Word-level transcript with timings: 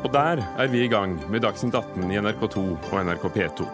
Og 0.00 0.12
der 0.14 0.40
er 0.40 0.70
vi 0.72 0.84
i 0.84 0.90
gang 0.90 1.18
med 1.30 1.44
Dagsnytt 1.44 1.76
18 1.76 2.08
i 2.08 2.20
NRK2 2.20 2.62
og 2.72 2.96
NRK 3.04 3.26
P2. 3.34 3.66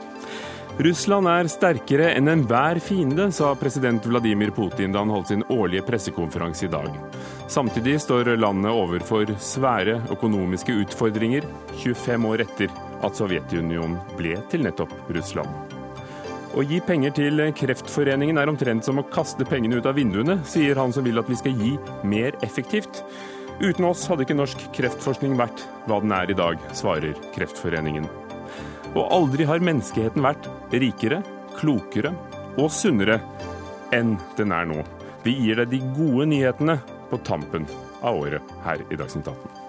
Russland 0.77 1.29
er 1.33 1.49
sterkere 1.49 2.11
enn 2.13 2.29
enhver 2.29 2.77
fiende, 2.85 3.31
sa 3.33 3.54
president 3.56 4.04
Vladimir 4.04 4.51
Putin 4.53 4.93
da 4.93 5.01
han 5.01 5.12
holdt 5.15 5.31
sin 5.31 5.44
årlige 5.49 5.87
pressekonferanse 5.87 6.67
i 6.67 6.72
dag. 6.75 6.90
Samtidig 7.49 7.94
står 8.04 8.35
landet 8.37 8.75
overfor 8.75 9.31
svære 9.40 10.03
økonomiske 10.12 10.76
utfordringer 10.83 11.47
25 11.79 12.29
år 12.29 12.45
etter 12.45 12.77
at 13.06 13.17
Sovjetunionen 13.17 13.97
ble 14.19 14.37
til 14.53 14.67
nettopp 14.67 14.93
Russland. 15.17 15.49
Å 16.56 16.62
gi 16.65 16.83
penger 16.84 17.12
til 17.16 17.41
Kreftforeningen 17.56 18.37
er 18.41 18.48
omtrent 18.52 18.84
som 18.84 19.01
å 19.01 19.06
kaste 19.12 19.45
pengene 19.48 19.80
ut 19.80 19.88
av 19.88 19.97
vinduene, 19.97 20.38
sier 20.48 20.77
han 20.80 20.93
som 20.93 21.05
vil 21.05 21.20
at 21.20 21.29
vi 21.29 21.37
skal 21.41 21.57
gi 21.57 21.73
mer 22.05 22.37
effektivt. 22.45 23.02
Uten 23.60 23.87
oss 23.88 24.05
hadde 24.10 24.27
ikke 24.27 24.37
norsk 24.37 24.66
kreftforskning 24.77 25.37
vært 25.38 25.62
hva 25.88 26.01
den 26.02 26.12
er 26.12 26.28
i 26.28 26.37
dag, 26.37 26.60
svarer 26.77 27.16
Kreftforeningen. 27.33 28.05
Og 28.92 29.05
aldri 29.12 29.46
har 29.48 29.65
menneskeheten 29.65 30.24
vært 30.24 30.48
rikere, 30.77 31.23
klokere 31.56 32.12
og 32.60 32.69
sunnere 32.73 33.20
enn 33.96 34.16
den 34.37 34.52
er 34.52 34.69
nå. 34.69 34.82
Vi 35.24 35.38
gir 35.41 35.62
deg 35.62 35.73
de 35.73 35.80
gode 35.96 36.29
nyhetene 36.34 36.79
på 37.10 37.20
tampen 37.24 37.65
av 38.02 38.20
året 38.27 38.59
her 38.66 38.84
i 38.91 39.01
Dagsnytt 39.01 39.32
18. 39.32 39.66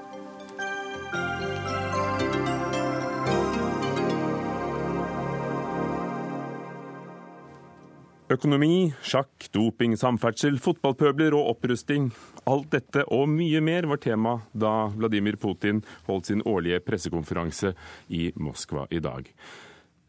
Økonomi, 8.27 8.89
sjakk, 9.07 9.45
doping, 9.55 9.93
samferdsel, 9.95 10.57
fotballpøbler 10.59 11.31
og 11.37 11.53
opprusting. 11.53 12.09
Alt 12.43 12.73
dette 12.73 13.05
og 13.15 13.29
mye 13.31 13.61
mer 13.63 13.87
var 13.87 14.01
tema 14.03 14.33
da 14.51 14.89
Vladimir 14.91 15.37
Putin 15.39 15.79
holdt 16.09 16.27
sin 16.27 16.43
årlige 16.43 16.81
pressekonferanse 16.83 17.71
i 18.11 18.25
Moskva 18.35 18.83
i 18.91 18.99
dag. 18.99 19.29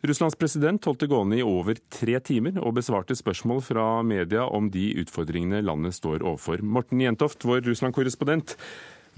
Russlands 0.02 0.34
president 0.38 0.82
holdt 0.90 1.04
det 1.04 1.10
gående 1.12 1.38
i 1.38 1.46
over 1.46 1.78
tre 1.94 2.18
timer 2.18 2.58
og 2.58 2.74
besvarte 2.80 3.14
spørsmål 3.18 3.62
fra 3.62 3.86
media 4.02 4.48
om 4.50 4.66
de 4.74 4.88
utfordringene 5.04 5.62
landet 5.62 5.94
står 5.94 6.26
overfor. 6.26 6.58
Morten 6.62 7.06
Jentoft, 7.06 7.46
vår 7.46 7.62
Russland-korrespondent, 7.70 8.56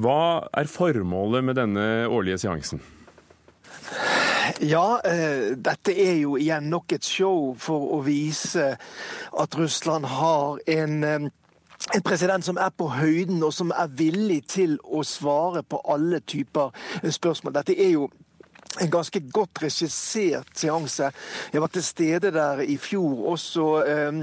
hva 0.01 0.45
er 0.53 0.69
formålet 0.69 1.49
med 1.49 1.57
denne 1.57 1.89
årlige 2.09 2.45
seansen? 2.45 2.85
Ja, 4.59 5.01
eh, 5.05 5.57
dette 5.57 5.93
er 5.95 6.17
jo 6.21 6.37
igjen 6.41 6.71
nok 6.73 6.93
et 6.93 7.05
show 7.07 7.53
for 7.59 7.93
å 7.95 8.01
vise 8.03 8.73
at 9.39 9.59
Russland 9.59 10.09
har 10.11 10.59
en 10.67 11.05
eh, 11.05 11.29
en 11.95 12.03
president 12.05 12.45
som 12.45 12.59
er 12.61 12.69
på 12.77 12.91
høyden, 12.93 13.43
og 13.43 13.55
som 13.57 13.71
er 13.73 13.89
villig 13.97 14.43
til 14.53 14.77
å 14.85 15.01
svare 15.07 15.63
på 15.65 15.81
alle 15.89 16.21
typer 16.21 16.75
spørsmål. 17.03 17.55
Dette 17.57 17.73
er 17.73 17.95
jo 17.95 18.11
en 18.81 18.91
ganske 18.93 19.23
godt 19.33 19.63
regissert 19.63 20.53
seanse. 20.55 21.11
Jeg 21.53 21.61
var 21.61 21.73
til 21.73 21.83
stede 21.83 22.31
der 22.37 22.61
i 22.61 22.77
fjor 22.77 23.33
også. 23.33 23.67
Eh, 23.87 24.21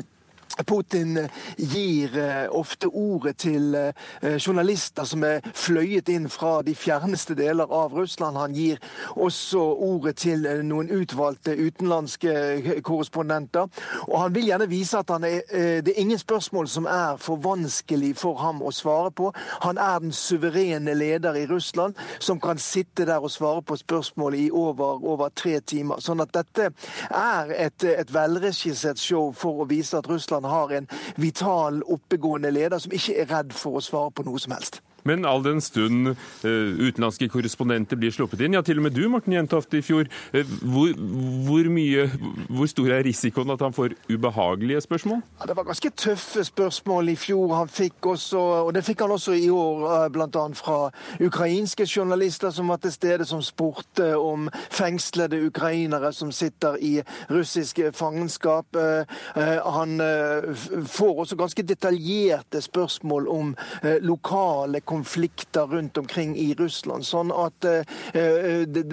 Putin 0.65 1.29
gir 1.57 2.17
eh, 2.17 2.47
ofte 2.49 2.87
ordet 2.87 3.37
til 3.37 3.75
eh, 3.75 4.37
journalister 4.37 5.05
som 5.05 5.23
er 5.23 5.45
fløyet 5.53 6.09
inn 6.09 6.27
fra 6.29 6.61
de 6.65 6.73
fjerneste 6.75 7.35
deler 7.37 7.69
av 7.73 7.93
Russland. 7.93 8.37
Han 8.37 8.55
gir 8.55 8.81
også 9.15 9.61
ordet 9.61 10.17
til 10.23 10.45
eh, 10.45 10.63
noen 10.65 10.89
utvalgte 10.93 11.55
utenlandske 11.57 12.81
korrespondenter. 12.85 13.67
Og 14.07 14.17
han 14.21 14.35
vil 14.35 14.49
gjerne 14.49 14.69
vise 14.71 14.97
at 14.97 15.09
er, 15.17 15.81
det 15.81 15.93
er 15.93 16.01
ingen 16.01 16.19
spørsmål 16.19 16.67
som 16.67 16.85
er 16.89 17.17
for 17.21 17.39
vanskelig 17.41 18.13
for 18.19 18.37
ham 18.41 18.61
å 18.65 18.73
svare 18.75 19.11
på. 19.11 19.31
Han 19.63 19.77
er 19.81 20.01
den 20.03 20.13
suverene 20.15 20.93
leder 20.97 21.37
i 21.37 21.45
Russland 21.49 21.97
som 22.19 22.41
kan 22.43 22.59
sitte 22.61 23.05
der 23.07 23.23
og 23.23 23.31
svare 23.31 23.61
på 23.61 23.77
spørsmål 23.79 24.35
i 24.35 24.49
over, 24.51 25.03
over 25.05 25.29
tre 25.29 25.59
timer. 25.59 26.01
Sånn 26.03 26.21
at 26.23 26.33
dette 26.35 26.71
er 27.09 27.53
et, 27.55 27.83
et 27.83 28.13
velregissert 28.13 28.99
show 29.01 29.31
for 29.35 29.63
å 29.63 29.69
vise 29.69 29.97
at 29.97 30.09
Russland 30.09 30.36
har 30.45 30.73
en 30.77 30.89
vital, 31.17 31.81
oppegående 31.83 32.51
leder 32.51 32.77
som 32.77 32.91
ikke 32.91 33.17
er 33.21 33.31
redd 33.31 33.55
for 33.55 33.79
å 33.79 33.83
svare 33.83 34.11
på 34.11 34.27
noe 34.27 34.39
som 34.39 34.53
helst. 34.53 34.81
Men 35.03 35.25
all 35.25 35.43
den 35.43 35.61
stund 35.61 36.07
uh, 36.07 36.47
utenlandske 36.79 37.29
korrespondenter 37.31 37.99
blir 37.99 38.13
sluppet 38.13 38.41
inn, 38.43 38.57
ja 38.57 38.63
til 38.65 38.81
og 38.81 38.87
med 38.87 38.95
du 38.97 39.05
Morten 39.11 39.35
Jentoft 39.35 39.73
i 39.77 39.81
fjor, 39.85 40.09
uh, 40.33 40.55
hvor, 40.61 40.93
hvor, 41.47 41.69
mye, 41.71 42.07
hvor, 42.49 42.67
stor 42.67 42.91
er 42.97 43.05
risikoen 43.07 43.53
at 43.53 43.63
han 43.63 43.75
får 43.75 43.95
ubehagelige 44.11 44.81
spørsmål? 44.83 45.21
Ja, 45.39 45.49
det 45.49 45.57
var 45.57 45.67
ganske 45.69 45.91
tøffe 45.95 46.43
spørsmål 46.47 47.13
i 47.13 47.17
fjor. 47.19 47.55
Han 47.61 47.71
fikk 47.71 48.09
også, 48.13 48.41
og 48.67 48.73
det 48.75 48.83
fikk 48.87 49.05
han 49.05 49.15
også 49.15 49.37
i 49.37 49.47
år, 49.53 49.85
eh, 49.93 50.07
bl.a. 50.13 50.45
fra 50.57 50.77
ukrainske 51.23 51.87
journalister 51.87 52.51
som 52.51 52.71
var 52.71 52.81
til 52.83 52.93
stede, 52.95 53.25
som 53.25 53.41
spurte 53.45 54.09
om 54.17 54.49
fengslede 54.73 55.39
ukrainere 55.47 56.11
som 56.13 56.31
sitter 56.31 56.77
i 56.81 56.93
russisk 57.31 57.79
fangenskap. 57.93 58.75
Han 59.35 60.01
får 60.87 61.19
også 61.23 61.37
ganske 61.39 61.63
detaljerte 61.67 62.61
spørsmål 62.61 63.27
om 63.31 63.53
lokale 64.01 64.81
konflikter 64.87 65.67
rundt 65.67 65.97
omkring 65.97 66.35
i 66.39 66.53
Russland. 66.59 67.05
Sånn 67.07 67.31
at 67.35 67.67
uh, 67.67 67.97
det, 68.65 68.83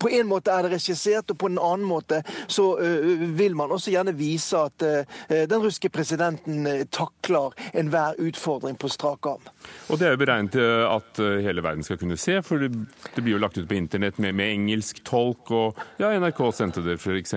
på 0.00 0.12
en 0.12 0.28
måte 0.30 0.54
er 0.54 0.66
det 0.66 0.76
regissert, 0.76 1.32
og 1.32 1.40
på 1.40 1.50
en 1.50 1.60
annen 1.60 1.86
måte 1.88 2.20
så 2.46 2.70
uh, 2.78 3.24
vil 3.38 3.56
man 3.58 3.72
også 3.74 3.92
gjerne 3.94 4.14
vise 4.18 4.58
at 4.58 4.82
den 5.28 5.60
russiske 5.60 5.90
presidenten 5.92 6.66
takler 6.94 7.54
enhver 7.76 8.16
utfordring 8.22 8.78
på 8.80 8.90
strak 8.92 9.26
arm. 9.28 9.44
Og 9.88 10.00
det 10.00 10.08
er 10.08 10.14
jo 10.14 10.20
beregnet 10.20 10.56
at 10.58 11.20
hele 11.44 11.62
verden 11.64 11.84
skal 11.86 11.98
kunne 12.00 12.18
se, 12.20 12.38
for 12.46 12.62
det 12.62 13.22
blir 13.22 13.34
jo 13.34 13.40
lagt 13.42 13.58
ut 13.58 13.68
på 13.68 13.76
internett 13.78 14.18
med, 14.22 14.36
med 14.38 14.52
engelsk 14.54 15.02
tolk, 15.06 15.50
og 15.54 15.78
ja, 16.00 16.12
NRK 16.18 16.42
sendte 16.56 16.84
det 16.86 16.98
f.eks. 16.98 17.34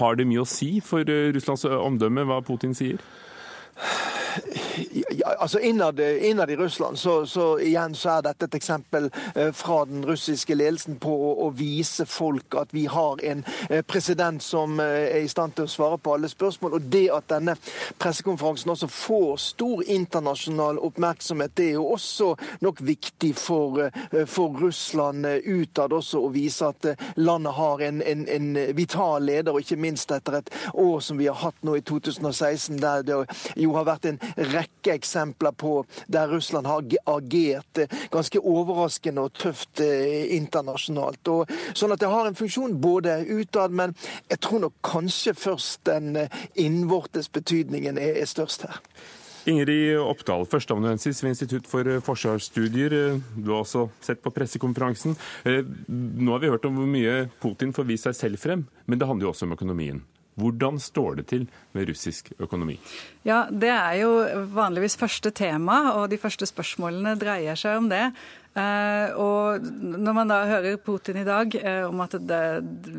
Har 0.00 0.18
det 0.18 0.28
mye 0.28 0.44
å 0.44 0.48
si 0.48 0.78
for 0.84 1.06
Russlands 1.06 1.66
omdømme 1.68 2.26
hva 2.28 2.40
Putin 2.44 2.76
sier? 2.76 3.02
Ja, 5.10 5.34
altså 5.38 5.58
innad, 5.58 6.00
innad, 6.00 6.50
i 6.50 6.56
Russland 6.56 6.98
så, 6.98 7.26
så, 7.26 7.58
igjen 7.58 7.94
så 7.94 8.16
er 8.16 8.24
dette 8.26 8.48
et 8.48 8.56
eksempel 8.58 9.06
eh, 9.34 9.52
fra 9.54 9.84
den 9.86 10.02
russiske 10.06 10.54
ledelsen 10.54 10.96
på 11.02 11.12
å, 11.14 11.30
å, 11.46 11.50
vise 11.54 12.06
folk 12.10 12.56
at 12.58 12.74
vi 12.74 12.84
har 12.90 13.22
en 13.22 13.44
eh, 13.68 13.84
president 13.86 14.42
som 14.42 14.80
eh, 14.82 15.06
er 15.14 15.22
i 15.22 15.30
stand 15.30 15.54
til 15.54 15.68
å 15.68 15.70
svare 15.70 15.98
på 16.02 16.16
alle 16.16 16.30
spørsmål. 16.30 16.76
Og 16.78 16.88
det 16.90 17.04
at 17.14 17.28
denne 17.30 17.54
pressekonferansen 18.02 18.72
også 18.74 18.88
får 18.90 19.36
stor 19.44 19.84
internasjonal 19.96 20.80
oppmerksomhet, 20.82 21.54
det 21.54 21.68
er 21.70 21.78
jo 21.78 21.86
også 21.94 22.32
nok 22.66 22.82
viktig 22.82 23.34
for, 23.38 23.86
for 24.30 24.58
Russland 24.58 25.26
utad 25.44 25.94
også 25.94 26.24
å 26.24 26.32
vise 26.34 26.66
at 26.66 26.90
landet 27.16 27.54
har 27.54 27.86
en, 27.86 28.02
en, 28.02 28.26
en, 28.28 28.50
vital 28.74 29.22
leder, 29.24 29.54
og 29.54 29.62
ikke 29.62 29.78
minst 29.80 30.10
etter 30.14 30.40
et 30.40 30.50
år 30.72 30.98
som 31.04 31.18
vi 31.20 31.28
har 31.30 31.38
hatt 31.44 31.62
nå 31.66 31.78
i 31.78 31.84
2016, 31.86 32.80
der 32.82 33.06
det 33.06 33.22
jo 33.64 33.74
har 33.78 33.88
vært 33.88 34.08
en 34.10 34.20
rekke 34.52 34.94
eksempler 34.94 35.54
på 35.58 35.76
der 36.12 36.30
Russland 36.32 36.68
har 36.68 36.84
agert 37.10 37.84
ganske 38.12 38.40
overraskende 38.40 39.26
og 39.26 39.34
tøft 39.38 39.82
eh, 39.84 40.30
internasjonalt. 40.36 41.32
Og, 41.32 41.50
sånn 41.74 41.94
at 41.94 42.02
det 42.02 42.12
har 42.12 42.28
en 42.28 42.38
funksjon 42.38 42.78
både 42.82 43.20
utad, 43.28 43.74
men 43.74 43.96
jeg 44.30 44.40
tror 44.44 44.66
nok 44.66 44.78
kanskje 44.84 45.36
først 45.38 45.84
den 45.88 46.14
eh, 46.24 46.40
innvortes 46.60 47.30
betydningen 47.32 48.00
er, 48.00 48.20
er 48.22 48.30
størst 48.30 48.68
her. 48.68 48.80
Ingrid 49.44 49.98
Oppdal, 50.00 50.46
førsteamanuensis 50.48 51.18
ved 51.20 51.34
Institutt 51.34 51.66
for 51.68 51.88
forsvarsstudier. 52.06 52.94
Du 53.36 53.50
har 53.50 53.60
også 53.60 53.90
sett 54.00 54.22
på 54.24 54.32
pressekonferansen. 54.32 55.18
Eh, 55.44 55.60
nå 55.88 56.32
har 56.32 56.40
vi 56.40 56.52
hørt 56.52 56.64
om 56.64 56.80
hvor 56.80 56.88
mye 56.88 57.26
Putin 57.42 57.74
får 57.76 57.88
vist 57.90 58.08
seg 58.08 58.16
selv 58.16 58.40
frem, 58.40 58.64
men 58.88 59.00
det 59.00 59.08
handler 59.10 59.28
jo 59.28 59.34
også 59.34 59.48
om 59.48 59.56
økonomien. 59.58 60.00
Hvordan 60.40 60.80
står 60.82 61.20
det 61.20 61.26
til 61.30 61.48
med 61.72 61.88
russisk 61.88 62.32
økonomi? 62.38 62.78
Ja, 63.24 63.46
Det 63.50 63.70
er 63.70 63.94
jo 64.02 64.10
vanligvis 64.54 64.96
første 64.96 65.30
tema, 65.30 65.94
og 65.94 66.10
de 66.10 66.18
første 66.18 66.46
spørsmålene 66.46 67.14
dreier 67.18 67.54
seg 67.54 67.78
om 67.78 67.88
det. 67.88 68.08
Uh, 68.54 69.10
og 69.18 69.64
når 69.82 70.14
man 70.14 70.28
da 70.30 70.36
hører 70.46 70.76
Putin 70.78 71.16
i 71.18 71.24
dag 71.26 71.56
uh, 71.58 71.88
om 71.88 72.02
at 72.04 72.12
det, 72.22 72.42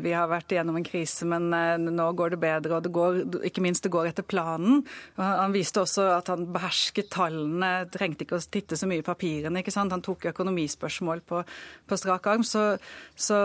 vi 0.04 0.12
har 0.12 0.28
vært 0.28 0.52
igjennom 0.52 0.76
en 0.76 0.84
krise, 0.84 1.24
men 1.24 1.48
uh, 1.48 1.80
nå 1.80 2.10
går 2.12 2.34
det 2.34 2.40
bedre, 2.42 2.74
og 2.76 2.84
det 2.84 2.92
går, 2.92 3.22
ikke 3.48 3.64
minst 3.64 3.86
det 3.86 3.92
går 3.94 4.10
etter 4.10 4.26
planen. 4.26 4.82
han 5.16 5.56
viste 5.56 5.80
også 5.80 6.10
at 6.18 6.28
han 6.28 6.44
behersket 6.52 7.08
tallene, 7.14 7.88
trengte 7.88 8.26
ikke 8.26 8.36
å 8.36 8.44
titte 8.44 8.76
så 8.76 8.88
mye 8.90 9.00
i 9.00 9.06
papirene. 9.06 9.64
ikke 9.64 9.72
sant? 9.72 9.96
Han 9.96 10.04
tok 10.04 10.28
økonomispørsmål 10.34 11.24
på, 11.24 11.40
på 11.88 12.00
strak 12.02 12.28
arm. 12.34 12.44
Så, 12.44 12.76
så 13.16 13.40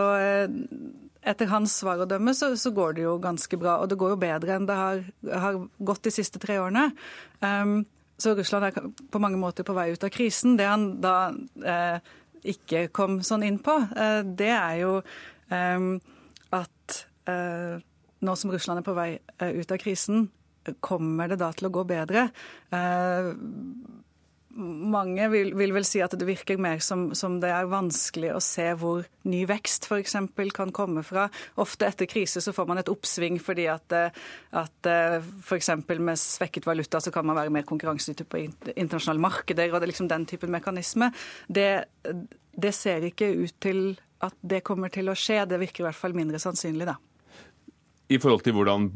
etter 1.21 1.49
hans 1.51 1.75
svar 1.81 2.01
å 2.01 2.07
dømme, 2.09 2.33
så, 2.37 2.51
så, 2.57 2.71
går 2.73 2.97
det 2.97 3.05
jo 3.05 3.17
ganske 3.21 3.57
bra. 3.61 3.77
Og 3.81 3.91
det 3.91 3.97
går 4.01 4.15
jo 4.15 4.21
bedre 4.21 4.55
enn 4.57 4.67
det 4.69 4.77
har, 4.77 5.03
har 5.29 5.59
gått 5.77 6.05
de 6.07 6.13
siste 6.13 6.41
tre 6.41 6.57
årene. 6.61 6.89
Um, 7.43 7.81
så 8.21 8.35
Russland 8.37 8.67
er 8.67 8.89
på 9.11 9.21
mange 9.21 9.39
måter 9.41 9.65
på 9.65 9.75
vei 9.77 9.91
ut 9.93 10.03
av 10.05 10.11
krisen. 10.13 10.57
Det 10.59 10.67
han 10.69 10.83
da 11.01 11.31
eh, 11.65 12.11
ikke 12.53 12.83
kom 12.93 13.19
sånn 13.25 13.45
inn 13.47 13.57
på, 13.63 13.73
eh, 13.97 14.19
det 14.25 14.51
er 14.53 14.75
jo 14.83 14.91
eh, 15.49 15.87
at 16.53 16.99
eh, 17.31 17.81
nå 18.21 18.35
som 18.37 18.53
Russland 18.53 18.81
er 18.81 18.85
på 18.85 18.97
vei 18.97 19.09
eh, 19.17 19.55
ut 19.57 19.73
av 19.73 19.81
krisen, 19.81 20.27
kommer 20.85 21.31
det 21.31 21.39
da 21.41 21.49
til 21.57 21.71
å 21.71 21.73
gå 21.73 21.85
bedre? 21.89 22.27
Eh, 22.69 23.31
mange 24.55 25.27
vil, 25.31 25.51
vil, 25.57 25.73
vel 25.75 25.85
si 25.87 26.01
at 26.03 26.13
det 26.17 26.27
virker 26.27 26.59
mer 26.61 26.81
som, 26.83 27.09
som, 27.17 27.39
det 27.41 27.49
er 27.53 27.69
vanskelig 27.71 28.33
å 28.35 28.41
se 28.43 28.67
hvor 28.79 29.05
ny 29.29 29.43
vekst 29.49 29.87
f.eks. 29.89 30.15
kan 30.55 30.73
komme 30.75 31.03
fra. 31.07 31.27
Ofte 31.61 31.87
etter 31.87 32.09
krise 32.09 32.43
så 32.43 32.53
får 32.55 32.69
man 32.69 32.81
et 32.81 32.91
oppsving 32.91 33.39
fordi 33.41 33.67
at, 33.71 33.95
at 34.51 34.91
f.eks. 35.47 35.71
med 35.97 36.19
svekket 36.19 36.67
valuta 36.67 37.01
så 37.01 37.13
kan 37.13 37.27
man 37.27 37.39
være 37.39 37.53
mer 37.53 37.67
konkurransedyktig 37.69 38.27
på 38.31 38.45
internasjonale 38.75 39.23
markeder, 39.23 39.71
og 39.71 39.79
det 39.79 39.87
er 39.89 39.93
liksom 39.93 40.11
den 40.11 40.27
typen 40.29 40.53
mekanisme. 40.53 41.11
Det, 41.47 41.69
det 42.51 42.73
ser 42.75 43.07
ikke 43.07 43.31
ut 43.43 43.55
til 43.63 43.85
at 44.21 44.35
det 44.41 44.63
kommer 44.65 44.91
til 44.93 45.09
å 45.09 45.17
skje. 45.17 45.43
Det 45.49 45.59
virker 45.61 45.83
i 45.83 45.89
hvert 45.89 45.97
fall 45.97 46.17
mindre 46.17 46.41
sannsynlig, 46.41 46.89
da. 46.89 46.97
I 48.11 48.19
forhold 48.19 48.43
til 48.45 48.57
hvordan 48.57 48.91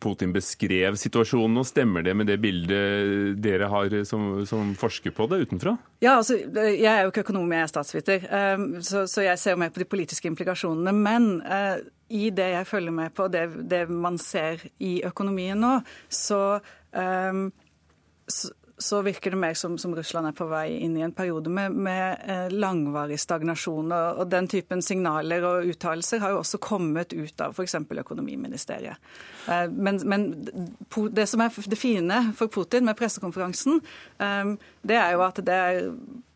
Putin 0.00 0.32
beskrev 0.34 0.96
situasjonen, 0.98 1.60
og 1.60 1.68
stemmer 1.68 2.04
det 2.06 2.14
med 2.16 2.30
det 2.30 2.38
bildet 2.42 3.38
dere 3.42 3.68
har 3.70 3.94
som, 4.08 4.42
som, 4.48 4.72
forsker 4.78 5.14
på 5.16 5.26
det 5.30 5.42
utenfra? 5.46 5.76
Ja, 6.00 6.16
altså, 6.16 6.38
Jeg 6.40 6.88
er 6.88 7.02
jo 7.04 7.12
ikke 7.12 7.24
økonom, 7.26 7.52
jeg 7.52 7.66
er 7.66 7.72
statsviter, 7.72 8.28
um, 8.56 8.68
så, 8.82 9.06
så, 9.10 9.24
jeg 9.26 9.38
ser 9.38 9.56
jo 9.56 9.62
mer 9.62 9.72
på 9.74 9.82
de 9.82 9.88
politiske 9.92 10.30
implikasjonene. 10.30 10.94
Men 10.96 11.30
uh, 11.44 11.76
i 12.10 12.30
det 12.34 12.50
jeg 12.54 12.68
følger 12.70 12.96
med 12.96 13.14
på, 13.16 13.28
det, 13.28 13.44
det 13.70 13.84
man 13.90 14.18
ser 14.18 14.64
i 14.78 15.00
økonomien 15.06 15.60
nå, 15.60 15.76
så, 16.08 16.60
um, 16.96 17.50
så 18.30 18.54
så 18.80 19.02
virker 19.02 19.30
det 19.30 19.36
mer 19.36 19.54
som, 19.54 19.78
som, 19.78 19.94
Russland 19.96 20.30
er 20.30 20.36
på 20.36 20.46
vei 20.48 20.78
inn 20.80 20.96
i 20.96 21.04
en 21.04 21.12
periode 21.12 21.50
med, 21.52 21.74
med 21.76 22.22
eh, 22.24 22.48
langvarig 22.52 23.18
stagnasjon. 23.20 23.92
Og, 23.92 24.22
og, 24.22 24.24
den 24.32 24.48
typen 24.48 24.82
signaler 24.82 25.44
og 25.44 25.68
uttalelser 25.68 26.22
har 26.22 26.34
jo 26.34 26.40
også 26.40 26.60
kommet 26.64 27.12
ut 27.12 27.44
av 27.44 27.52
f.eks. 27.52 27.76
økonomiministeriet. 28.02 29.12
Eh, 29.52 29.66
men, 29.70 30.00
men, 30.08 30.26
det 31.12 31.28
som 31.28 31.44
er 31.44 31.52
det 31.52 31.80
fine 31.80 32.22
for 32.38 32.52
Putin 32.52 32.88
med 32.88 32.96
pressekonferansen, 32.98 33.82
eh, 34.18 34.56
det 34.88 34.96
er 34.96 35.14
jo 35.14 35.24
at 35.28 35.44
det 35.44 35.62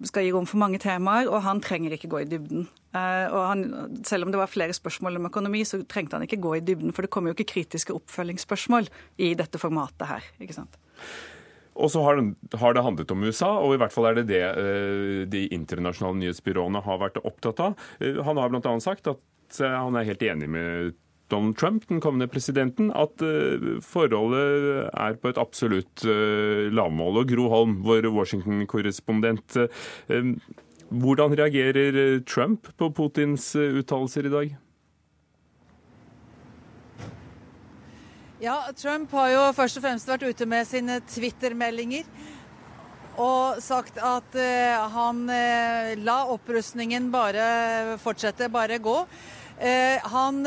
skal 0.05 0.27
gi 0.27 0.33
rom 0.37 0.49
for 0.49 0.61
mange 0.61 0.83
temaer, 0.83 1.31
og 1.33 1.47
han 1.47 1.65
trenger 1.65 1.97
ikke 1.97 2.13
gå 2.13 2.25
i 2.25 2.29
dybden. 2.29 2.67
Og 2.95 3.41
han, 3.49 3.63
selv 4.07 4.23
om 4.23 4.31
det 4.31 4.39
var 4.39 4.47
flere 4.47 4.75
spørsmål 4.77 5.17
om 5.19 5.25
økonomi, 5.27 5.65
så 5.67 5.81
trengte 5.91 6.15
han 6.15 6.29
ikke 6.29 6.39
gå 6.45 6.53
i 6.55 6.61
dybden, 6.63 6.93
for 6.95 7.03
det 7.03 7.11
kommer 7.11 7.33
jo 7.33 7.35
ikke 7.35 7.57
kritiske 7.57 7.97
oppfølgingsspørsmål 7.97 8.87
i 9.19 9.33
dette 9.35 9.59
formatet 9.59 10.07
her. 10.07 10.29
ikke 10.45 10.55
sant? 10.55 10.79
Og 11.75 11.91
så 11.91 12.03
har, 12.07 12.21
har, 12.61 12.75
det 12.75 12.85
handlet 12.87 13.15
om 13.15 13.25
USA, 13.27 13.51
og 13.59 13.75
i 13.75 13.79
hvert 13.83 13.95
fall 13.95 14.11
er 14.11 14.21
det 14.21 14.29
det 14.31 14.43
uh, 14.57 15.23
de 15.31 15.47
internasjonale 15.55 16.21
nyhetsbyråene 16.23 16.83
har 16.85 17.01
vært 17.03 17.23
opptatt 17.25 17.63
av. 17.65 17.79
Uh, 18.03 18.21
han 18.27 18.41
har 18.41 18.53
bl.a. 18.53 18.75
sagt 18.83 19.11
at 19.11 19.59
uh, 19.61 19.73
han 19.73 19.99
er 19.99 20.07
helt 20.09 20.23
enig 20.23 20.51
med 20.51 20.95
Donald 21.33 21.57
Trump, 21.59 21.87
den 21.89 22.03
kommende 22.05 22.29
presidenten, 22.31 22.91
at 22.93 23.23
forholdet 23.83 24.91
er 24.93 25.15
på 25.19 25.31
et 25.33 25.39
absolutt 25.41 26.05
lavmål. 26.05 27.23
Og 27.23 27.31
Gro 27.33 27.47
Holm, 27.49 27.79
vår 27.83 28.11
Washington-korrespondent, 28.13 29.57
hvordan 30.93 31.35
reagerer 31.41 32.21
Trump 32.29 32.69
på 32.77 32.91
Putins 32.93 33.49
uttalelser 33.57 34.29
i 34.29 34.35
dag? 34.37 34.53
Ja, 38.45 38.59
Trump 38.77 39.13
har 39.17 39.31
jo 39.33 39.43
først 39.57 39.79
og 39.79 39.85
fremst 39.87 40.09
vært 40.11 40.27
ute 40.29 40.45
med 40.45 40.67
sine 40.69 40.99
Twitter-meldinger 41.09 42.05
og 43.17 43.63
sagt 43.65 43.97
at 43.97 44.37
uh, 44.37 44.83
han 44.93 45.23
uh, 45.31 45.95
la 46.05 46.17
opprustningen 46.35 47.07
bare 47.15 47.47
fortsette, 48.03 48.51
bare 48.53 48.77
gå. 48.85 48.99
Uh, 49.57 50.11
han 50.13 50.43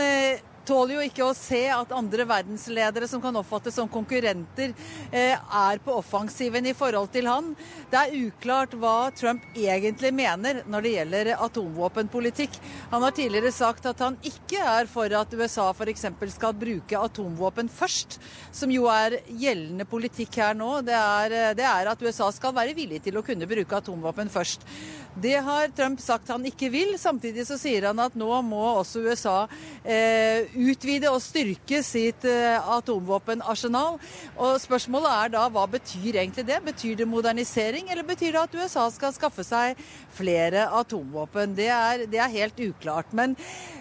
tåler 0.67 0.97
jo 0.97 1.05
ikke 1.07 1.25
å 1.25 1.35
se 1.37 1.63
at 1.71 1.93
andre 1.95 2.25
verdensledere 2.27 3.07
som 3.09 3.21
kan 3.23 3.35
oppfattes 3.39 3.77
som 3.77 3.89
konkurrenter, 3.91 4.73
eh, 5.11 5.35
er 5.37 5.81
på 5.83 5.95
offensiven 5.95 6.65
i 6.67 6.75
forhold 6.77 7.11
til 7.13 7.27
han. 7.29 7.53
Det 7.91 7.99
er 8.01 8.27
uklart 8.27 8.75
hva 8.75 9.11
Trump 9.15 9.43
egentlig 9.55 10.13
mener 10.13 10.63
når 10.67 10.83
det 10.83 10.93
gjelder 10.95 11.31
atomvåpenpolitikk. 11.37 12.59
Han 12.91 13.03
har 13.03 13.15
tidligere 13.15 13.53
sagt 13.55 13.85
at 13.85 13.99
han 14.03 14.17
ikke 14.23 14.59
er 14.59 14.89
for 14.91 15.05
at 15.05 15.33
USA 15.33 15.69
f.eks. 15.71 16.05
skal 16.33 16.53
bruke 16.53 16.99
atomvåpen 16.99 17.69
først, 17.69 18.19
som 18.51 18.71
jo 18.71 18.87
er 18.91 19.19
gjeldende 19.27 19.87
politikk 19.87 20.39
her 20.41 20.53
nå. 20.57 20.81
Det 20.85 20.95
er, 20.97 21.37
det 21.57 21.65
er 21.65 21.91
at 21.91 22.01
USA 22.01 22.31
skal 22.31 22.55
være 22.55 22.75
villig 22.77 23.01
til 23.03 23.17
å 23.17 23.25
kunne 23.25 23.47
bruke 23.47 23.79
atomvåpen 23.79 24.29
først. 24.29 24.65
Det 25.17 25.37
har 25.41 25.71
Trump 25.73 26.01
sagt 26.01 26.29
han 26.29 26.45
ikke 26.45 26.69
vil. 26.69 26.93
Samtidig 26.99 27.47
så 27.47 27.57
sier 27.57 27.89
han 27.89 27.99
at 28.03 28.15
nå 28.17 28.29
må 28.45 28.61
også 28.77 29.01
USA 29.07 29.37
eh, 29.81 30.45
utvide 30.57 31.11
og 31.11 31.21
styrke 31.23 31.81
sitt 31.85 32.25
eh, 32.27 32.57
atomvåpenarsenal. 32.77 33.97
Og 34.35 34.59
spørsmålet 34.61 35.13
er 35.13 35.33
da 35.37 35.45
hva 35.53 35.65
betyr 35.69 36.19
egentlig 36.21 36.47
det? 36.47 36.59
Betyr 36.65 36.97
det 36.99 37.09
modernisering, 37.09 37.91
eller 37.91 38.07
betyr 38.07 38.33
det 38.35 38.43
at 38.43 38.57
USA 38.57 38.87
skal 38.93 39.15
skaffe 39.15 39.45
seg 39.45 39.77
flere 40.17 40.67
atomvåpen? 40.79 41.55
Det 41.57 41.69
er, 41.73 42.05
det 42.09 42.21
er 42.23 42.33
helt 42.33 42.61
uklart. 42.67 43.13
Men 43.17 43.37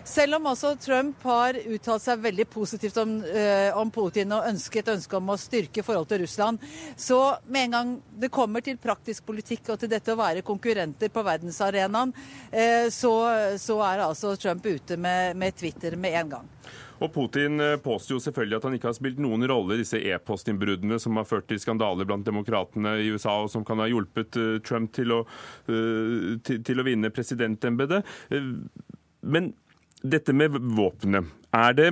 selv 0.07 0.39
om 0.39 0.51
altså 0.53 0.75
Trump 0.81 1.25
har 1.27 1.59
uttalt 1.65 2.05
seg 2.05 2.23
veldig 2.25 2.49
positivt 2.53 3.01
om, 3.03 3.19
eh, 3.25 3.71
om 3.77 3.91
Putin 3.91 4.35
og 4.37 4.47
ønsket 4.51 4.93
ønske 4.93 5.19
om 5.19 5.33
å 5.33 5.39
styrke 5.41 5.85
forholdet 5.87 6.15
til 6.15 6.25
Russland, 6.27 6.63
så 6.97 7.21
med 7.47 7.67
en 7.67 7.77
gang 7.77 7.95
det 8.21 8.33
kommer 8.33 8.65
til 8.65 8.79
praktisk 8.81 9.27
politikk 9.27 9.73
og 9.73 9.81
til 9.81 9.91
dette 9.91 10.13
å 10.13 10.21
være 10.21 10.45
konkurrenter 10.47 11.11
på 11.13 11.25
verdensarenaen, 11.27 12.15
eh, 12.53 12.89
så, 12.95 13.15
så, 13.59 13.81
er 13.87 14.05
altså 14.07 14.37
Trump 14.41 14.67
ute 14.67 14.97
med, 14.97 15.37
med 15.37 15.57
Twitter 15.57 15.97
med 15.97 16.21
en 16.21 16.37
gang. 16.37 16.53
Og 17.01 17.13
Putin 17.15 17.61
eh, 17.61 17.77
påstår 17.83 18.17
jo 18.17 18.23
selvfølgelig 18.25 18.59
at 18.59 18.67
han 18.69 18.79
ikke 18.79 18.91
har 18.91 18.97
spilt 18.99 19.21
noen 19.23 19.47
rolle 19.51 19.77
i 19.77 19.83
disse 19.83 20.01
e-postinnbruddene 20.01 20.99
som 21.03 21.21
har 21.21 21.29
ført 21.29 21.49
til 21.51 21.61
skandaler 21.63 22.09
blant 22.09 22.27
demokratene 22.27 22.97
i 23.03 23.13
USA, 23.13 23.39
og 23.45 23.53
som 23.53 23.67
kan 23.67 23.83
ha 23.83 23.89
hjulpet 23.91 24.41
eh, 24.41 24.57
Trump 24.67 24.93
til 24.97 25.13
å, 25.13 25.23
til, 25.67 26.61
til 26.65 26.81
å 26.81 26.85
vinne 26.87 27.13
presidentembetet. 27.15 28.07
Men 29.27 29.51
dette 30.07 30.35
med 30.37 30.57
våpenet, 30.77 31.33
er 31.57 31.77
det 31.77 31.91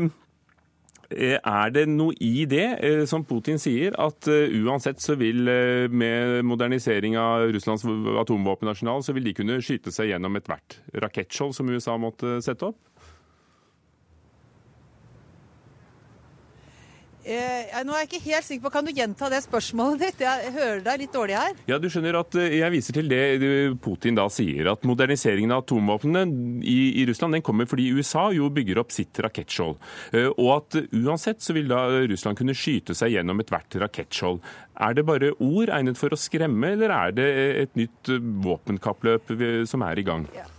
Eh, 1.13 1.37
er 1.37 1.73
det 1.75 1.85
noe 1.91 2.15
i 2.23 2.45
det, 2.49 2.67
eh, 2.83 3.05
som 3.09 3.25
Putin 3.29 3.59
sier, 3.61 3.95
at 4.01 4.29
eh, 4.31 4.55
uansett 4.65 5.03
så 5.03 5.17
vil 5.21 5.45
med 5.93 6.45
modernisering 6.47 7.19
av 7.21 7.51
Russlands 7.55 7.85
atomvåpenarsenal, 8.25 9.05
så 9.05 9.15
vil 9.15 9.29
de 9.29 9.37
kunne 9.37 9.61
skyte 9.65 9.93
seg 9.95 10.13
gjennom 10.13 10.41
ethvert 10.41 10.79
rakettskjold 11.05 11.55
som 11.57 11.71
USA 11.71 11.97
måtte 12.01 12.39
sette 12.45 12.73
opp? 12.73 12.81
Eh, 17.25 17.73
nå 17.89 17.95
er 17.95 18.03
jeg 18.03 18.09
ikke 18.11 18.27
helt 18.27 18.45
sikker 18.45 18.65
på, 18.67 18.73
Kan 18.75 18.85
du 18.85 18.93
gjenta 18.93 19.31
det 19.33 19.41
spørsmålet 19.47 20.03
ditt? 20.03 20.23
Jeg 20.27 20.53
hører 20.53 20.83
deg 20.85 21.01
litt 21.01 21.15
dårlig 21.15 21.37
her. 21.39 21.55
Ja, 21.71 21.79
du 21.81 21.89
skjønner 21.89 22.19
at 22.21 22.37
eh, 22.37 22.59
Jeg 22.59 22.75
viser 22.75 22.99
til 22.99 23.09
det 23.09 23.23
Putin 23.85 24.19
da 24.19 24.27
sier, 24.33 24.69
at 24.75 24.85
moderniseringen 24.85 25.55
av 25.55 25.65
atomvåpnene 25.65 26.27
i, 26.61 26.79
i, 27.01 27.07
Russland 27.09 27.39
den 27.39 27.45
kommer 27.45 27.69
fordi 27.71 27.89
USA 27.97 28.27
jo 28.37 28.51
bygger 28.53 28.83
opp 28.83 28.93
sitt 28.93 29.17
rakettskjold. 29.25 29.79
Eh, 30.13 30.29
og 30.35 30.51
at 30.59 30.79
uansett 30.93 31.41
så 31.45 31.57
vil 31.57 31.71
da 31.73 31.87
Russland 32.05 32.41
kunne 32.41 32.57
skyte 32.57 32.97
seg 32.99 33.17
gjennom 33.17 33.41
ethvert 33.41 33.79
rakettskjold. 33.81 34.43
Er 34.85 34.97
det 34.97 35.07
bare 35.09 35.33
ord 35.39 35.73
egnet 35.73 36.01
for 36.01 36.13
å 36.13 36.21
skremme, 36.21 36.75
eller 36.77 36.93
er 36.93 37.17
det 37.17 37.31
et 37.65 37.79
nytt 37.81 38.13
eh, 38.13 38.21
våpenkappløp 38.45 39.33
som 39.71 39.87
er 39.89 40.03
i 40.03 40.07
gang? 40.07 40.29
Ja. 40.37 40.51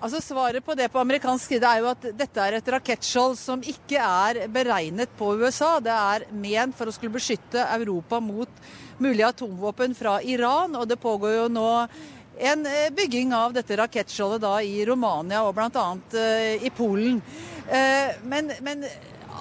Altså 0.00 0.16
Svaret 0.24 0.64
på 0.64 0.72
det 0.72 0.86
på 0.88 1.00
amerikansk 1.02 1.50
side 1.52 1.68
er 1.68 1.82
jo 1.82 1.90
at 1.90 2.04
dette 2.16 2.40
er 2.40 2.54
et 2.56 2.68
rakettskjold 2.72 3.34
som 3.36 3.60
ikke 3.60 4.00
er 4.00 4.46
beregnet 4.48 5.10
på 5.18 5.34
USA. 5.36 5.74
Det 5.84 5.92
er 5.92 6.22
ment 6.32 6.72
for 6.78 6.88
å 6.88 6.94
skulle 6.96 7.12
beskytte 7.18 7.66
Europa 7.74 8.16
mot 8.24 8.62
mulige 8.96 9.28
atomvåpen 9.28 9.92
fra 9.98 10.14
Iran. 10.24 10.78
Og 10.80 10.86
det 10.88 10.96
pågår 11.02 11.34
jo 11.34 11.50
nå 11.52 11.66
en 12.40 12.64
eh, 12.70 12.88
bygging 12.96 13.34
av 13.36 13.52
dette 13.52 13.76
rakettskjoldet 13.76 14.40
da 14.40 14.54
i 14.64 14.80
Romania 14.88 15.42
og 15.44 15.52
bl.a. 15.58 15.84
Eh, 16.16 16.64
i 16.64 16.72
Polen. 16.72 17.20
Eh, 17.68 18.16
men, 18.24 18.48
men 18.64 18.88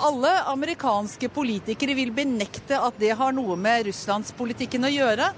alle 0.03 0.33
amerikanske 0.51 1.31
politikere 1.39 1.95
vil 1.95 2.11
benekte 2.11 2.81
at 2.83 2.99
det 2.99 3.13
har 3.15 3.31
noe 3.31 3.55
med 3.55 3.87
russlandspolitikken 3.87 4.83
å 4.87 4.91
gjøre. 4.91 5.31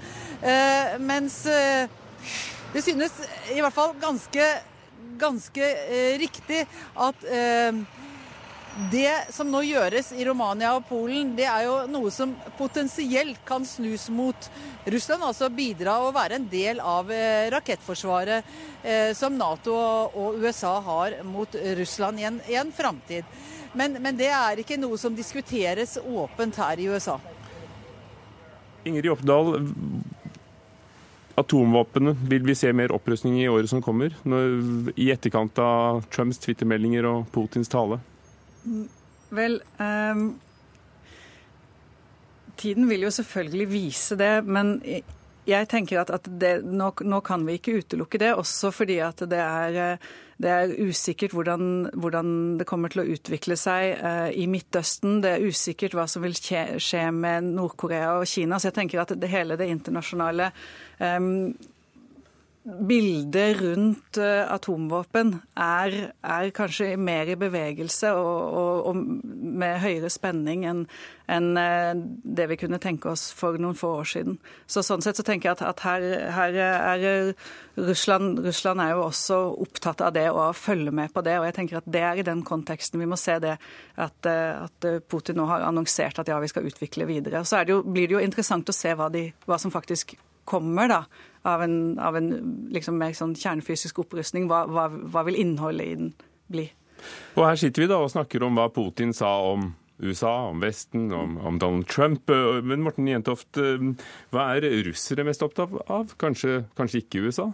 Mens 1.02 1.38
det 1.46 2.82
synes 2.84 3.16
i 3.54 3.62
hvert 3.62 3.74
fall 3.74 3.94
ganske 4.02 4.46
ganske 5.20 5.66
eh, 5.66 6.14
riktig 6.20 6.64
at 6.94 7.28
eh, 7.28 7.82
det 8.92 9.32
som 9.34 9.50
nå 9.52 9.60
gjøres 9.66 10.14
i 10.16 10.24
Romania 10.24 10.70
og 10.78 10.86
Polen, 10.88 11.34
det 11.36 11.44
er 11.44 11.66
jo 11.66 11.74
noe 11.92 12.12
som 12.14 12.32
potensielt 12.56 13.42
kan 13.44 13.66
snus 13.68 14.06
mot 14.08 14.48
Russland. 14.88 15.26
Altså 15.26 15.50
bidra 15.52 15.98
og 16.06 16.14
være 16.16 16.38
en 16.40 16.48
del 16.48 16.80
av 16.80 17.12
eh, 17.12 17.50
rakettforsvaret 17.52 18.54
eh, 18.82 19.12
som 19.18 19.36
Nato 19.36 19.76
og 19.76 20.40
USA 20.40 20.78
har 20.88 21.20
mot 21.28 21.52
Russland 21.78 22.22
i 22.22 22.28
en, 22.30 22.40
i 22.48 22.56
en 22.60 22.72
framtid. 22.72 23.28
Men, 23.72 23.96
men, 24.00 24.16
det 24.16 24.28
er 24.32 24.60
ikke 24.60 24.80
noe 24.80 24.98
som 25.00 25.14
diskuteres 25.16 25.98
åpent 26.00 26.56
her 26.60 26.80
i 26.80 26.88
USA. 26.92 27.18
Ingrid 28.88 29.12
Oppdal, 29.12 29.54
Atomvåpnene, 31.40 32.14
vil 32.28 32.44
vi 32.44 32.54
se 32.58 32.72
mer 32.76 32.92
opprustning 32.92 33.38
i 33.40 33.48
året 33.48 33.70
som 33.70 33.82
kommer? 33.82 34.14
Når, 34.28 34.92
I 35.00 35.10
etterkant 35.14 35.58
av 35.62 36.02
Trumps 36.12 36.40
twittermeldinger 36.42 37.08
og 37.08 37.28
Putins 37.32 37.72
tale? 37.72 38.00
Vel, 39.32 39.58
um, 39.80 40.26
Tiden 42.60 42.86
vil 42.88 43.06
jo 43.06 43.10
selvfølgelig 43.10 43.68
vise 43.70 44.16
det, 44.20 44.34
men 44.44 44.76
jeg 45.48 45.68
tenker 45.70 46.02
at, 46.02 46.12
at 46.14 46.28
det, 46.38 46.52
nå, 46.68 46.92
nå, 47.02 47.22
kan 47.24 47.42
vi 47.46 47.56
ikke 47.58 47.80
utelukke 47.80 48.20
det, 48.22 48.34
også 48.38 48.70
fordi 48.74 49.00
at 49.02 49.24
det 49.30 49.40
er, 49.40 49.96
det 50.42 50.50
er 50.50 50.72
usikkert 50.82 51.34
hvordan, 51.36 51.90
hvordan, 51.94 52.32
det 52.58 52.66
kommer 52.68 52.92
til 52.92 53.04
å 53.04 53.08
utvikle 53.14 53.56
seg 53.58 54.00
uh, 54.02 54.30
i 54.34 54.48
Midtøsten. 54.50 55.20
Det 55.22 55.36
er 55.36 55.46
usikkert 55.46 55.94
hva 55.96 56.08
som 56.10 56.24
vil 56.24 56.34
skje, 56.36 57.04
med 57.14 57.52
Nord-Korea 57.52 58.16
og 58.18 58.26
Kina. 58.28 58.58
Så 58.58 58.70
jeg 58.70 58.78
tenker 58.80 59.04
at 59.04 59.14
det, 59.14 59.30
hele 59.30 59.58
det 59.60 59.70
internasjonale 59.70 60.50
um, 60.98 61.52
bildet 62.62 63.58
rundt 63.58 64.18
eh, 64.22 64.46
atomvåpen 64.54 65.32
er, 65.58 65.94
er, 66.22 66.50
kanskje 66.54 66.92
mer 66.94 67.32
i 67.32 67.34
bevegelse 67.38 68.12
og, 68.14 68.54
og, 68.54 68.86
og 68.86 69.00
med 69.62 69.80
høyere 69.82 70.10
spenning 70.12 70.62
enn 70.70 70.84
en 71.32 71.48
eh, 71.58 71.90
det 72.22 72.46
vi 72.52 72.58
kunne 72.60 72.78
tenke 72.82 73.10
oss 73.10 73.24
for 73.34 73.58
noen 73.58 73.74
få 73.78 73.90
år 74.02 74.08
siden. 74.12 74.38
Så 74.70 74.84
Sånn 74.86 75.02
sett 75.02 75.18
så 75.18 75.26
tenker 75.26 75.50
jeg 75.50 75.58
at, 75.58 75.64
at 75.72 75.84
her, 75.86 76.06
her, 76.36 76.60
er 76.62 77.34
Russland, 77.82 78.38
Russland 78.46 78.82
er 78.84 78.94
jo 78.94 79.06
også 79.08 79.42
opptatt 79.66 80.04
av 80.06 80.14
det 80.14 80.28
og 80.30 80.54
følger 80.54 80.94
med 80.94 81.10
på 81.14 81.24
det. 81.26 81.38
og 81.40 81.48
jeg 81.48 81.58
tenker 81.58 81.80
at 81.80 81.90
Det 81.90 82.06
er 82.06 82.22
i 82.22 82.26
den 82.26 82.44
konteksten 82.46 83.02
vi 83.02 83.10
må 83.10 83.18
se 83.18 83.40
det 83.42 83.56
at, 83.96 84.30
eh, 84.30 84.66
at 84.68 84.90
Putin 85.10 85.40
nå 85.42 85.50
har 85.50 85.66
annonsert 85.66 86.22
at 86.22 86.30
ja, 86.30 86.38
vi 86.38 86.52
skal 86.52 86.70
utvikle 86.70 87.10
videre. 87.10 87.42
Så 87.42 87.64
det 87.64 87.74
jo, 87.74 87.82
blir 87.82 88.06
det 88.06 88.20
jo 88.20 88.22
interessant 88.22 88.70
å 88.70 88.76
se 88.76 88.94
hva, 88.94 89.10
de, 89.10 89.32
hva 89.50 89.58
som 89.58 89.74
faktisk 89.74 90.14
kommer 90.44 90.90
da, 90.90 91.04
av 91.48 91.62
en, 91.64 91.76
av 91.98 92.16
en 92.18 92.30
liksom 92.72 92.98
mer 93.00 93.14
sånn 93.16 93.34
kjernefysisk 93.38 94.02
opprustning. 94.04 94.48
Hva, 94.50 94.64
hva, 94.70 94.88
hva, 94.88 95.24
vil 95.28 95.38
innholdet 95.42 95.86
i 95.86 95.98
den 95.98 96.12
bli? 96.52 96.66
Og 97.36 97.46
Her 97.46 97.58
sitter 97.58 97.84
vi 97.84 97.90
da 97.90 97.98
og 98.02 98.12
snakker 98.12 98.44
om 98.46 98.58
hva 98.58 98.68
Putin 98.72 99.14
sa 99.16 99.32
om 99.50 99.72
USA, 100.02 100.32
om 100.50 100.62
Vesten, 100.62 101.10
om, 101.14 101.36
om 101.38 101.58
Donald 101.62 101.86
Trump. 101.90 102.30
Men 102.66 102.82
Morten 102.82 103.10
Jentoft, 103.10 103.58
hva 104.34 104.46
er 104.54 104.66
russere 104.86 105.26
mest 105.26 105.44
opptatt 105.46 105.74
av? 105.86 106.14
Kanskje, 106.18 106.64
kanskje 106.78 107.04
ikke 107.04 107.26
USA? 107.26 107.50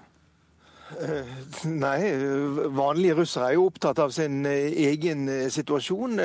Eh, 0.96 1.24
nei, 1.64 2.12
vanlige 2.72 3.14
russere 3.14 3.50
er 3.50 3.56
jo 3.58 3.66
opptatt 3.68 3.98
av 4.00 4.12
sin 4.14 4.46
eh, 4.48 4.72
egen 4.88 5.28
eh, 5.28 5.48
situasjon. 5.52 6.20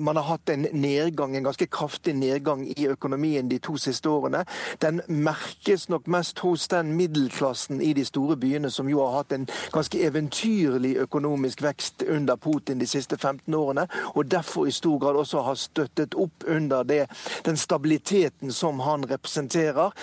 Man 0.00 0.16
har 0.16 0.26
hatt 0.26 0.50
en 0.50 0.64
nedgang, 0.72 1.36
en 1.36 1.44
ganske 1.44 1.66
kraftig 1.70 2.14
nedgang 2.16 2.64
i 2.66 2.86
økonomien 2.88 3.48
de 3.48 3.58
to 3.62 3.76
siste 3.80 4.08
årene. 4.10 4.44
Den 4.82 5.02
merkes 5.08 5.88
nok 5.92 6.08
mest 6.10 6.40
hos 6.44 6.66
den 6.72 6.94
middelklassen 6.96 7.82
i 7.84 7.92
de 7.96 8.04
store 8.04 8.36
byene, 8.40 8.70
som 8.72 8.88
jo 8.88 9.02
har 9.04 9.18
hatt 9.18 9.34
en 9.36 9.46
ganske 9.74 10.00
eventyrlig 10.06 10.94
økonomisk 11.04 11.62
vekst 11.64 12.06
under 12.08 12.40
Putin 12.40 12.80
de 12.80 12.88
siste 12.88 13.18
15 13.18 13.54
årene, 13.54 13.86
og 14.14 14.30
derfor 14.30 14.68
i 14.68 14.74
stor 14.74 14.98
grad 15.02 15.20
også 15.20 15.44
har 15.46 15.60
støttet 15.60 16.16
opp 16.18 16.48
under 16.48 16.82
det, 16.88 17.04
den 17.46 17.60
stabiliteten 17.60 18.52
som 18.52 18.80
han 18.84 19.06
representerer. 19.10 19.94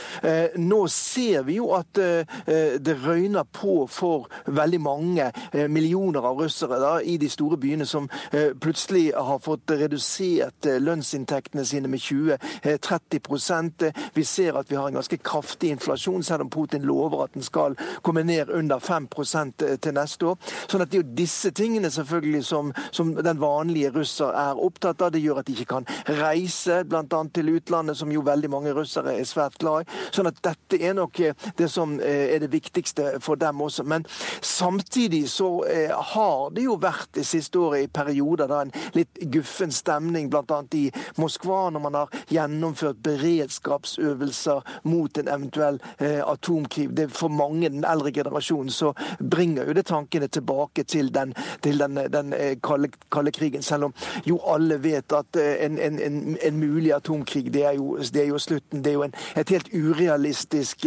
Nå 0.58 0.82
ser 0.94 1.46
vi 1.48 1.60
jo 1.60 1.72
at 1.78 1.94
det 1.96 2.98
røyner 3.04 3.31
røyner 3.32 3.44
på 3.44 3.88
for 3.88 4.28
veldig 4.46 4.82
mange 4.82 5.32
eh, 5.54 5.68
millioner 5.70 6.22
av 6.22 6.40
russere 6.40 6.80
da, 6.80 7.02
i 7.02 7.18
de 7.18 7.30
store 7.30 7.58
byene 7.58 7.86
som 7.86 8.10
eh, 8.32 8.54
plutselig 8.60 9.14
har 9.16 9.40
fått 9.40 9.72
redusert 9.72 10.66
eh, 10.66 10.80
lønnsinntektene 10.80 11.66
sine 11.66 11.88
med 11.88 12.00
20-30% 12.00 13.92
Vi 14.14 14.24
ser 14.24 14.58
at 14.58 14.70
vi 14.70 14.76
har 14.76 14.88
en 14.88 14.94
ganske 15.00 15.18
kraftig 15.18 15.72
inflasjon, 15.72 16.24
selv 16.24 16.42
om 16.44 16.50
Putin 16.50 16.84
lover 16.84 17.24
at 17.24 17.34
den 17.34 17.44
skal 17.44 17.76
komme 18.02 18.24
ned 18.24 18.50
under 18.50 18.80
5% 18.80 19.66
til 19.82 19.94
neste 19.94 20.26
år. 20.26 20.38
Sånn 20.68 20.82
at 20.82 20.92
Det 20.92 21.00
er 21.00 21.04
jo 21.04 21.16
disse 21.16 21.52
tingene 21.52 21.92
selvfølgelig 21.92 22.44
som, 22.46 22.74
som 22.92 23.14
den 23.16 23.40
vanlige 23.40 23.92
russer 23.96 24.34
er 24.36 24.60
opptatt 24.60 25.02
av. 25.02 25.12
Det 25.12 25.22
gjør 25.22 25.40
at 25.40 25.48
de 25.48 25.56
ikke 25.56 25.78
kan 25.78 25.88
reise 26.08 26.84
bl.a. 26.84 27.24
til 27.34 27.54
utlandet, 27.56 27.98
som 27.98 28.12
jo 28.12 28.24
veldig 28.26 28.50
mange 28.52 28.74
russere 28.76 29.16
er 29.16 29.28
svært 29.28 29.58
glad 29.62 29.86
i. 29.86 30.00
Sånn 30.12 30.28
at 30.28 30.42
dette 30.44 30.82
er 30.82 30.96
nok 30.98 31.22
det 31.58 31.70
som 31.72 31.98
er 32.02 32.42
det 32.42 32.52
viktigste 32.52 33.21
for 33.22 33.36
dem 33.36 33.62
også. 33.62 33.84
Men 33.84 34.06
samtidig 34.42 35.30
så 35.30 35.66
eh, 35.66 35.92
har 36.14 36.50
det 36.50 36.66
jo 36.66 36.78
vært 36.82 37.14
det 37.16 37.26
siste 37.28 37.60
året 37.60 37.86
i 37.86 37.92
perioder 37.94 38.50
da 38.50 38.62
en 38.66 38.74
litt 38.96 39.22
guffen 39.34 39.72
stemning, 39.74 40.30
bl.a. 40.32 40.62
i 40.78 40.88
Moskva, 41.22 41.70
når 41.70 41.84
man 41.86 41.98
har 42.00 42.22
gjennomført 42.32 43.02
beredskapsøvelser 43.06 44.62
mot 44.90 45.18
en 45.18 45.32
eventuell 45.32 45.80
eh, 45.98 46.22
atomkrig. 46.26 46.90
Det 46.98 47.10
For 47.12 47.30
mange, 47.30 47.70
den 47.70 47.86
eldre 47.88 48.12
generasjonen, 48.12 48.72
så 48.72 48.94
bringer 49.20 49.68
jo 49.68 49.78
det 49.78 49.86
tankene 49.90 50.28
tilbake 50.28 50.84
til 50.84 51.14
den, 51.14 51.34
til 51.62 51.80
den, 51.80 52.00
den 52.12 52.34
eh, 52.34 52.58
kalde, 52.64 52.92
kalde, 53.12 53.32
krigen. 53.32 53.64
Selv 53.64 53.90
om 53.90 53.94
jo 54.26 54.40
alle 54.48 54.78
vet 54.84 55.14
at 55.14 55.38
en, 55.42 55.78
en, 55.80 56.00
en, 56.00 56.38
en 56.42 56.60
mulig 56.60 56.94
atomkrig, 56.94 57.54
det 57.54 57.66
er, 57.66 57.78
jo, 57.80 57.98
det 57.98 58.24
er 58.24 58.30
jo 58.32 58.40
slutten. 58.42 58.84
Det 58.84 58.92
er 58.92 58.98
jo 58.98 59.08
et 59.38 59.50
helt 59.50 59.70
urealistisk 59.74 60.86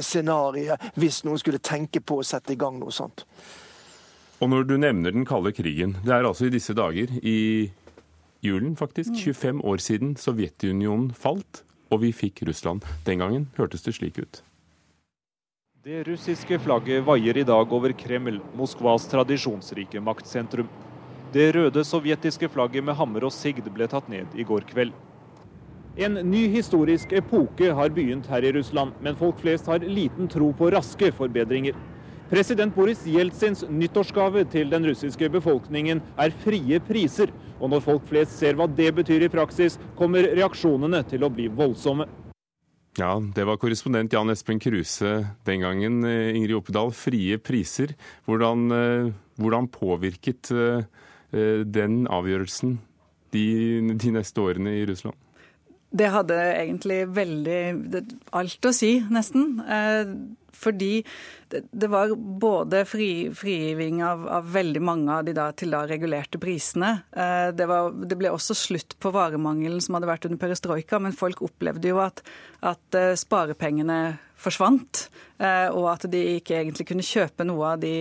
scenario 0.00 0.76
hvis 0.96 1.22
noen 1.24 1.38
skulle 1.40 1.58
tenke 1.58 1.75
tenke 1.76 2.02
på 2.02 2.20
å 2.20 2.26
sette 2.26 2.56
i 2.56 2.60
gang 2.60 2.80
noe 2.80 2.94
sånt. 2.94 3.26
Og 4.40 4.50
når 4.52 4.66
du 4.68 4.76
nevner 4.80 5.14
den 5.14 5.28
kalde 5.28 5.54
krigen, 5.56 5.96
det 6.04 6.12
er 6.12 6.26
altså 6.28 6.48
i 6.48 6.52
disse 6.52 6.74
dager, 6.76 7.12
i 7.22 7.70
julen 8.44 8.74
faktisk, 8.76 9.14
25 9.16 9.60
mm. 9.60 9.62
år 9.64 9.80
siden 9.84 10.16
Sovjetunionen 10.20 11.12
falt 11.16 11.62
og 11.90 12.02
vi 12.02 12.12
fikk 12.14 12.42
Russland. 12.48 12.84
Den 13.06 13.22
gangen 13.22 13.48
hørtes 13.56 13.84
det 13.86 13.94
slik 13.96 14.18
ut. 14.18 14.42
Det 15.86 16.02
russiske 16.08 16.58
flagget 16.58 17.04
vaier 17.06 17.38
i 17.38 17.46
dag 17.46 17.72
over 17.72 17.94
Kreml, 17.94 18.40
Moskvas 18.58 19.06
tradisjonsrike 19.10 20.02
maktsentrum. 20.02 20.68
Det 21.32 21.52
røde 21.54 21.84
sovjetiske 21.86 22.48
flagget 22.50 22.84
med 22.86 22.96
hammer 22.98 23.28
og 23.28 23.34
sigd 23.34 23.68
ble 23.70 23.86
tatt 23.90 24.08
ned 24.10 24.34
i 24.34 24.46
går 24.46 24.66
kveld. 24.66 24.94
En 25.96 26.18
ny 26.28 26.42
historisk 26.52 27.14
epoke 27.16 27.70
har 27.72 27.92
begynt 27.96 28.26
her 28.28 28.44
i 28.44 28.50
Russland, 28.52 28.92
men 29.00 29.16
folk 29.16 29.38
flest 29.40 29.70
har 29.70 29.80
liten 29.80 30.28
tro 30.28 30.50
på 30.52 30.68
raske 30.74 31.08
forbedringer. 31.16 31.72
President 32.28 32.74
Boris 32.74 33.06
Jeltsins 33.08 33.64
nyttårsgave 33.70 34.42
til 34.52 34.68
den 34.68 34.84
russiske 34.90 35.30
befolkningen 35.32 36.02
er 36.20 36.36
frie 36.42 36.82
priser. 36.84 37.32
Og 37.62 37.72
når 37.72 37.84
folk 37.86 38.04
flest 38.10 38.36
ser 38.36 38.58
hva 38.58 38.68
det 38.68 38.90
betyr 38.98 39.24
i 39.24 39.32
praksis, 39.32 39.78
kommer 39.96 40.28
reaksjonene 40.36 41.00
til 41.08 41.24
å 41.24 41.32
bli 41.32 41.48
voldsomme. 41.48 42.04
Ja, 43.00 43.14
det 43.16 43.48
var 43.48 43.56
korrespondent 43.60 44.12
Jan 44.12 44.32
Espen 44.32 44.60
Kruse 44.60 45.16
den 45.48 45.64
gangen. 45.64 46.02
Eh, 46.04 46.36
Ingrid 46.36 46.58
Oppedal, 46.60 46.92
frie 46.92 47.40
priser. 47.40 47.96
Hvordan, 48.28 48.68
eh, 48.72 49.12
hvordan 49.40 49.72
påvirket 49.72 50.52
eh, 50.52 50.84
den 51.64 52.04
avgjørelsen 52.04 52.82
de, 53.32 53.46
de 53.96 54.18
neste 54.18 54.44
årene 54.44 54.76
i 54.76 54.90
Russland? 54.92 55.16
Det 55.90 56.08
hadde 56.10 56.36
egentlig 56.56 57.04
veldig 57.14 58.02
alt 58.36 58.66
å 58.66 58.74
si, 58.74 58.98
nesten. 59.12 59.60
Eh, 59.62 60.10
fordi 60.56 61.04
det, 61.52 61.88
var 61.92 62.14
både 62.16 62.80
fri, 62.88 63.28
frigiving 63.36 64.00
av, 64.04 64.24
av, 64.38 64.48
veldig 64.52 64.82
mange 64.82 65.18
av 65.18 65.26
de 65.26 65.34
da, 65.36 65.50
til 65.54 65.74
da 65.76 65.84
regulerte 65.86 66.40
prisene. 66.42 66.90
Eh, 67.12 67.50
det, 67.54 67.68
var, 67.70 67.92
det, 67.92 68.18
ble 68.18 68.32
også 68.34 68.56
slutt 68.56 68.96
på 68.98 69.12
varemangelen 69.14 69.84
som 69.84 69.98
hadde 69.98 70.10
vært 70.10 70.26
under 70.26 70.40
perestrojka, 70.42 71.00
men 71.02 71.16
folk 71.16 71.44
opplevde 71.46 71.92
jo 71.92 72.00
at, 72.02 72.24
at 72.66 72.98
eh, 72.98 73.14
sparepengene 73.18 74.16
forsvant, 74.36 75.06
og 75.40 75.86
at 75.88 76.04
de 76.12 76.18
ikke 76.36 76.58
egentlig 76.58 76.84
kunne 76.90 77.04
kjøpe 77.04 77.44
noe 77.48 77.70
av 77.72 77.80
de 77.80 77.92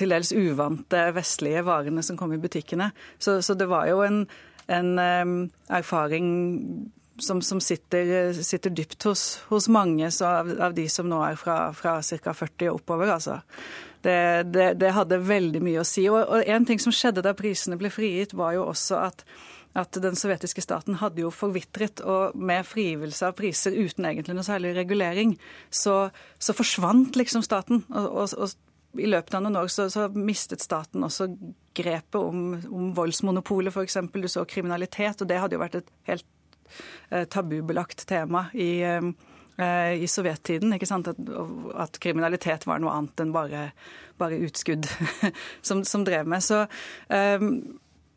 til 0.00 0.12
dels 0.12 0.32
uvante 0.32 1.02
vestlige 1.16 1.62
varene 1.64 2.02
som 2.04 2.16
kom 2.16 2.32
i 2.32 2.40
butikkene. 2.40 2.90
Så, 3.20 3.38
så 3.44 3.56
det 3.56 3.68
var 3.68 3.88
jo 3.90 4.00
en 4.04 4.22
en 4.70 5.50
erfaring 5.68 6.30
som, 7.20 7.42
som 7.42 7.60
sitter, 7.60 8.32
sitter, 8.32 8.72
dypt 8.72 9.04
hos, 9.08 9.24
hos 9.50 9.68
mange 9.68 10.08
av, 10.24 10.50
av, 10.60 10.74
de 10.74 10.86
som 10.88 11.08
nå 11.08 11.20
er 11.26 11.38
fra, 11.40 11.58
fra 11.76 11.98
ca. 12.00 12.34
40 12.34 12.70
og 12.70 12.80
oppover. 12.80 13.12
altså. 13.16 13.40
Det, 14.00 14.16
det, 14.48 14.72
det, 14.80 14.94
hadde 14.96 15.20
veldig 15.20 15.60
mye 15.64 15.82
å 15.82 15.86
si. 15.86 16.06
Og, 16.08 16.20
og 16.22 16.48
en 16.48 16.66
ting 16.68 16.80
som 16.80 16.94
skjedde 16.94 17.24
da 17.26 17.34
prisene 17.36 17.78
ble 17.80 17.92
frigitt, 17.92 18.36
var 18.36 18.56
jo 18.56 18.68
også 18.70 19.02
at 19.04 19.26
at 19.78 19.94
den 20.02 20.16
sovjetiske 20.18 20.64
staten 20.64 20.96
hadde 20.98 21.22
jo 21.22 21.28
forvitret, 21.30 22.00
og 22.02 22.34
med 22.34 22.66
frigivelse 22.66 23.28
av 23.28 23.36
priser 23.38 23.76
uten 23.76 24.08
egentlig 24.08 24.34
noe 24.34 24.46
særlig 24.46 24.72
regulering, 24.74 25.36
så, 25.70 26.08
så 26.42 26.56
forsvant 26.56 27.18
liksom 27.18 27.44
staten. 27.46 27.84
Og, 27.86 28.08
og, 28.08 28.34
og, 28.34 28.56
i 28.98 29.06
løpet 29.06 29.34
av 29.34 29.44
noen 29.44 29.58
år 29.60 29.70
så, 29.70 29.86
så 29.92 30.08
mistet 30.14 30.62
staten 30.64 31.04
også 31.06 31.28
grepet 31.76 32.18
om, 32.18 32.54
om 32.70 32.92
voldsmonopolet, 32.96 33.74
f.eks. 33.74 33.98
Du 34.10 34.28
så 34.28 34.44
kriminalitet, 34.48 35.22
og 35.22 35.30
det 35.30 35.38
hadde 35.38 35.56
jo 35.56 35.62
vært 35.62 35.78
et 35.80 35.92
helt 36.10 36.26
eh, 37.10 37.26
tabubelagt 37.30 38.06
tema 38.10 38.48
i, 38.52 38.72
eh, 38.82 39.92
i 39.94 40.08
sovjettiden. 40.10 40.74
ikke 40.74 40.90
sant? 40.90 41.12
At, 41.12 41.20
at, 41.86 42.00
kriminalitet 42.02 42.66
var 42.66 42.82
noe 42.82 42.96
annet 42.96 43.22
enn 43.22 43.36
bare, 43.36 43.68
bare 44.18 44.40
utskudd 44.48 44.90
som, 45.66 45.84
som, 45.86 46.04
drev 46.06 46.26
med. 46.26 46.42
Så, 46.42 46.64
eh, 47.14 47.46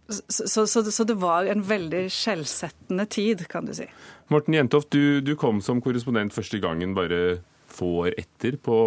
så, 0.10 0.66
så, 0.68 0.84
så, 0.90 1.06
det 1.08 1.20
var 1.22 1.48
en 1.48 1.64
veldig 1.64 2.08
skjellsettende 2.12 3.06
tid, 3.14 3.46
kan 3.52 3.70
du 3.70 3.78
si. 3.78 3.88
Morten 4.34 4.58
Jentoft, 4.58 4.90
du, 4.92 5.22
du 5.22 5.36
kom 5.40 5.62
som 5.62 5.82
korrespondent 5.86 6.34
første 6.34 6.60
gangen 6.64 6.98
bare 6.98 7.44
få 7.74 7.90
år 8.06 8.16
etter, 8.20 8.58
på 8.62 8.78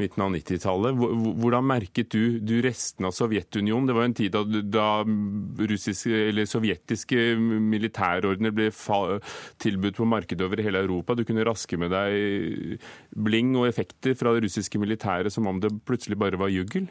midten 0.00 0.24
av 0.24 0.32
90-tallet. 0.34 1.00
Hvordan 1.40 1.66
merket 1.68 2.10
du, 2.14 2.38
du 2.40 2.56
resten 2.64 3.08
av 3.08 3.14
Sovjetunionen? 3.16 3.88
Det 3.90 3.96
var 3.96 4.08
en 4.08 4.16
tid 4.16 4.34
da, 4.34 4.44
da 4.62 4.88
russiske, 5.70 6.46
sovjetiske 6.50 7.26
militærordner 7.40 8.54
ble 8.56 8.70
tilbudt 9.60 10.00
på 10.00 10.08
markedet 10.08 10.46
over 10.46 10.64
hele 10.64 10.84
Europa. 10.86 11.16
Du 11.18 11.26
kunne 11.28 11.46
raske 11.46 11.78
med 11.80 11.92
deg 11.94 12.80
bling 13.16 13.54
og 13.58 13.68
effekter 13.70 14.16
fra 14.18 14.34
det 14.34 14.46
russiske 14.46 14.80
militæret 14.80 15.32
som 15.34 15.48
om 15.50 15.60
det 15.62 15.72
plutselig 15.88 16.18
bare 16.20 16.40
var 16.40 16.52
juggel? 16.52 16.88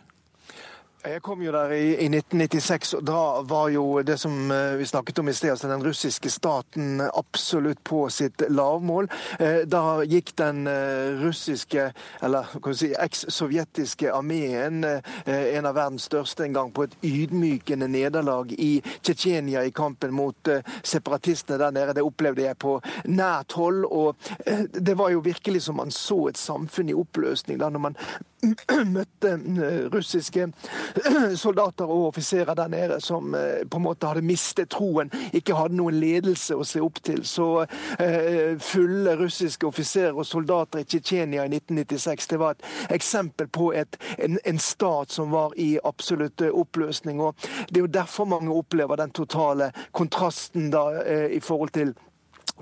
Jeg 0.99 1.21
kom 1.23 1.39
jo 1.39 1.51
der 1.55 1.71
i, 1.71 1.93
i, 2.03 2.07
1996, 2.11 2.89
og 2.97 3.03
da 3.07 3.19
var 3.47 3.69
jo 3.71 3.83
det 4.03 4.17
som 4.19 4.33
eh, 4.51 4.73
vi 4.75 4.83
snakket 4.83 5.21
om 5.21 5.29
i 5.31 5.33
sted, 5.33 5.53
altså 5.53 5.69
den 5.71 5.83
russiske 5.85 6.27
staten 6.27 6.99
absolutt 7.07 7.79
på 7.87 8.01
sitt 8.11 8.43
lavmål. 8.51 9.07
Eh, 9.39 9.61
da 9.63 10.01
gikk 10.03 10.33
den 10.41 10.67
eh, 10.67 11.21
russiske, 11.21 11.85
eller 12.19 12.51
kan 12.51 12.75
si, 12.75 12.89
eks-sovjetiske 12.91 14.11
armeen, 14.11 14.83
en 14.83 15.69
av 15.69 15.77
verdens 15.77 16.09
største 16.09 16.43
en 16.43 16.57
gang, 16.57 16.73
på 16.75 16.83
et 16.83 16.97
ydmykende 17.07 17.87
nederlag 17.87 18.51
i 18.59 18.81
Tsjetsjenia 18.99 19.63
i 19.63 19.71
kampen 19.71 20.11
mot 20.11 20.51
separatistene 20.83 21.61
der 21.61 21.71
nede. 21.75 21.95
Det 21.95 22.03
opplevde 22.03 22.43
jeg 22.43 22.59
på 22.59 22.75
nært 23.07 23.55
hold. 23.55 23.85
Og 23.87 24.19
det 24.75 24.97
var 24.99 25.13
jo 25.13 25.23
virkelig 25.23 25.63
som 25.69 25.79
man 25.79 25.95
så 25.95 26.25
et 26.27 26.39
samfunn 26.39 26.91
i 26.91 26.97
oppløsning 26.97 27.59
da 27.61 27.71
når 27.71 27.85
man 27.87 27.97
møtte 28.95 29.35
russiske 29.93 30.47
soldater 31.36 31.89
og 31.89 32.08
offiserer 32.08 32.55
der 32.55 32.67
nede 32.67 33.01
som 33.01 33.36
eh, 33.36 33.67
på 33.69 33.77
en 33.77 33.84
måte 33.84 34.08
hadde 34.08 34.25
mistet 34.25 34.72
troen, 34.74 35.12
ikke 35.34 35.58
hadde 35.58 35.77
noen 35.79 36.00
ledelse 36.00 36.58
å 36.58 36.65
se 36.67 36.81
opp 36.84 37.01
til. 37.05 37.24
Så 37.27 37.65
eh, 38.00 38.58
fulle 38.63 39.15
russiske 39.19 39.67
offiserer 39.67 40.17
og 40.17 40.27
soldater 40.27 40.84
i 40.84 40.88
Tsjetsjenia 40.88 41.46
i 41.46 41.53
1996 41.53 42.29
det 42.29 42.41
var 42.41 42.58
et 42.58 42.93
eksempel 43.00 43.48
på 43.48 43.72
et, 43.77 44.00
en, 44.17 44.39
en, 44.46 44.60
stat 44.60 45.12
som 45.12 45.31
var 45.31 45.55
i 45.58 45.72
absolutt 45.84 46.41
eh, 46.41 46.53
oppløsning. 46.53 47.22
og 47.22 47.36
Det 47.69 47.79
er 47.79 47.86
jo 47.86 47.96
derfor 48.00 48.29
mange 48.29 48.53
opplever 48.53 49.00
den 49.00 49.12
totale 49.15 49.72
kontrasten 49.91 50.69
da 50.74 50.86
i 51.29 51.39
forhold 51.43 51.72
til 51.74 51.93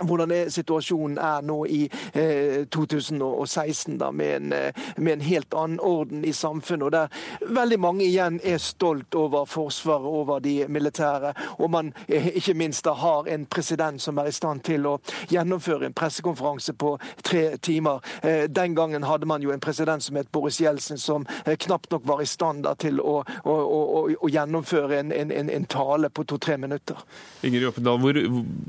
hvordan 0.01 0.31
er 0.31 0.49
situasjonen 0.49 1.17
er 1.17 1.45
nå 1.45 1.57
i 1.65 1.81
eh, 2.13 2.65
2016, 2.73 3.97
da, 3.97 4.11
med 4.11 4.35
en, 4.35 4.53
eh, 4.53 4.83
med 4.97 5.13
en, 5.13 5.25
helt 5.27 5.53
annen 5.53 5.79
orden 5.79 6.25
i 6.25 6.33
samfunnet. 6.33 6.85
og 6.85 6.91
Der 6.91 7.07
veldig 7.41 7.79
mange 7.79 8.05
igjen 8.05 8.39
er 8.43 8.57
stolt 8.57 9.15
over 9.15 9.45
Forsvaret, 9.45 10.05
over 10.05 10.39
de 10.39 10.65
militære. 10.67 11.33
Og 11.57 11.71
man 11.71 11.93
eh, 12.07 12.27
ikke 12.37 12.53
minst 12.53 12.85
da 12.85 12.93
har 12.93 13.27
en 13.27 13.45
president 13.45 14.01
som 14.01 14.17
er 14.17 14.29
i 14.29 14.35
stand 14.35 14.63
til 14.67 14.85
å 14.87 14.97
gjennomføre 15.29 15.89
en 15.89 15.97
pressekonferanse 15.97 16.73
på 16.73 16.97
tre 17.23 17.57
timer. 17.57 18.01
Eh, 18.21 18.45
den 18.49 18.75
gangen 18.75 19.03
hadde 19.03 19.25
man 19.25 19.41
jo 19.41 19.51
en 19.51 19.63
president 19.63 20.03
som 20.03 20.15
het 20.15 20.31
Boris 20.31 20.61
Jeltsin, 20.61 20.97
som 20.97 21.25
eh, 21.45 21.55
knapt 21.57 21.91
nok 21.91 22.05
var 22.07 22.21
i 22.21 22.25
stand 22.29 22.63
da, 22.63 22.75
til 22.75 23.01
å, 23.01 23.19
å, 23.43 23.53
å, 23.53 24.01
å 24.21 24.29
gjennomføre 24.31 24.99
en, 24.99 25.11
en, 25.11 25.31
en, 25.49 25.65
tale 25.67 26.09
på 26.09 26.23
to-tre 26.23 26.57
minutter. 26.57 26.99
Ingrid 27.43 27.67
Oppedal, 27.67 27.99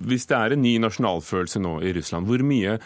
hvis 0.09 0.27
det 0.29 0.37
er 0.37 0.55
en 0.55 0.63
ny 0.63 0.75
nasjonal 0.83 1.08
nasjonalfølelse 1.09 1.61
nå 1.61 1.81
i 1.83 1.93
Russland. 1.97 2.27
Hvor 2.27 2.43
mye 2.45 2.79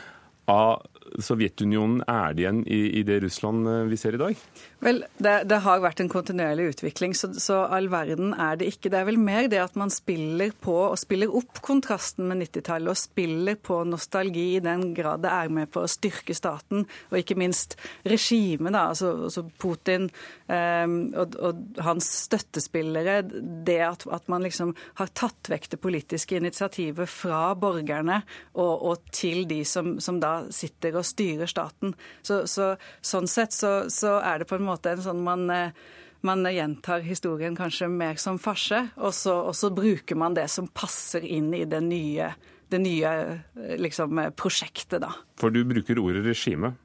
av 0.50 0.86
Sovjetunionen 1.20 2.02
er 2.08 2.34
det 2.34 2.44
igjen 2.44 2.62
i, 2.66 2.80
i 3.00 3.02
det 3.06 3.20
Russland 3.24 3.68
eh, 3.68 3.82
vi 3.90 3.98
ser 4.00 4.16
i 4.16 4.20
dag? 4.20 4.44
Vel, 4.82 5.04
det, 5.22 5.34
det, 5.46 5.60
har 5.62 5.82
vært 5.82 6.00
en 6.02 6.10
kontinuerlig 6.10 6.72
utvikling, 6.72 7.12
så, 7.14 7.28
så, 7.38 7.60
all 7.70 7.86
verden 7.92 8.32
er 8.34 8.56
det 8.58 8.66
ikke. 8.72 8.90
Det 8.90 8.98
er 8.98 9.06
vel 9.06 9.20
mer 9.22 9.46
det 9.50 9.60
at 9.62 9.76
man 9.78 9.92
spiller 9.94 10.50
på 10.58 10.74
og 10.88 10.98
spiller 10.98 11.30
opp 11.30 11.60
kontrasten 11.62 12.26
med 12.26 12.42
90-tallet, 12.42 12.90
og 12.90 12.98
spiller 12.98 13.58
på 13.62 13.82
nostalgi 13.86 14.48
i 14.56 14.64
den 14.64 14.88
grad 14.96 15.22
det 15.22 15.30
er 15.30 15.52
med 15.54 15.70
på 15.70 15.84
å 15.84 15.90
styrke 15.90 16.34
staten, 16.34 16.86
og 17.12 17.18
ikke 17.20 17.38
minst 17.38 17.76
regimet, 18.02 18.74
altså, 18.74 19.12
altså 19.28 19.44
Putin 19.62 20.08
eh, 20.50 20.96
og, 21.14 21.38
og, 21.38 21.62
hans 21.86 22.08
støttespillere. 22.24 23.20
Det 23.62 23.78
at, 23.86 24.08
at, 24.10 24.26
man 24.32 24.42
liksom 24.46 24.74
har 24.98 25.14
tatt 25.14 25.52
vekk 25.52 25.70
det 25.76 25.80
politiske 25.82 26.38
initiativet 26.38 27.10
fra 27.10 27.52
borgerne 27.58 28.22
og, 28.56 28.72
og 28.72 29.06
til 29.14 29.44
de 29.50 29.62
som, 29.68 29.94
som, 30.02 30.18
da 30.22 30.48
sitter 30.54 30.98
og 30.98 31.01
styrer 31.06 31.50
staten. 31.50 31.96
Så, 32.22 32.42
så 32.50 32.74
sånn 33.04 33.28
sett 33.30 33.54
så, 33.56 33.90
så 33.92 34.18
er 34.20 34.42
det 34.42 34.48
på 34.50 34.58
en 34.58 34.66
måte 34.66 34.94
en 34.94 35.04
sånn 35.04 35.22
man 35.24 35.50
eh, 35.52 35.82
man 36.22 36.46
gjentar 36.46 37.02
historien 37.02 37.56
kanskje 37.58 37.88
mer 37.90 38.18
som 38.22 38.36
farse, 38.38 38.78
og 38.94 39.10
så, 39.10 39.34
og 39.48 39.56
så, 39.58 39.72
bruker 39.74 40.14
man 40.14 40.36
det 40.38 40.44
som 40.52 40.68
passer 40.70 41.24
inn 41.26 41.48
i 41.50 41.64
det 41.66 41.80
nye, 41.82 42.28
det 42.70 42.78
nye 42.78 43.14
eh, 43.26 43.72
liksom, 43.82 44.20
prosjektet, 44.38 45.00
da. 45.02 45.10
For 45.42 45.50
du 45.50 45.64
bruker 45.66 45.98
ordet 45.98 46.22
regime? 46.28 46.76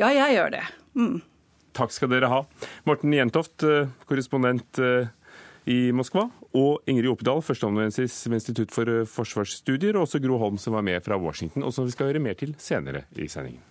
Ja, 0.00 0.08
jeg 0.16 0.38
gjør 0.38 0.54
det. 0.56 0.62
Mm. 0.96 1.18
Takk 1.76 1.92
skal 1.92 2.08
dere 2.14 2.32
ha. 2.32 2.40
Morten 2.88 3.12
Jentoft, 3.12 3.66
eh, 3.68 3.92
korrespondent 4.08 4.80
i 5.68 5.78
Moskva, 5.92 6.30
og 6.54 6.86
Ingrid 6.86 7.10
Oppedal, 7.10 7.42
førsteamanuensis 7.42 8.14
ved 8.28 8.38
Institutt 8.38 8.74
for 8.74 9.04
forsvarsstudier, 9.10 9.98
og 9.98 10.06
også 10.06 10.22
Gro 10.22 10.38
Holm, 10.38 10.58
som 10.62 10.78
var 10.78 10.86
med 10.86 11.02
fra 11.02 11.18
Washington, 11.18 11.66
og 11.66 11.74
som 11.74 11.88
vi 11.88 11.94
skal 11.94 12.12
høre 12.12 12.22
mer 12.22 12.38
til 12.38 12.54
senere 12.62 13.08
i 13.18 13.28
sendingen. 13.28 13.62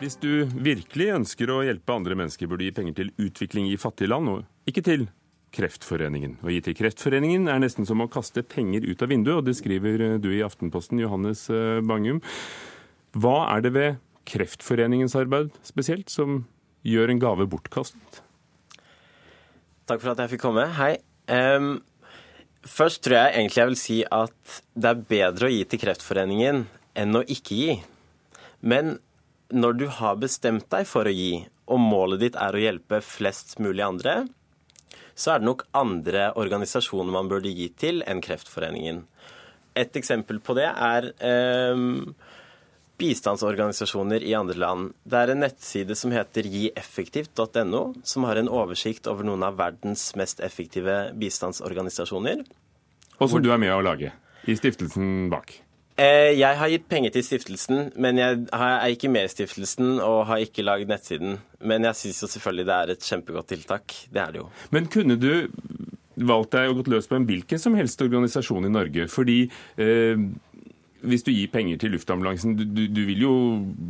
Hvis 0.00 0.16
du 0.16 0.48
virkelig 0.56 1.10
ønsker 1.12 1.50
å 1.52 1.60
hjelpe 1.60 1.92
andre 1.92 2.16
mennesker, 2.16 2.48
burde 2.48 2.64
du 2.64 2.70
gi 2.70 2.76
penger 2.78 2.94
til 2.96 3.10
utvikling 3.20 3.66
i 3.68 3.76
fattige 3.76 4.08
land, 4.08 4.30
og 4.32 4.70
ikke 4.70 4.82
til 4.86 5.04
Kreftforeningen. 5.54 6.36
Å 6.46 6.52
gi 6.52 6.60
til 6.62 6.76
Kreftforeningen 6.78 7.48
er 7.50 7.58
nesten 7.62 7.88
som 7.88 8.02
å 8.02 8.08
kaste 8.10 8.44
penger 8.46 8.86
ut 8.86 9.02
av 9.02 9.10
vinduet, 9.10 9.40
og 9.40 9.48
det 9.48 9.56
skriver 9.58 10.18
du 10.22 10.30
i 10.30 10.44
Aftenposten, 10.46 11.00
Johannes 11.02 11.48
eh, 11.50 11.80
Bangum. 11.82 12.22
Hva 13.18 13.50
er 13.56 13.64
det 13.66 13.74
ved 13.74 14.00
Kreftforeningens 14.30 15.16
arbeid 15.18 15.50
spesielt 15.66 16.12
som 16.12 16.44
gjør 16.86 17.10
en 17.10 17.22
gave 17.22 17.48
bortkastet? 17.50 18.22
Takk 19.90 20.02
for 20.04 20.12
at 20.12 20.22
jeg 20.22 20.36
fikk 20.36 20.44
komme. 20.44 20.68
Hei. 20.78 20.94
Um, 21.26 21.80
først 22.62 23.02
tror 23.02 23.18
jeg 23.18 23.40
egentlig 23.40 23.60
jeg 23.60 23.70
vil 23.72 23.80
si 23.80 24.00
at 24.06 24.58
det 24.78 24.92
er 24.92 25.06
bedre 25.10 25.48
å 25.48 25.54
gi 25.54 25.64
til 25.66 25.82
Kreftforeningen 25.82 26.66
enn 27.00 27.18
å 27.18 27.24
ikke 27.26 27.58
gi. 27.58 27.78
Men 28.62 29.00
når 29.50 29.80
du 29.80 29.88
har 29.98 30.20
bestemt 30.22 30.68
deg 30.70 30.86
for 30.86 31.10
å 31.10 31.14
gi, 31.14 31.42
og 31.70 31.82
målet 31.82 32.22
ditt 32.22 32.38
er 32.38 32.54
å 32.54 32.62
hjelpe 32.62 33.00
flest 33.02 33.58
mulig 33.62 33.82
andre, 33.86 34.22
så 35.20 35.34
er 35.34 35.40
det 35.40 35.50
nok 35.50 35.66
andre 35.76 36.30
organisasjoner 36.40 37.12
man 37.12 37.28
burde 37.28 37.52
gi 37.52 37.68
til 37.76 38.00
enn 38.08 38.22
Kreftforeningen. 38.24 39.04
Et 39.78 39.96
eksempel 40.00 40.40
på 40.42 40.56
det 40.56 40.68
er 40.70 41.10
eh, 41.20 41.82
bistandsorganisasjoner 43.00 44.24
i 44.24 44.34
andre 44.36 44.56
land. 44.60 44.90
Det 45.04 45.20
er 45.20 45.32
en 45.32 45.42
nettside 45.44 45.96
som 45.96 46.12
heter 46.14 46.48
gieffektivt.no, 46.48 47.82
som 48.04 48.28
har 48.28 48.40
en 48.40 48.50
oversikt 48.50 49.08
over 49.10 49.28
noen 49.28 49.44
av 49.46 49.60
verdens 49.60 50.10
mest 50.20 50.42
effektive 50.44 50.98
bistandsorganisasjoner. 51.20 52.44
Og 53.20 53.28
som 53.28 53.44
du 53.44 53.50
er 53.52 53.60
med 53.60 53.76
å 53.76 53.82
lage 53.84 54.12
i 54.48 54.56
stiftelsen 54.56 55.28
bak? 55.32 55.60
Eh, 56.00 56.32
jeg 56.38 56.56
har 56.56 56.70
gitt 56.72 56.88
penger 56.88 57.12
til 57.12 57.24
stiftelsen, 57.26 57.90
men 58.00 58.20
jeg 58.20 58.44
er 58.56 58.92
ikke 58.94 59.10
med 59.12 59.28
i 59.28 59.32
stiftelsen 59.34 59.98
og 60.00 60.22
har 60.30 60.40
ikke 60.40 60.64
laget 60.64 60.88
nettsiden. 60.88 61.40
Men 61.60 61.84
jeg 61.90 61.98
syns 61.98 62.22
jo 62.24 62.30
selvfølgelig 62.34 62.68
det 62.70 62.76
er 62.76 62.92
et 62.94 63.08
kjempegodt 63.10 63.50
tiltak. 63.52 63.96
Det 64.08 64.22
er 64.22 64.32
det 64.32 64.40
jo. 64.40 64.46
Men 64.72 64.88
kunne 64.92 65.18
du 65.20 65.32
valgt 66.20 66.54
deg 66.56 66.70
å 66.70 66.78
gått 66.78 66.88
løs 66.92 67.08
på 67.08 67.18
en 67.18 67.26
hvilken 67.28 67.60
som 67.60 67.76
helst 67.76 68.00
organisasjon 68.04 68.68
i 68.68 68.72
Norge? 68.72 69.06
Fordi 69.12 69.42
eh, 69.80 70.24
hvis 71.04 71.24
du 71.26 71.32
gir 71.32 71.52
penger 71.52 71.80
til 71.80 71.94
luftambulansen, 71.96 72.56
du, 72.56 72.64
du, 72.88 73.02
vil 73.08 73.24
jo 73.26 73.34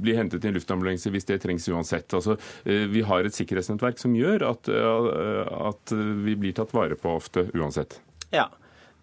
bli 0.02 0.16
hentet 0.18 0.44
i 0.44 0.50
en 0.50 0.58
luftambulanse 0.58 1.12
hvis 1.14 1.28
det 1.30 1.40
trengs 1.44 1.68
uansett. 1.70 2.10
Altså, 2.16 2.36
eh, 2.64 2.88
vi 2.90 3.04
har 3.06 3.26
et 3.26 3.38
sikkerhetsnettverk 3.38 4.02
som 4.02 4.18
gjør 4.18 4.48
at, 4.50 4.70
eh, 4.70 5.54
at, 5.70 5.94
vi 6.26 6.34
blir 6.42 6.58
tatt 6.58 6.74
vare 6.74 6.98
på 6.98 7.14
ofte 7.20 7.46
uansett. 7.54 8.00
Ja, 8.34 8.48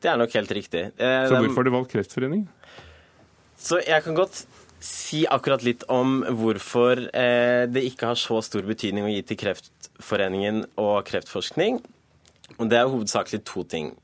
det 0.03 0.11
er 0.11 0.19
nok 0.19 0.35
helt 0.35 0.51
riktig. 0.59 0.89
Eh, 0.99 1.23
Så 1.27 1.39
hvorfor 1.39 1.63
har 1.63 1.71
du 1.71 1.75
valgt 1.79 1.95
Kreftforeningen? 1.95 2.47
Så 3.57 3.81
jeg 3.81 4.05
kan 4.05 4.17
godt 4.17 4.43
si 4.83 5.23
akkurat 5.25 5.63
litt 5.65 5.83
om 5.89 6.21
hvorfor 6.39 7.01
eh, 7.09 7.65
det 7.69 7.83
ikke 7.89 8.11
har 8.11 8.19
så 8.19 8.39
stor 8.45 8.65
betydning 8.67 9.07
å 9.07 9.11
gi 9.11 9.23
til 9.25 9.39
Kreftforeningen 9.41 10.63
og 10.77 11.01
kreftforskning. 11.09 11.81
Og 12.57 12.69
det 12.69 12.77
er 12.79 12.89
hovedsakelig 12.89 13.41
to 13.49 13.65
ting. 13.67 13.95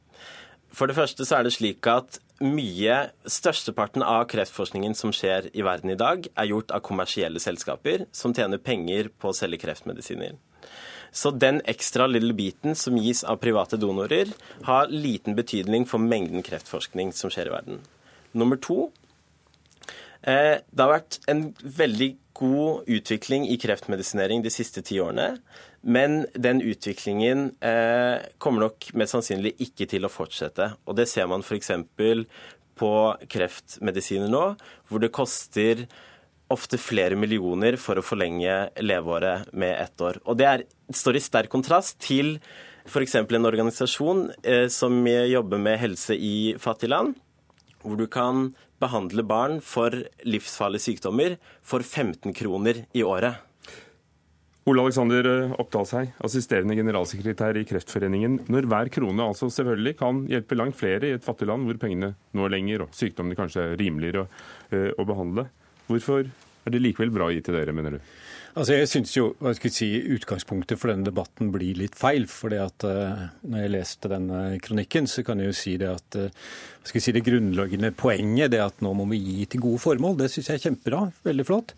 For 0.73 0.89
det 0.89 0.97
første 0.97 1.25
så 1.25 1.37
er 1.37 1.45
det 1.45 1.53
slik 1.53 1.85
at 1.87 2.17
mye, 2.43 2.95
Størsteparten 3.29 4.03
av 4.03 4.25
kreftforskningen 4.31 4.97
som 4.97 5.13
skjer 5.15 5.51
i 5.53 5.63
verden 5.63 5.93
i 5.93 5.99
dag, 5.99 6.25
er 6.33 6.49
gjort 6.49 6.73
av 6.73 6.81
kommersielle 6.83 7.39
selskaper 7.39 8.07
som 8.11 8.33
tjener 8.35 8.59
penger 8.59 9.11
på 9.21 9.29
å 9.29 9.37
selge 9.37 9.61
kreftmedisiner. 9.61 10.33
Så 11.13 11.29
den 11.37 11.61
ekstra 11.69 12.07
lille 12.09 12.33
biten 12.33 12.73
som 12.75 12.97
gis 12.97 13.21
av 13.23 13.37
private 13.43 13.77
donorer, 13.77 14.33
har 14.65 14.89
liten 14.89 15.37
betydning 15.37 15.85
for 15.85 16.01
mengden 16.01 16.41
kreftforskning 16.43 17.13
som 17.13 17.29
skjer 17.31 17.51
i 17.51 17.53
verden. 17.53 17.83
Nummer 18.33 18.57
to 18.57 18.89
det 20.23 20.79
har 20.79 20.91
vært 20.93 21.17
en 21.27 21.49
veldig 21.59 22.13
god 22.33 22.89
utvikling 22.89 23.45
i 23.49 23.57
kreftmedisinering 23.62 24.43
de 24.43 24.51
siste 24.53 24.83
ti 24.86 24.99
årene. 25.03 25.38
Men 25.83 26.23
den 26.33 26.62
utviklingen 26.63 27.51
eh, 27.63 28.23
kommer 28.41 28.67
nok 28.67 28.89
mest 28.97 29.15
sannsynlig 29.15 29.53
ikke 29.65 29.88
til 29.91 30.07
å 30.07 30.12
fortsette. 30.12 30.73
Og 30.88 30.97
det 30.97 31.09
ser 31.12 31.27
man 31.29 31.43
f.eks. 31.43 31.71
på 32.79 32.93
kreftmedisiner 33.36 34.31
nå, 34.31 34.45
hvor 34.88 35.03
det 35.03 35.13
koster 35.13 35.86
ofte 36.53 36.77
flere 36.77 37.17
millioner 37.17 37.77
for 37.81 37.97
å 37.97 38.05
forlenge 38.05 38.69
leveåret 38.83 39.51
med 39.53 39.75
ett 39.75 40.01
år. 40.01 40.21
Og 40.23 40.38
det 40.39 40.47
er, 40.47 40.65
står 40.93 41.17
i 41.19 41.23
sterk 41.23 41.51
kontrast 41.53 41.99
til 42.03 42.38
f.eks. 42.88 43.15
en 43.19 43.49
organisasjon 43.49 44.29
eh, 44.43 44.67
som 44.71 45.03
jobber 45.07 45.62
med 45.62 45.79
helse 45.83 46.15
i 46.15 46.53
fattige 46.62 46.93
land, 46.95 47.17
hvor 47.83 47.99
du 47.99 48.07
kan 48.07 48.53
behandle 48.83 49.25
barn 49.27 49.57
for 49.63 49.95
livsfarlige 50.27 50.89
sykdommer 50.91 51.39
for 51.63 51.83
15 51.83 52.35
kroner 52.35 52.83
i 52.93 53.03
året. 53.07 53.41
Ole 54.63 54.79
Alexander 54.79 55.27
eh, 55.27 55.55
Oppdalshei, 55.59 56.05
assisterende 56.23 56.75
generalsekretær 56.77 57.57
i 57.59 57.65
Kreftforeningen. 57.67 58.37
Når 58.47 58.67
hver 58.71 58.91
krone 58.95 59.25
altså 59.25 59.49
selvfølgelig 59.51 59.97
kan 59.99 60.21
hjelpe 60.31 60.55
langt 60.55 60.77
flere 60.79 61.09
i 61.09 61.17
et 61.17 61.25
fattig 61.25 61.49
land 61.49 61.67
hvor 61.67 61.79
pengene 61.81 62.13
når 62.37 62.53
lenger 62.53 62.85
og 62.85 62.95
sykdommene 62.95 63.35
kanskje 63.35 63.65
er 63.65 63.75
rimeligere 63.81 64.23
å, 64.23 64.29
eh, 64.71 64.91
å 64.95 65.07
behandle, 65.09 65.49
hvorfor 65.89 66.23
er 66.23 66.71
det 66.71 66.79
likevel 66.79 67.11
bra 67.11 67.27
å 67.27 67.35
gi 67.35 67.43
til 67.43 67.59
dere, 67.59 67.75
mener 67.75 67.97
du? 67.97 68.13
Altså 68.53 68.75
jeg 68.75 68.89
synes 68.91 69.11
jo 69.15 69.23
hva 69.41 69.51
skal 69.57 69.71
jeg 69.71 69.73
si, 69.75 69.87
Utgangspunktet 70.13 70.77
for 70.77 70.91
denne 70.91 71.07
debatten 71.07 71.49
blir 71.53 71.77
litt 71.79 71.95
feil. 71.97 72.27
at 72.61 72.85
uh, 72.85 73.23
når 73.49 73.63
jeg 73.63 73.71
leste 73.73 74.09
denne 74.11 74.41
kronikken, 74.61 75.07
så 75.09 75.23
kan 75.25 75.39
jeg 75.41 75.49
jo 75.49 75.55
si 75.57 75.77
det 75.81 75.89
at 75.89 76.17
uh, 76.21 76.27
skal 76.85 76.99
jeg 76.99 77.05
si, 77.07 77.13
det 77.15 77.23
grunnleggende 77.25 77.89
poenget 77.97 78.51
det 78.53 78.61
at 78.61 78.83
nå 78.85 78.91
må 78.93 79.07
vi 79.09 79.17
gi 79.17 79.45
til 79.49 79.63
gode 79.65 79.81
formål. 79.81 80.19
Det 80.19 80.29
syns 80.29 80.51
jeg 80.51 80.59
er 80.59 80.65
kjempebra. 80.67 81.07
Veldig 81.25 81.45
flott. 81.49 81.73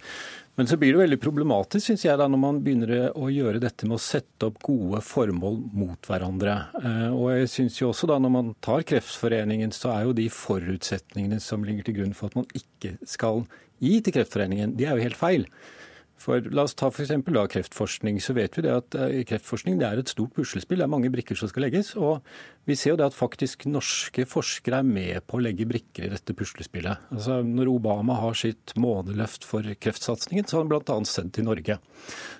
Men 0.59 0.67
så 0.67 0.75
blir 0.79 0.95
det 0.95 1.01
veldig 1.03 1.19
problematisk 1.19 1.89
synes 1.89 2.03
jeg, 2.05 2.19
da, 2.19 2.27
når 2.31 2.39
man 2.43 2.59
begynner 2.63 2.93
å 3.11 3.31
gjøre 3.31 3.59
dette 3.63 3.87
med 3.87 3.97
å 3.97 4.03
sette 4.03 4.47
opp 4.47 4.59
gode 4.63 4.99
formål 5.03 5.61
mot 5.79 6.11
hverandre. 6.11 6.57
Uh, 6.75 7.07
og 7.15 7.31
jeg 7.37 7.53
synes 7.55 7.79
jo 7.79 7.93
også 7.93 8.11
da, 8.11 8.19
Når 8.19 8.35
man 8.35 8.51
tar 8.59 8.83
Kreftforeningen, 8.83 9.71
så 9.71 9.93
er 9.95 10.09
jo 10.09 10.17
de 10.19 10.27
forutsetningene 10.27 11.39
som 11.39 11.63
ligger 11.63 11.87
til 11.87 12.01
grunn 12.01 12.15
for 12.19 12.27
at 12.27 12.37
man 12.41 12.51
ikke 12.51 12.97
skal 13.07 13.45
gi 13.79 14.01
til 14.03 14.19
Kreftforeningen, 14.19 14.75
de 14.75 14.89
er 14.89 14.99
jo 14.99 15.07
helt 15.07 15.19
feil. 15.23 15.47
For 16.21 16.39
La 16.55 16.63
oss 16.63 16.73
ta 16.77 16.87
f.eks. 16.87 17.11
kreftforskning. 17.51 18.21
så 18.23 18.33
vet 18.33 18.55
vi 18.57 18.63
det 18.63 18.71
at 18.71 18.95
uh, 18.95 19.11
Kreftforskning 19.27 19.77
det 19.81 19.87
er 19.87 19.99
et 19.99 20.11
stort 20.11 20.33
puslespill. 20.35 20.79
Det 20.79 20.85
er 20.87 20.91
mange 20.91 21.11
brikker 21.11 21.35
som 21.37 21.51
skal 21.51 21.67
legges. 21.67 21.93
og 21.95 22.23
Vi 22.65 22.77
ser 22.79 22.93
jo 22.93 22.99
det 23.01 23.09
at 23.09 23.17
faktisk 23.17 23.65
norske 23.67 24.25
forskere 24.25 24.79
er 24.79 24.87
med 24.87 25.25
på 25.27 25.37
å 25.37 25.43
legge 25.43 25.67
brikker 25.67 26.07
i 26.07 26.11
dette 26.13 26.35
puslespillet. 26.37 27.09
Altså, 27.11 27.41
når 27.43 27.73
Obama 27.73 28.15
har 28.21 28.37
sitt 28.39 28.73
måneløft 28.79 29.43
for 29.47 29.67
kreftsatsingen, 29.75 30.47
så 30.47 30.57
har 30.57 30.65
han 30.65 30.71
bl.a. 30.71 30.97
sendt 31.09 31.35
til 31.35 31.49
Norge. 31.49 31.77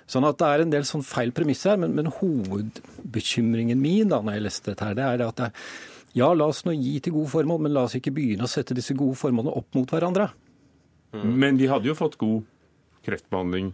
Sånn 0.08 0.26
at 0.26 0.40
det 0.40 0.48
er 0.48 0.64
en 0.64 0.72
del 0.72 0.88
sånn 0.88 1.04
feil 1.06 1.34
premisser 1.36 1.74
her. 1.74 1.84
Men, 1.84 1.94
men, 1.98 2.10
hovedbekymringen 2.16 3.80
min 3.82 4.10
da 4.14 4.22
når 4.24 4.38
jeg 4.38 4.46
leste 4.48 4.72
dette, 4.72 4.88
her, 4.88 4.96
det 4.96 5.06
er 5.06 5.28
at 5.28 5.44
det, 5.44 5.52
ja, 6.16 6.32
la 6.32 6.48
oss 6.48 6.64
nå 6.64 6.72
gi 6.72 6.96
til 7.04 7.18
gode 7.18 7.28
formål, 7.28 7.66
men 7.66 7.76
la 7.76 7.84
oss 7.84 7.98
ikke 7.98 8.14
begynne 8.16 8.48
å 8.48 8.50
sette 8.50 8.74
disse 8.74 8.96
gode 8.96 9.18
formålene 9.20 9.52
opp 9.52 9.76
mot 9.76 9.90
hverandre. 9.92 10.30
Men 11.16 11.58
de 11.60 11.68
hadde 11.68 11.88
jo 11.90 11.96
fått 11.96 12.16
god 12.20 12.44
kreftbehandling 13.06 13.72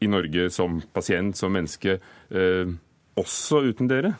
i 0.00 0.08
Norge 0.08 0.48
som 0.52 0.80
pasient, 0.94 1.36
som 1.36 1.52
menneske, 1.52 1.98
eh, 2.30 2.72
også 3.20 3.60
uten 3.68 3.88
dere? 3.90 4.14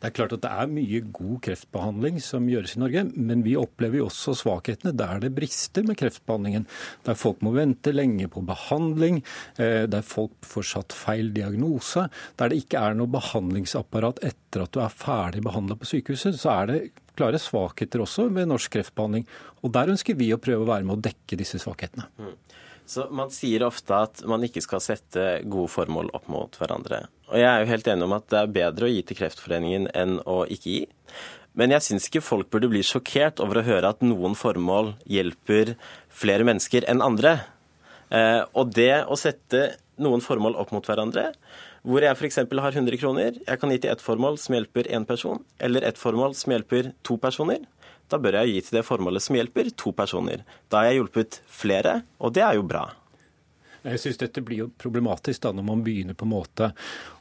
Det 0.00 0.08
er 0.08 0.14
klart 0.14 0.34
at 0.36 0.42
det 0.44 0.50
er 0.52 0.70
mye 0.70 1.00
god 1.14 1.38
kreftbehandling 1.46 2.20
som 2.22 2.46
gjøres 2.48 2.76
i 2.76 2.80
Norge, 2.82 3.04
men 3.16 3.42
vi 3.46 3.56
opplever 3.58 3.98
jo 3.98 4.08
også 4.08 4.36
svakhetene 4.38 4.94
der 4.96 5.22
det 5.24 5.32
brister 5.34 5.86
med 5.86 5.98
kreftbehandlingen. 5.98 6.66
Der 7.06 7.18
folk 7.18 7.42
må 7.42 7.54
vente 7.56 7.94
lenge 7.94 8.28
på 8.30 8.44
behandling, 8.46 9.22
eh, 9.58 9.86
der 9.90 10.06
folk 10.06 10.36
får 10.46 10.68
satt 10.70 10.94
feil 10.94 11.32
diagnose, 11.34 12.08
der 12.38 12.52
det 12.52 12.62
ikke 12.62 12.82
er 12.82 12.98
noe 12.98 13.10
behandlingsapparat 13.10 14.22
etter 14.22 14.66
at 14.66 14.74
du 14.76 14.82
er 14.84 14.92
ferdig 14.92 15.42
behandla 15.42 15.78
på 15.80 15.90
sykehuset, 15.90 16.38
så 16.38 16.54
er 16.60 16.70
det 16.70 16.82
klare 17.18 17.38
svakheter 17.38 18.02
også 18.02 18.28
med 18.30 18.50
norsk 18.50 18.74
kreftbehandling. 18.74 19.26
Og 19.62 19.72
der 19.74 19.90
ønsker 19.94 20.18
vi 20.18 20.32
å 20.34 20.40
prøve 20.42 20.66
å 20.66 20.70
være 20.70 20.86
med 20.86 20.98
å 20.98 21.04
dekke 21.04 21.38
disse 21.38 21.60
svakhetene. 21.62 22.06
Mm. 22.18 22.34
Så 22.86 23.06
Man 23.10 23.32
sier 23.32 23.64
ofte 23.66 23.96
at 24.06 24.22
man 24.28 24.44
ikke 24.44 24.62
skal 24.64 24.82
sette 24.84 25.40
gode 25.48 25.72
formål 25.72 26.10
opp 26.16 26.28
mot 26.32 26.58
hverandre. 26.60 27.06
Og 27.30 27.40
Jeg 27.40 27.48
er 27.48 27.62
jo 27.62 27.70
helt 27.72 27.88
enig 27.88 28.06
om 28.06 28.16
at 28.16 28.28
det 28.32 28.40
er 28.40 28.52
bedre 28.58 28.88
å 28.88 28.92
gi 28.92 29.00
til 29.02 29.18
Kreftforeningen 29.22 29.88
enn 29.96 30.18
å 30.28 30.42
ikke 30.44 30.70
gi. 30.70 30.82
Men 31.54 31.70
jeg 31.70 31.86
syns 31.86 32.08
ikke 32.08 32.24
folk 32.24 32.50
burde 32.50 32.68
bli 32.70 32.82
sjokkert 32.84 33.40
over 33.42 33.60
å 33.60 33.66
høre 33.66 33.92
at 33.94 34.02
noen 34.04 34.34
formål 34.36 34.96
hjelper 35.06 35.76
flere 36.10 36.46
mennesker 36.46 36.86
enn 36.90 37.02
andre. 37.04 37.38
Eh, 38.10 38.42
og 38.52 38.74
det 38.74 39.04
å 39.06 39.16
sette 39.18 39.76
noen 40.02 40.22
formål 40.24 40.58
opp 40.58 40.72
mot 40.74 40.84
hverandre, 40.86 41.30
hvor 41.84 42.02
jeg 42.02 42.16
f.eks. 42.16 42.40
har 42.40 42.74
100 42.74 42.98
kroner, 42.98 43.38
jeg 43.38 43.60
kan 43.60 43.70
gi 43.70 43.78
til 43.84 43.92
ett 43.92 44.02
formål 44.02 44.38
som 44.40 44.56
hjelper 44.56 44.88
én 44.96 45.06
person, 45.06 45.42
eller 45.62 45.84
ett 45.86 46.00
formål 46.00 46.34
som 46.38 46.54
hjelper 46.54 46.90
to 47.06 47.18
personer, 47.20 47.60
da 48.12 48.20
bør 48.20 48.40
jeg 48.40 48.52
gi 48.52 48.66
til 48.66 48.80
det 48.80 48.84
formålet 48.86 49.24
som 49.24 49.38
hjelper 49.38 49.72
to 49.80 49.94
personer. 49.96 50.44
Da 50.68 50.82
har 50.82 50.90
jeg 50.92 51.00
hjulpet 51.00 51.40
flere, 51.48 52.02
og 52.20 52.34
det 52.36 52.44
er 52.44 52.58
jo 52.58 52.66
bra. 52.68 52.86
Jeg 53.84 54.00
synes 54.00 54.16
dette 54.16 54.40
blir 54.40 54.62
jo 54.62 54.70
problematisk 54.80 55.42
da 55.44 55.50
når 55.52 55.64
man 55.66 55.82
begynner 55.84 56.16
på 56.16 56.24
en 56.24 56.32
måte 56.32 56.70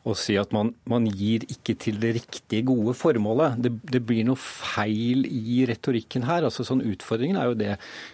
å 0.08 0.14
si 0.16 0.38
at 0.40 0.54
man, 0.56 0.70
man 0.88 1.10
gir 1.12 1.44
ikke 1.52 1.76
til 1.80 1.98
det 2.00 2.14
riktige, 2.22 2.64
gode 2.70 2.94
formålet. 2.96 3.58
Det, 3.66 3.72
det, 3.92 4.00
blir 4.08 4.24
noe 4.28 4.40
feil 4.40 5.28
i 5.28 5.66
retorikken 5.68 6.24
her. 6.28 6.48
altså 6.48 6.64
sånn 6.68 6.86
Utfordringen 6.88 7.40
er 7.40 7.52
jo 7.52 7.60
det 7.60 7.74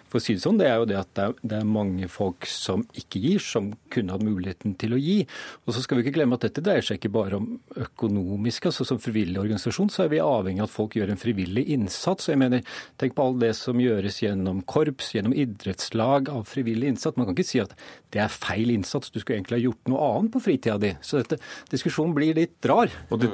for 0.09 0.19
å 0.19 0.23
si 0.23 0.35
det 0.35 0.43
sånn, 0.43 0.57
det 0.59 0.67
er 0.69 0.79
jo 0.81 0.87
det 0.89 0.97
at 0.99 1.11
det 1.15 1.59
er, 1.59 1.67
mange 1.69 2.07
folk 2.09 2.47
som 2.49 2.81
ikke 2.97 3.21
gir, 3.21 3.43
som 3.43 3.69
kunne 3.93 4.15
hatt 4.15 4.25
muligheten 4.25 4.73
til 4.81 4.95
å 4.95 4.99
gi. 5.01 5.19
Og 5.67 5.75
så 5.75 5.83
skal 5.83 5.99
vi 5.99 6.05
ikke 6.05 6.15
glemme 6.17 6.39
at 6.39 6.47
dette 6.47 6.63
dreier 6.65 6.85
seg 6.85 6.97
ikke 6.97 7.11
bare 7.13 7.37
om 7.37 7.51
økonomisk. 7.77 8.69
altså 8.69 8.87
Som 8.87 9.01
frivillig 9.03 9.37
organisasjon 9.41 9.91
så 9.93 10.05
er 10.05 10.13
vi 10.15 10.21
avhengig 10.23 10.63
av 10.63 10.69
at 10.69 10.73
folk 10.73 10.97
gjør 10.97 11.13
en 11.13 11.21
frivillig 11.21 11.67
innsats. 11.75 12.27
og 12.27 12.33
jeg 12.33 12.41
mener, 12.41 12.65
Tenk 12.99 13.15
på 13.15 13.27
alt 13.27 13.39
det 13.43 13.53
som 13.59 13.79
gjøres 13.79 14.21
gjennom 14.23 14.63
korps, 14.67 15.13
gjennom 15.15 15.35
idrettslag, 15.37 16.31
av 16.33 16.47
frivillig 16.49 16.95
innsats. 16.95 17.17
Man 17.17 17.29
kan 17.29 17.37
ikke 17.37 17.51
si 17.51 17.61
at 17.61 17.75
det 18.13 18.23
er 18.23 18.33
feil 18.33 18.73
innsats, 18.73 19.13
du 19.13 19.21
skulle 19.21 19.39
egentlig 19.39 19.59
ha 19.59 19.67
gjort 19.67 19.93
noe 19.93 20.09
annet 20.15 20.33
på 20.33 20.43
fritida 20.43 20.79
di. 20.81 20.95
Så 21.05 21.21
dette, 21.21 21.37
diskusjonen 21.69 22.15
blir 22.17 22.37
litt 22.37 22.65
rar. 22.65 22.91
Og 23.13 23.21
det, 23.21 23.29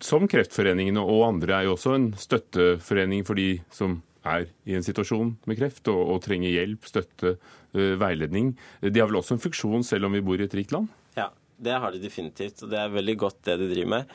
som 0.00 0.28
Kreftforeningene 0.30 1.02
og 1.02 1.26
andre 1.26 1.58
er 1.58 1.68
jo 1.68 1.74
også 1.76 1.96
en 1.96 2.06
støtteforening 2.18 3.26
for 3.28 3.38
de 3.38 3.58
som 3.74 3.98
er 4.30 4.48
i 4.68 4.76
en 4.78 4.86
situasjon 4.86 5.34
med 5.50 5.58
kreft 5.60 5.90
og, 5.92 6.00
og 6.14 6.22
trenger 6.24 6.52
hjelp, 6.54 6.86
støtte, 6.88 7.36
uh, 7.76 7.94
veiledning. 8.00 8.54
De 8.82 9.02
har 9.02 9.10
vel 9.10 9.20
også 9.20 9.36
en 9.36 9.42
funksjon 9.44 9.86
selv 9.86 10.08
om 10.08 10.16
vi 10.16 10.24
bor 10.24 10.40
i 10.40 10.46
et 10.46 10.56
rikt 10.56 10.74
land? 10.76 10.90
Ja, 11.18 11.30
det 11.60 11.80
har 11.82 11.92
de 11.94 12.02
definitivt. 12.02 12.62
Og 12.64 12.72
det 12.72 12.80
er 12.80 12.94
veldig 12.94 13.16
godt 13.24 13.42
det 13.48 13.58
de 13.60 13.70
driver 13.72 13.92
med. 13.98 14.14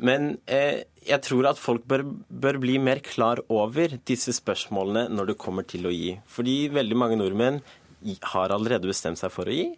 Men 0.00 0.30
eh, 0.48 0.86
jeg 1.04 1.20
tror 1.26 1.50
at 1.50 1.60
folk 1.60 1.84
bør, 1.88 2.06
bør, 2.28 2.60
bli 2.62 2.78
mer 2.80 3.02
klar 3.04 3.42
over 3.52 3.98
disse 4.08 4.32
spørsmålene 4.32 5.10
når 5.12 5.32
det 5.32 5.40
kommer 5.42 5.66
til 5.68 5.88
å 5.88 5.92
gi. 5.92 6.14
Fordi 6.30 6.70
veldig 6.72 6.98
mange 6.98 7.20
nordmenn 7.20 7.60
har 8.32 8.54
allerede 8.54 8.88
bestemt 8.88 9.20
seg 9.20 9.32
for 9.34 9.50
å 9.50 9.54
gi. 9.54 9.68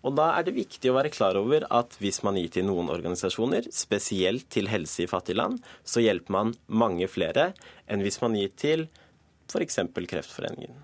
Og 0.00 0.14
da 0.16 0.30
er 0.32 0.46
det 0.46 0.56
viktig 0.56 0.90
å 0.90 0.96
være 0.96 1.12
klar 1.12 1.36
over 1.36 1.66
at 1.76 1.94
hvis 2.00 2.22
man 2.24 2.38
gir 2.40 2.48
til 2.54 2.64
noen 2.66 2.88
organisasjoner, 2.92 3.68
spesielt 3.74 4.48
til 4.52 4.70
helse 4.72 5.04
i 5.04 5.10
fattige 5.10 5.36
land, 5.36 5.60
så 5.84 6.00
hjelper 6.00 6.34
man 6.34 6.54
mange 6.66 7.08
flere 7.12 7.50
enn 7.90 8.02
hvis 8.04 8.20
man 8.24 8.38
gir 8.38 8.54
til 8.56 8.86
f.eks. 9.50 9.78
Kreftforeningen. 10.08 10.74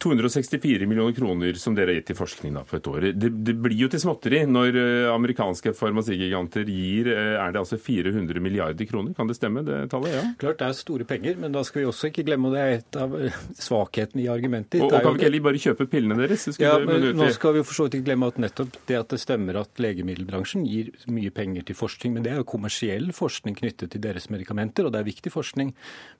264 0.00 0.86
millioner 0.86 1.12
kroner 1.12 1.58
som 1.60 1.74
dere 1.76 1.92
har 1.92 1.98
gitt 2.00 2.10
til 2.10 2.18
forskning 2.18 2.54
da, 2.56 2.62
på 2.66 2.78
et 2.78 2.88
år. 2.88 3.06
Det, 3.12 3.30
det, 3.44 3.54
blir 3.60 3.76
jo 3.82 3.88
til 3.92 4.00
småtteri 4.02 4.42
når 4.48 4.78
uh, 4.78 5.08
amerikanske 5.12 5.74
farmasigiganter 5.76 6.68
gir 6.70 7.10
uh, 7.12 7.36
er 7.42 7.52
det 7.52 7.60
altså 7.60 7.76
400 7.80 8.40
milliarder 8.42 8.88
kroner. 8.88 9.14
Kan 9.16 9.30
det 9.30 9.36
stemme, 9.36 9.64
det 9.66 9.82
tallet? 9.92 10.14
Ja. 10.14 10.22
Klart 10.40 10.60
det 10.62 10.68
er 10.70 10.78
store 10.78 11.06
penger, 11.08 11.36
men 11.42 11.54
da 11.54 11.64
skal 11.66 11.82
vi 11.82 11.88
også 11.90 12.10
ikke 12.10 12.24
glemme, 12.28 12.48
og 12.48 12.56
det 12.56 12.62
er 12.62 12.76
et 12.78 13.00
av 13.00 13.16
uh, 13.16 13.40
svakhetene 13.60 14.24
i 14.24 14.28
argumentet 14.32 14.80
Og, 14.80 14.88
og 14.88 14.96
kan 14.96 15.14
vi 15.14 15.20
ikke 15.20 15.28
heller 15.28 15.44
bare 15.50 15.62
kjøpe 15.66 15.88
pillene 15.92 16.18
deres? 16.22 16.48
Ja, 16.62 16.76
men 16.84 17.10
Nå 17.16 17.28
skal 17.36 17.56
vi 17.56 17.62
jo 17.62 17.68
for 17.68 17.76
så 17.76 17.88
vidt 17.88 17.98
ikke 18.00 18.08
glemme 18.10 18.30
at 18.32 18.40
nettopp 18.40 18.80
det 18.88 18.98
at 19.02 19.12
det 19.12 19.20
stemmer 19.20 19.60
at 19.60 19.82
legemiddelbransjen 19.82 20.64
gir 20.68 20.92
mye 21.12 21.32
penger 21.34 21.68
til 21.68 21.76
forskning, 21.78 22.16
men 22.16 22.24
det 22.24 22.34
er 22.34 22.40
jo 22.40 22.48
kommersiell 22.48 23.10
forskning 23.16 23.58
knyttet 23.60 23.92
til 23.92 24.04
deres 24.04 24.30
medikamenter, 24.32 24.86
og 24.86 24.94
det 24.94 25.02
er 25.02 25.10
viktig 25.10 25.32
forskning. 25.34 25.74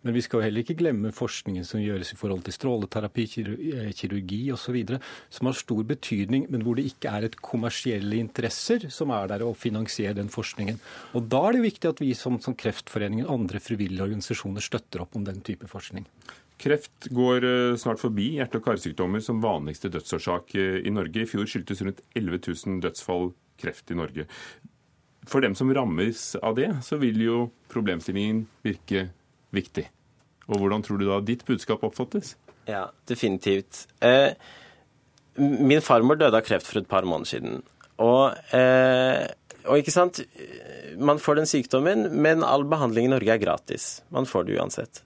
Men 0.04 0.16
vi 0.16 0.24
skal 0.24 0.40
jo 0.40 0.46
heller 0.48 0.64
ikke 0.66 0.78
glemme 0.80 1.14
forskningen 1.14 1.64
som 1.66 1.80
gjøres 1.80 2.12
i 2.12 2.20
forhold 2.20 2.44
til 2.44 2.56
stråleterapi, 2.56 3.28
Eh, 3.69 3.69
kirurgi 3.96 4.42
osv., 4.54 4.78
som 5.30 5.48
har 5.48 5.58
stor 5.58 5.82
betydning, 5.88 6.46
men 6.50 6.64
hvor 6.66 6.78
det 6.78 6.88
ikke 6.90 7.12
er 7.12 7.28
et 7.28 7.38
kommersielle 7.44 8.18
interesser 8.20 8.88
som 8.92 9.12
er 9.14 9.30
der 9.32 9.44
å 9.46 9.54
finansiere 9.56 10.16
den 10.18 10.30
forskningen. 10.32 10.80
Og 11.14 11.28
Da 11.30 11.42
er 11.48 11.58
det 11.58 11.66
viktig 11.68 11.90
at 11.90 12.02
vi 12.02 12.12
som, 12.18 12.40
som 12.42 12.56
Kreftforeningen 12.58 13.26
og 13.26 13.40
andre 13.40 13.62
frivillige 13.62 14.06
organisasjoner 14.08 14.64
støtter 14.64 15.04
opp 15.04 15.16
om 15.16 15.26
den 15.26 15.40
type 15.46 15.68
forskning. 15.70 16.06
Kreft 16.60 17.08
går 17.16 17.44
eh, 17.46 17.76
snart 17.80 18.02
forbi 18.02 18.34
hjerte- 18.36 18.60
og 18.60 18.66
karsykdommer 18.66 19.22
som 19.24 19.40
vanligste 19.40 19.88
dødsårsak 19.92 20.52
eh, 20.60 20.80
i 20.84 20.92
Norge. 20.92 21.22
I 21.22 21.28
fjor 21.28 21.48
skyldtes 21.48 21.80
rundt 21.86 22.02
11 22.18 22.42
000 22.50 22.82
dødsfall 22.84 23.32
kreft 23.60 23.92
i 23.92 23.96
Norge. 23.96 24.26
For 25.28 25.44
dem 25.44 25.56
som 25.56 25.72
rammes 25.72 26.34
av 26.42 26.58
det, 26.58 26.68
så 26.84 26.98
vil 27.00 27.20
jo 27.24 27.38
problemstillingen 27.72 28.44
virke 28.64 29.08
viktig. 29.56 29.86
Og 30.50 30.60
hvordan 30.60 30.84
tror 30.84 31.00
du 31.00 31.06
da 31.08 31.20
ditt 31.24 31.44
budskap 31.48 31.84
oppfattes? 31.86 32.34
Ja, 32.68 32.90
definitivt. 33.08 33.86
Eh, 34.00 34.32
Min 35.40 35.80
farmor 35.80 36.18
døde 36.18 36.36
av 36.36 36.44
kreft 36.44 36.66
for 36.66 36.80
et 36.80 36.88
par 36.90 37.06
måneder 37.06 37.30
siden. 37.30 37.62
Og, 38.02 38.34
eh, 38.56 39.28
og 39.66 39.78
ikke 39.78 39.92
sant 39.92 40.22
Man 40.98 41.20
får 41.22 41.36
den 41.38 41.46
sykdommen, 41.46 42.10
men 42.10 42.42
all 42.44 42.64
behandling 42.64 43.06
i 43.06 43.12
Norge 43.12 43.30
er 43.30 43.38
gratis. 43.38 44.02
Man 44.10 44.26
får 44.26 44.46
det 44.46 44.58
uansett. 44.58 45.02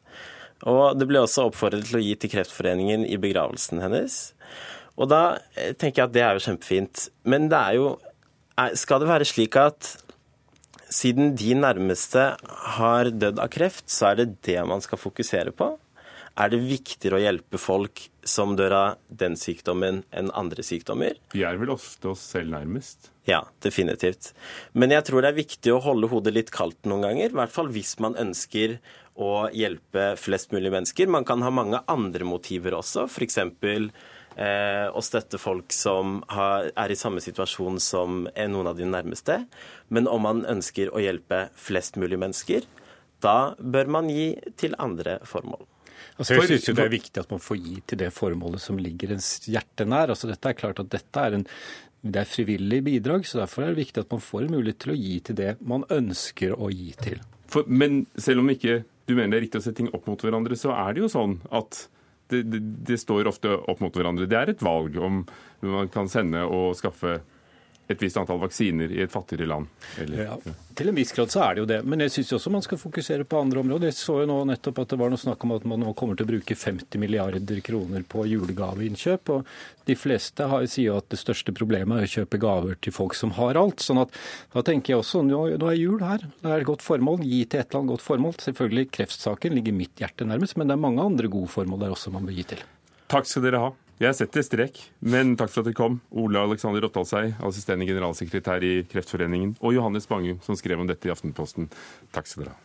Og 0.64 0.99
det 0.99 1.07
ble 1.07 1.21
også 1.21 1.51
oppfordret 1.51 1.85
til 1.87 1.99
å 2.01 2.03
gi 2.03 2.14
til 2.17 2.33
Kreftforeningen 2.33 3.05
i 3.07 3.19
begravelsen 3.21 3.83
hennes. 3.85 4.33
Og 4.97 5.11
da 5.12 5.38
eh, 5.55 5.75
tenker 5.77 6.03
jeg 6.03 6.09
at 6.09 6.14
det 6.17 6.25
er 6.25 6.38
jo 6.38 6.47
kjempefint. 6.47 7.09
Men 7.25 7.51
det 7.53 7.61
er 7.61 7.79
jo 7.81 7.95
Skal 8.79 9.01
det 9.03 9.09
være 9.11 9.27
slik 9.27 9.57
at 9.59 9.97
siden 10.95 11.33
de 11.35 11.55
nærmeste 11.59 12.37
har 12.79 13.09
dødd 13.11 13.40
av 13.43 13.49
kreft, 13.51 13.88
så 13.90 14.12
er 14.12 14.21
det 14.21 14.37
det 14.47 14.61
man 14.62 14.81
skal 14.85 15.01
fokusere 15.01 15.51
på? 15.51 15.73
Er 16.35 16.51
det 16.51 16.59
viktigere 16.66 17.20
å 17.20 17.23
hjelpe 17.23 17.59
folk 17.62 18.01
som 18.27 18.57
dør 18.59 18.73
av 18.75 19.18
den 19.23 19.37
sykdommen 19.38 20.01
enn 20.11 20.33
andre 20.35 20.64
sykdommer? 20.66 21.14
Vi 21.31 21.44
er 21.47 21.61
vel 21.61 21.70
ofte 21.77 22.11
oss 22.11 22.25
selv 22.35 22.51
nærmest? 22.57 23.12
Ja, 23.29 23.44
definitivt. 23.62 24.33
Men 24.75 24.90
jeg 24.90 25.07
tror 25.07 25.23
det 25.23 25.31
er 25.31 25.38
viktig 25.38 25.70
å 25.70 25.83
holde 25.85 26.11
hodet 26.11 26.35
litt 26.35 26.51
kaldt 26.55 26.88
noen 26.90 27.07
ganger. 27.07 27.31
I 27.31 27.38
hvert 27.38 27.55
fall 27.55 27.70
hvis 27.75 27.94
man 28.03 28.18
ønsker 28.18 28.81
å 29.14 29.47
hjelpe 29.55 30.14
flest 30.18 30.51
mulig 30.51 30.73
mennesker. 30.75 31.07
Man 31.07 31.27
kan 31.29 31.44
ha 31.47 31.53
mange 31.55 31.79
andre 31.87 32.27
motiver 32.27 32.75
også, 32.81 33.07
f.eks. 33.07 33.38
Eh, 34.35 34.88
å 34.90 35.03
støtte 35.07 35.38
folk 35.38 35.70
som 35.70 36.16
har, 36.35 36.73
er 36.75 36.90
i 36.90 36.99
samme 36.99 37.23
situasjon 37.23 37.79
som 37.79 38.25
noen 38.27 38.70
av 38.73 38.75
de 38.81 38.88
nærmeste. 38.90 39.44
Men 39.94 40.11
om 40.11 40.27
man 40.27 40.42
ønsker 40.51 40.90
å 40.90 40.99
hjelpe 40.99 41.44
flest 41.55 41.94
mulig 41.94 42.18
mennesker, 42.18 42.66
da 43.23 43.55
bør 43.55 43.94
man 44.01 44.11
gi 44.11 44.33
til 44.59 44.75
andre 44.83 45.20
formål. 45.31 45.62
Altså 46.19 46.37
jeg 46.37 46.49
synes 46.51 46.69
jo 46.69 46.75
Det 46.79 46.85
er 46.85 46.93
viktig 46.93 47.23
at 47.23 47.33
man 47.35 47.43
får 47.43 47.59
gi 47.61 47.75
til 47.90 48.01
det 48.05 48.12
formålet 48.14 48.62
som 48.62 48.79
ligger 48.81 49.14
ens 49.17 49.33
hjerte 49.49 49.87
nær. 49.88 50.12
Altså 50.14 50.31
dette 50.31 50.51
er 50.51 50.59
klart 50.59 50.83
at 50.83 50.93
dette 50.93 51.27
er 51.27 51.40
en 51.40 51.49
det 52.05 52.21
er 52.21 52.29
frivillig 52.29 52.83
bidrag, 52.85 53.23
så 53.25 53.38
derfor 53.40 53.64
er 53.64 53.73
det 53.73 53.87
viktig 53.87 54.03
at 54.03 54.11
man 54.12 54.21
får 54.21 54.43
en 54.45 54.57
mulighet 54.59 54.83
til 54.83 54.93
å 54.93 54.97
gi 54.99 55.14
til 55.25 55.38
det 55.38 55.55
man 55.64 55.87
ønsker 55.88 56.53
å 56.53 56.69
gi 56.69 56.90
til. 57.01 57.23
For, 57.49 57.64
men 57.64 58.03
selv 58.21 58.43
om 58.43 58.51
ikke 58.53 58.83
du 59.09 59.14
mener 59.14 59.33
det 59.33 59.38
er 59.38 59.45
riktig 59.47 59.62
å 59.62 59.64
sette 59.64 59.79
ting 59.81 59.88
opp 59.97 60.09
mot 60.11 60.21
hverandre, 60.21 60.57
så 60.59 60.75
er 60.77 60.93
det 60.93 61.05
jo 61.05 61.09
sånn 61.12 61.38
at 61.49 61.87
det, 62.33 62.43
det, 62.53 62.61
det, 62.88 62.99
står 63.01 63.29
ofte 63.29 63.53
opp 63.57 63.81
mot 63.85 63.97
hverandre. 63.97 64.29
Det 64.29 64.37
er 64.37 64.53
et 64.53 64.64
valg 64.64 64.97
om 65.01 65.23
man 65.64 65.88
kan 65.93 66.09
sende 66.12 66.45
og 66.45 66.77
skaffe 66.77 67.19
et 67.88 68.01
visst 68.01 68.16
antall 68.16 68.40
vaksiner 68.40 68.92
i 68.92 69.03
et 69.05 69.12
fattigere 69.12 69.49
land. 69.51 69.68
Eller, 70.01 70.23
ja, 70.25 70.55
til 70.75 70.90
en 70.90 70.97
viss 70.97 71.12
grad 71.14 71.33
så 71.33 71.42
er 71.44 71.55
det 71.55 71.62
jo 71.62 71.68
det. 71.68 71.79
Men 71.85 72.05
jeg 72.05 72.14
syns 72.14 72.33
også 72.38 72.53
man 72.55 72.64
skal 72.64 72.81
fokusere 72.81 73.27
på 73.29 73.40
andre 73.40 73.61
områder. 73.61 73.90
Jeg 73.90 73.99
så 73.99 74.16
jo 74.23 74.29
nå 74.31 74.38
nettopp 74.49 74.81
at 74.83 74.94
det 74.94 74.99
var 75.03 75.12
noe 75.12 75.20
snakk 75.20 75.44
om 75.44 75.53
at 75.57 75.66
man 75.68 75.85
nå 75.85 75.92
kommer 75.99 76.16
til 76.18 76.27
å 76.27 76.33
bruke 76.33 76.57
50 76.57 77.03
milliarder 77.03 77.61
kroner 77.66 78.07
på 78.09 78.25
julegaveinnkjøp. 78.31 79.35
Og 79.37 79.53
de 79.90 79.99
fleste 80.01 80.49
har, 80.49 80.64
sier 80.70 80.94
jo 80.94 80.99
at 81.03 81.11
det 81.12 81.20
største 81.20 81.55
problemet 81.57 82.01
er 82.01 82.09
å 82.09 82.12
kjøpe 82.16 82.40
gaver 82.40 82.81
til 82.81 82.97
folk 82.97 83.18
som 83.18 83.37
har 83.38 83.61
alt. 83.61 83.85
sånn 83.85 84.01
at 84.07 84.16
da 84.57 84.64
tenker 84.64 84.94
jeg 84.94 85.05
også 85.05 85.23
nå, 85.29 85.44
nå 85.61 85.70
er 85.70 85.79
jul 85.79 86.01
her. 86.05 86.25
Det 86.40 86.51
er 86.51 86.64
et 86.64 86.70
godt 86.73 86.85
formål. 86.87 87.20
Gi 87.29 87.44
til 87.44 87.61
et 87.61 87.68
eller 87.68 87.83
annet 87.85 87.97
godt 87.99 88.09
formål. 88.09 88.38
Selvfølgelig 88.49 88.90
kreftsaken 88.97 89.61
ligger 89.61 89.77
mitt 89.77 90.01
hjerte 90.01 90.29
nærmest, 90.29 90.57
men 90.57 90.73
det 90.73 90.79
er 90.79 90.87
mange 90.88 91.05
andre 91.05 91.29
gode 91.29 91.53
formål 91.53 91.85
der 91.85 91.97
også 91.99 92.14
man 92.14 92.25
bør 92.25 92.40
gi 92.40 92.49
til. 92.57 92.64
Takk 93.12 93.29
skal 93.29 93.44
dere 93.44 93.61
ha. 93.61 93.73
Jeg 94.02 94.16
setter 94.18 94.42
strek, 94.42 94.78
men 95.07 95.37
takk 95.38 95.52
for 95.52 95.62
at 95.62 95.68
dere 95.68 95.78
kom. 95.78 96.00
Ole 96.18 96.40
Alexander 96.42 96.83
Rottalsei, 96.83 97.28
assisterende 97.46 97.87
generalsekretær 97.87 98.64
i 98.66 98.83
Kreftforeningen, 98.90 99.54
og 99.62 99.76
Johannes 99.76 100.11
Bangum, 100.11 100.40
som 100.42 100.59
skrev 100.59 100.83
om 100.83 100.88
dette 100.90 101.07
i 101.07 101.12
Aftenposten. 101.14 101.70
Takk 102.14 102.26
skal 102.26 102.48
dere 102.48 102.57
ha. 102.57 102.61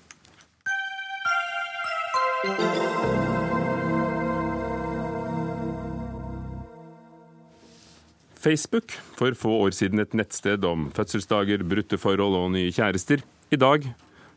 Facebook, 8.39 8.95
for 9.19 9.35
få 9.37 9.51
år 9.67 9.75
siden 9.75 10.01
et 10.01 10.15
nettsted 10.17 10.63
om 10.65 10.89
fødselsdager, 10.95 11.61
brutte 11.61 11.99
forhold 12.01 12.37
og 12.39 12.53
nye 12.55 12.71
kjærester. 12.73 13.21
I 13.53 13.59
dag 13.59 13.85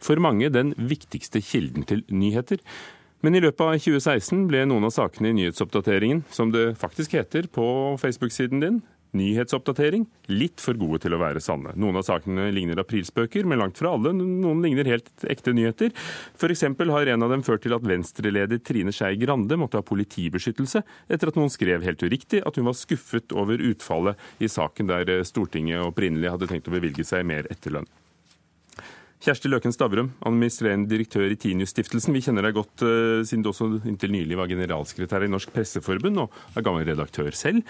for 0.02 0.20
mange 0.20 0.50
den 0.52 0.74
viktigste 0.76 1.40
kilden 1.40 1.86
til 1.88 2.02
nyheter. 2.10 2.58
Men 3.22 3.36
i 3.38 3.40
løpet 3.42 3.62
av 3.62 3.76
2016 3.78 4.48
ble 4.50 4.64
noen 4.66 4.88
av 4.88 4.90
sakene 4.90 5.30
i 5.30 5.36
nyhetsoppdateringen, 5.36 6.24
som 6.34 6.50
det 6.50 6.72
faktisk 6.80 7.14
heter 7.14 7.46
på 7.54 7.64
Facebook-siden 8.02 8.62
din, 8.64 8.80
nyhetsoppdatering, 9.14 10.08
litt 10.32 10.58
for 10.64 10.74
gode 10.80 11.02
til 11.04 11.14
å 11.14 11.20
være 11.20 11.40
sanne. 11.44 11.74
Noen 11.78 12.00
av 12.00 12.06
sakene 12.08 12.48
ligner 12.54 12.80
aprilspøker, 12.82 13.46
men 13.46 13.60
langt 13.62 13.78
fra 13.78 13.92
alle. 13.94 14.10
Noen 14.16 14.64
ligner 14.64 14.90
helt 14.90 15.10
ekte 15.30 15.54
nyheter. 15.54 15.94
F.eks. 16.34 16.66
har 16.66 17.12
en 17.14 17.28
av 17.28 17.36
dem 17.36 17.46
ført 17.46 17.62
til 17.62 17.76
at 17.76 17.86
venstreleder 17.86 18.58
Trine 18.64 18.94
Skei 18.96 19.14
Grande 19.20 19.60
måtte 19.60 19.78
ha 19.78 19.86
politibeskyttelse 19.86 20.82
etter 21.12 21.30
at 21.30 21.38
noen 21.38 21.52
skrev 21.52 21.86
helt 21.86 22.02
uriktig 22.02 22.42
at 22.42 22.58
hun 22.58 22.72
var 22.72 22.78
skuffet 22.78 23.36
over 23.36 23.62
utfallet 23.70 24.42
i 24.42 24.50
saken 24.50 24.90
der 24.90 25.18
Stortinget 25.28 25.84
opprinnelig 25.86 26.32
hadde 26.32 26.50
tenkt 26.50 26.72
å 26.72 26.74
bevilge 26.74 27.06
seg 27.06 27.28
mer 27.28 27.46
etterlønn. 27.52 27.86
Kjersti 29.22 29.46
Løken 29.46 29.70
Stavrum, 29.70 30.08
administrerende 30.26 30.90
direktør 30.90 31.30
i 31.30 31.36
Tinius-stiftelsen. 31.38 32.10
Vi 32.16 32.24
kjenner 32.24 32.42
deg 32.42 32.56
godt 32.56 32.82
uh, 32.82 33.20
siden 33.22 33.44
du 33.44 33.52
også 33.52 33.68
inntil 33.86 34.10
nylig 34.10 34.34
var 34.34 34.48
generalsekretær 34.50 35.22
i 35.22 35.28
Norsk 35.30 35.52
Presseforbund 35.54 36.24
og 36.24 36.40
er 36.58 36.64
gammel 36.66 36.88
redaktør 36.88 37.30
selv. 37.38 37.62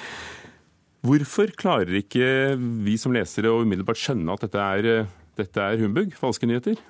Hvorfor 1.05 1.53
klarer 1.59 1.99
ikke 1.99 2.55
vi 2.57 2.95
som 2.97 3.13
lesere 3.13 3.53
å 3.53 3.59
umiddelbart 3.67 4.01
skjønne 4.01 4.33
at 4.33 4.47
dette 4.47 4.63
er, 4.79 4.89
uh, 5.03 5.11
dette 5.37 5.67
er 5.67 5.83
humbug, 5.83 6.15
falske 6.17 6.49
nyheter? 6.49 6.81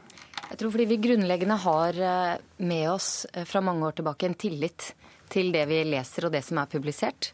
Jeg 0.53 0.61
tror 0.61 0.71
fordi 0.77 0.87
vi 0.93 1.01
grunnleggende 1.09 1.59
har 1.65 1.99
uh, 1.99 2.37
med 2.63 2.87
oss 2.93 3.11
fra 3.51 3.65
mange 3.67 3.89
år 3.91 3.99
tilbake 3.99 4.31
en 4.31 4.39
tillit 4.39 4.93
til 5.33 5.51
det 5.51 5.65
vi 5.73 5.83
leser 5.91 6.29
og 6.29 6.37
det 6.37 6.45
som 6.47 6.63
er 6.63 6.71
publisert. 6.71 7.33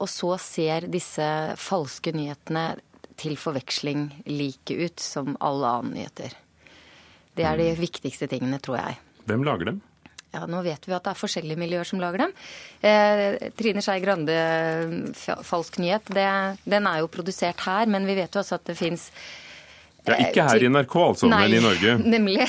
Og 0.00 0.06
så 0.08 0.32
ser 0.40 0.86
disse 0.88 1.24
falske 1.60 2.14
nyhetene 2.16 2.70
til 3.20 3.36
forveksling 3.36 4.08
like 4.32 4.72
ut 4.72 5.02
som 5.02 5.34
alle 5.44 5.74
andre 5.76 5.98
nyheter. 5.98 6.38
Det 7.38 7.46
er 7.46 7.60
de 7.60 7.68
viktigste 7.78 8.28
tingene, 8.30 8.58
tror 8.62 8.80
jeg. 8.80 8.98
Hvem 9.28 9.44
lager 9.46 9.72
dem? 9.72 9.80
Ja, 10.34 10.44
Nå 10.44 10.60
vet 10.64 10.84
vi 10.84 10.92
at 10.92 11.06
det 11.06 11.12
er 11.14 11.18
forskjellige 11.18 11.60
miljøer 11.60 11.88
som 11.88 12.00
lager 12.02 12.26
dem. 12.26 12.32
Eh, 12.84 13.50
Trine 13.56 13.82
Skei 13.84 14.00
Grande, 14.04 14.36
falsk 15.16 15.78
nyhet, 15.80 16.10
det, 16.12 16.28
den 16.68 16.88
er 16.90 17.02
jo 17.02 17.12
produsert 17.12 17.64
her, 17.64 17.88
men 17.88 18.08
vi 18.08 18.18
vet 18.18 18.34
jo 18.34 18.42
også 18.42 18.58
at 18.58 18.68
det 18.68 18.76
fins 18.78 19.08
ja, 20.08 20.16
Ikke 20.24 20.44
her 20.46 20.62
i 20.64 20.68
NRK, 20.72 20.94
altså, 21.04 21.28
nei, 21.28 21.40
men 21.46 21.56
i 21.58 21.64
Norge. 21.64 21.96
Nemlig. 22.16 22.44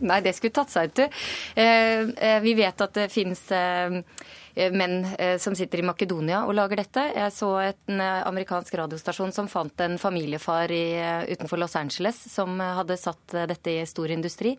Nei, 0.00 0.20
det 0.24 0.36
skulle 0.36 0.54
tatt 0.60 0.72
seg 0.72 0.92
ut, 0.92 1.02
du. 1.02 1.24
Eh, 1.60 2.12
eh, 2.16 2.38
vi 2.44 2.54
vet 2.56 2.84
at 2.86 3.00
det 3.00 3.08
fins 3.12 3.42
eh, 3.52 4.00
Eh, 4.00 4.41
menn 4.54 5.06
eh, 5.18 5.36
som 5.42 5.56
sitter 5.56 5.80
i 5.80 5.86
Makedonia 5.86 6.42
og 6.46 6.54
lager 6.56 6.82
dette. 6.82 7.04
Jeg 7.16 7.34
så 7.34 7.50
en 7.64 8.02
eh, 8.02 8.22
amerikansk 8.28 8.74
radiostasjon 8.82 9.32
som 9.34 9.48
fant 9.50 9.84
en 9.84 9.98
familiefar 10.00 10.72
i, 10.72 10.84
utenfor 11.32 11.60
Los 11.60 11.76
Angeles 11.78 12.18
som 12.32 12.60
hadde 12.60 12.98
satt 13.00 13.36
dette 13.48 13.76
i 13.76 13.86
stor 13.88 14.12
industri. 14.12 14.56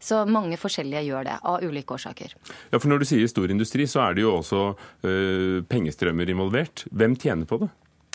Så 0.00 0.22
mange 0.28 0.56
forskjellige 0.60 1.04
gjør 1.08 1.26
det, 1.28 1.36
av 1.44 1.64
ulike 1.64 1.96
årsaker. 1.96 2.32
Ja, 2.72 2.78
for 2.78 2.88
Når 2.88 3.02
du 3.02 3.08
sier 3.10 3.28
stor 3.28 3.52
industri, 3.52 3.84
så 3.88 4.06
er 4.06 4.16
det 4.16 4.24
jo 4.24 4.32
også 4.38 4.62
ø, 5.04 5.12
pengestrømmer 5.68 6.32
involvert. 6.32 6.86
Hvem 6.88 7.18
tjener 7.20 7.48
på 7.48 7.60
det? 7.60 7.68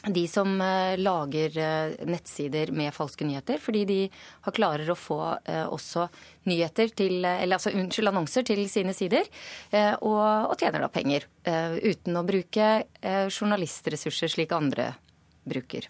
De 0.07 0.27
som 0.27 0.61
eh, 0.61 0.97
lager 0.97 1.57
eh, 1.57 2.05
nettsider 2.05 2.71
med 2.71 2.93
falske 2.93 3.25
nyheter, 3.25 3.59
fordi 3.61 3.83
de 3.85 3.99
har 4.45 4.55
klarer 4.55 4.89
å 4.91 4.97
få 4.97 5.19
eh, 5.43 5.65
også 5.65 6.07
nyheter 6.49 6.93
til, 6.97 7.25
eller 7.25 7.57
altså 7.57 7.73
unnskyld, 7.73 8.11
annonser 8.11 8.45
til 8.45 8.61
sine 8.69 8.93
sider, 8.93 9.25
og, 10.05 10.51
og 10.51 10.53
tjener 10.61 10.83
da 10.83 10.89
penger. 10.93 11.25
Uten 11.81 12.19
å 12.19 12.21
bruke 12.27 12.67
journalistressurser 13.33 14.29
slik 14.29 14.53
andre 14.53 14.91
bruker. 15.49 15.87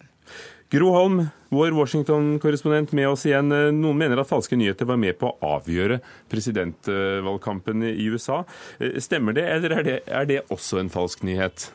Gro 0.72 0.90
Holm, 0.94 1.20
vår 1.52 1.76
Washington-korrespondent 1.76 2.94
med 2.96 3.10
oss 3.12 3.26
igjen. 3.28 3.52
Noen 3.52 4.00
mener 4.00 4.22
at 4.22 4.30
falske 4.30 4.56
nyheter 4.56 4.88
var 4.88 5.00
med 5.00 5.18
på 5.20 5.28
å 5.28 5.56
avgjøre 5.58 6.00
presidentvalgkampen 6.32 7.84
i 7.92 8.08
USA. 8.08 8.42
Stemmer 8.96 9.36
det, 9.36 9.44
eller 9.58 9.76
er 9.76 9.90
det, 9.90 9.98
er 10.08 10.30
det 10.32 10.46
også 10.48 10.80
en 10.80 10.92
falsk 10.92 11.26
nyhet? 11.28 11.68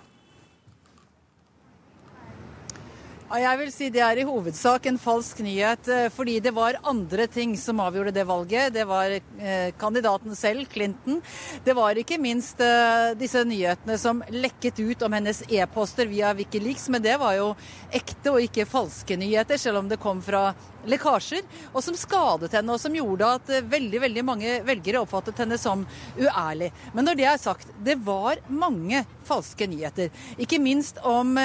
Jeg 3.32 3.58
vil 3.62 3.70
si 3.72 3.88
Det 3.88 4.02
er 4.04 4.20
i 4.20 4.26
hovedsak 4.28 4.88
en 4.90 4.98
falsk 5.00 5.40
nyhet, 5.40 5.88
eh, 5.88 6.10
fordi 6.12 6.42
det 6.44 6.52
var 6.52 6.82
andre 6.84 7.28
ting 7.32 7.56
som 7.56 7.80
avgjorde 7.80 8.12
det 8.12 8.26
valget. 8.28 8.74
Det 8.74 8.84
var 8.84 9.08
eh, 9.08 9.72
kandidaten 9.80 10.36
selv, 10.36 10.68
Clinton. 10.68 11.22
Det 11.64 11.74
var 11.74 11.96
ikke 11.96 12.20
minst 12.20 12.60
eh, 12.60 13.14
disse 13.16 13.46
nyhetene 13.48 13.96
som 13.98 14.20
lekket 14.28 14.82
ut 14.84 15.06
om 15.08 15.16
hennes 15.16 15.44
e-poster 15.48 16.12
via 16.12 16.34
Wikileaks, 16.34 16.90
men 16.90 17.02
det 17.02 17.16
var 17.22 17.38
jo 17.38 17.54
ekte 17.92 18.34
og 18.34 18.42
ikke 18.44 18.68
falske 18.68 19.16
nyheter, 19.16 19.56
selv 19.58 19.80
om 19.80 19.88
det 19.88 20.02
kom 20.02 20.20
fra 20.22 20.50
lekkasjer, 20.92 21.46
og 21.72 21.86
som 21.86 21.96
skadet 21.96 22.52
henne, 22.58 22.74
og 22.74 22.82
som 22.82 22.96
gjorde 22.96 23.32
at 23.38 23.52
veldig 23.70 24.02
veldig 24.02 24.26
mange 24.26 24.58
velgere 24.66 25.06
oppfattet 25.06 25.40
henne 25.40 25.60
som 25.62 25.86
uærlig. 26.20 26.72
Men 26.92 27.08
når 27.08 27.20
det 27.20 27.30
er 27.32 27.40
sagt, 27.40 27.72
det 27.80 27.96
var 28.04 28.42
mange 28.50 29.06
falske 29.24 29.70
nyheter. 29.72 30.10
Ikke 30.42 30.60
minst 30.60 30.98
om 31.06 31.38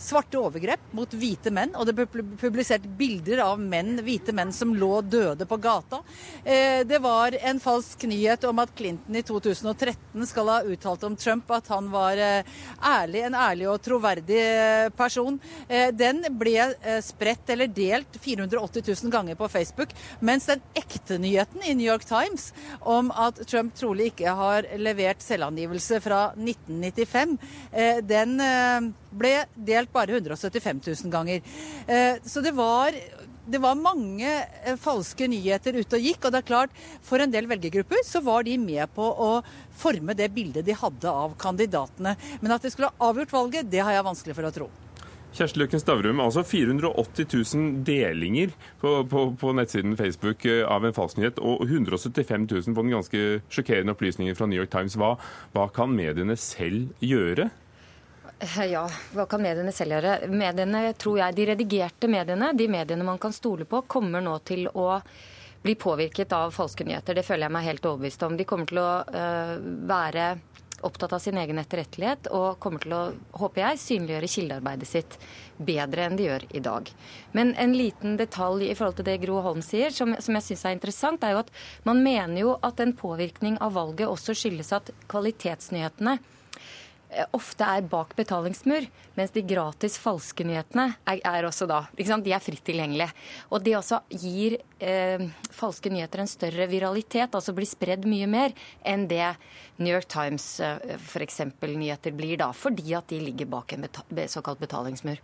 svarte 0.00 0.38
overgrep 0.40 0.92
mot 0.96 1.12
hvite 1.12 1.52
menn, 1.52 1.74
og 1.76 1.86
det 1.88 1.94
ble 1.98 2.24
publisert 2.40 2.86
bilder 2.98 3.42
av 3.44 3.60
menn, 3.60 3.98
hvite 4.04 4.32
menn 4.36 4.52
som 4.54 4.72
lå 4.76 5.00
døde 5.04 5.46
på 5.48 5.58
gata. 5.60 6.00
Eh, 6.44 6.80
det 6.88 7.00
var 7.04 7.36
en 7.36 7.60
falsk 7.60 8.06
nyhet 8.08 8.46
om 8.48 8.62
at 8.62 8.72
Clinton 8.76 9.18
i 9.18 9.22
2013 9.26 10.26
skal 10.30 10.52
ha 10.52 10.58
uttalt 10.64 11.04
om 11.06 11.18
Trump 11.20 11.50
at 11.52 11.68
han 11.72 11.90
var 11.92 12.20
eh, 12.20 12.48
ærlig, 12.80 13.24
en 13.26 13.36
ærlig 13.36 13.68
og 13.70 13.80
troverdig 13.84 14.40
eh, 14.40 14.88
person. 14.96 15.36
Den 15.70 16.22
ble 16.38 16.70
spredt 17.04 17.50
eller 17.52 17.70
delt 17.70 18.16
480 18.22 18.82
000 18.86 19.12
ganger 19.12 19.36
på 19.38 19.48
Facebook, 19.52 19.92
mens 20.24 20.48
den 20.48 20.62
ekte 20.76 21.18
nyheten 21.20 21.62
i 21.64 21.74
New 21.76 21.86
York 21.86 22.06
Times 22.08 22.50
om 22.80 23.10
at 23.12 23.40
Trump 23.50 23.74
trolig 23.78 24.10
ikke 24.10 24.34
har 24.36 24.68
levert 24.80 25.22
selvangivelse 25.24 26.00
fra 26.04 26.20
1995, 26.36 27.36
den 28.08 28.34
ble 29.10 29.34
delt 29.54 29.92
bare 29.92 30.16
175 30.18 30.82
000 30.86 31.12
ganger. 31.12 31.42
Eh, 31.86 32.20
så 32.24 32.42
det 32.44 32.52
var, 32.56 32.96
det 33.46 33.60
var 33.62 33.78
mange 33.78 34.28
eh, 34.30 34.76
falske 34.80 35.28
nyheter 35.30 35.80
ute 35.80 35.98
og 35.98 36.10
gikk. 36.10 36.24
Og 36.24 36.34
det 36.34 36.42
er 36.42 36.50
klart, 36.50 36.76
for 37.06 37.22
en 37.22 37.32
del 37.32 37.48
velgergrupper 37.50 38.04
så 38.06 38.22
var 38.24 38.46
de 38.48 38.58
med 38.60 38.90
på 38.96 39.06
å 39.06 39.32
forme 39.80 40.16
det 40.18 40.30
bildet 40.34 40.66
de 40.66 40.76
hadde 40.76 41.16
av 41.24 41.34
kandidatene. 41.40 42.16
Men 42.40 42.56
at 42.56 42.66
de 42.66 42.72
skulle 42.72 42.92
ha 42.92 43.10
avgjort 43.10 43.34
valget, 43.34 43.70
det 43.70 43.82
har 43.84 43.96
jeg 43.96 44.08
vanskelig 44.10 44.38
for 44.38 44.50
å 44.50 44.54
tro. 44.60 44.70
Kjersti 45.30 45.60
Løken 45.60 45.78
Stavrum, 45.78 46.20
altså 46.24 46.42
480 46.42 47.26
000 47.54 47.74
delinger 47.86 48.50
på, 48.80 48.96
på, 49.06 49.28
på, 49.38 49.52
nettsiden 49.54 49.94
Facebook 49.98 50.42
eh, 50.50 50.64
av 50.66 50.86
en 50.86 50.96
falsk 50.96 51.20
nyhet, 51.20 51.38
og 51.38 51.62
175 51.68 52.48
000 52.50 52.74
på 52.74 52.82
den 52.82 52.94
ganske 52.96 53.20
sjokkerende 53.46 53.94
opplysningen 53.94 54.38
fra 54.38 54.50
New 54.50 54.58
York 54.58 54.72
Times. 54.74 54.98
Hva, 54.98 55.14
hva 55.54 55.68
kan 55.74 55.94
mediene 55.94 56.34
selv 56.34 56.90
gjøre? 57.04 57.46
Ja, 58.40 58.86
hva 59.12 59.26
kan 59.28 59.42
mediene 59.44 59.72
selv 59.72 59.98
gjøre? 59.98 60.28
Mediene, 60.32 60.94
tror 60.96 61.18
jeg, 61.20 61.36
De 61.36 61.44
redigerte 61.50 62.08
mediene, 62.08 62.54
de 62.56 62.68
mediene 62.72 63.04
man 63.04 63.20
kan 63.20 63.34
stole 63.36 63.66
på, 63.68 63.82
kommer 63.84 64.24
nå 64.24 64.38
til 64.48 64.64
å 64.72 65.02
bli 65.60 65.74
påvirket 65.76 66.32
av 66.32 66.54
falske 66.56 66.86
nyheter. 66.88 67.18
Det 67.18 67.26
føler 67.26 67.46
jeg 67.46 67.52
meg 67.52 67.66
helt 67.66 67.84
overbevist 67.90 68.24
om. 68.24 68.38
De 68.38 68.46
kommer 68.48 68.70
til 68.70 68.80
å 68.80 68.88
uh, 69.04 69.58
være 69.90 70.30
opptatt 70.88 71.12
av 71.12 71.20
sin 71.20 71.36
egen 71.36 71.60
etterrettelighet 71.60 72.30
og 72.32 72.56
kommer 72.64 72.80
til 72.80 72.96
å, 72.96 73.02
håper 73.42 73.60
jeg, 73.66 73.82
synliggjøre 73.82 74.32
kildearbeidet 74.32 74.88
sitt 74.88 75.18
bedre 75.60 76.06
enn 76.08 76.16
de 76.16 76.30
gjør 76.30 76.48
i 76.56 76.64
dag. 76.64 76.88
Men 77.36 77.52
en 77.60 77.76
liten 77.76 78.16
detalj 78.16 78.70
i 78.70 78.74
forhold 78.78 79.02
til 79.02 79.10
det 79.10 79.20
Gro 79.26 79.42
Holm 79.44 79.60
sier, 79.60 79.92
som, 79.92 80.16
som 80.16 80.40
jeg 80.40 80.48
syns 80.48 80.64
er 80.64 80.78
interessant, 80.78 81.28
er 81.28 81.36
jo 81.36 81.44
at 81.44 81.52
man 81.84 82.00
mener 82.00 82.40
jo 82.40 82.56
at 82.64 82.80
en 82.80 82.96
påvirkning 82.96 83.60
av 83.60 83.76
valget 83.76 84.08
også 84.08 84.32
skyldes 84.32 84.72
at 84.80 84.94
kvalitetsnyhetene 85.12 86.16
Eh, 86.16 86.39
ofte 87.34 87.66
er 87.66 87.86
bak 87.90 88.14
betalingsmur, 88.18 88.86
mens 89.16 89.32
de 89.34 89.42
gratis 89.46 89.96
falske 90.00 90.44
nyhetene 90.46 90.86
er, 91.08 91.20
er 91.26 91.46
også 91.48 91.66
da 91.68 91.82
De 91.96 92.32
er 92.32 92.42
fritt 92.42 92.64
tilgjengelige. 92.64 93.10
Og 93.50 93.64
det 93.64 93.76
også 93.78 94.00
gir 94.10 94.58
eh, 94.78 95.26
falske 95.50 95.90
nyheter 95.90 96.22
en 96.22 96.30
større 96.30 96.68
viralitet, 96.70 97.34
altså 97.34 97.54
blir 97.56 97.68
spredd 97.68 98.06
mye 98.08 98.28
mer 98.30 98.54
enn 98.86 99.08
det 99.10 99.34
New 99.78 99.92
York 99.92 100.08
Times 100.08 100.60
eh, 100.60 100.96
f.eks. 100.96 101.42
nyheter 101.62 102.14
blir 102.14 102.38
da, 102.40 102.52
fordi 102.52 102.94
at 102.94 103.10
de 103.10 103.20
ligger 103.20 103.50
bak 103.50 103.74
en 103.74 103.86
beta 103.86 104.28
såkalt 104.30 104.60
betalingsmur. 104.62 105.18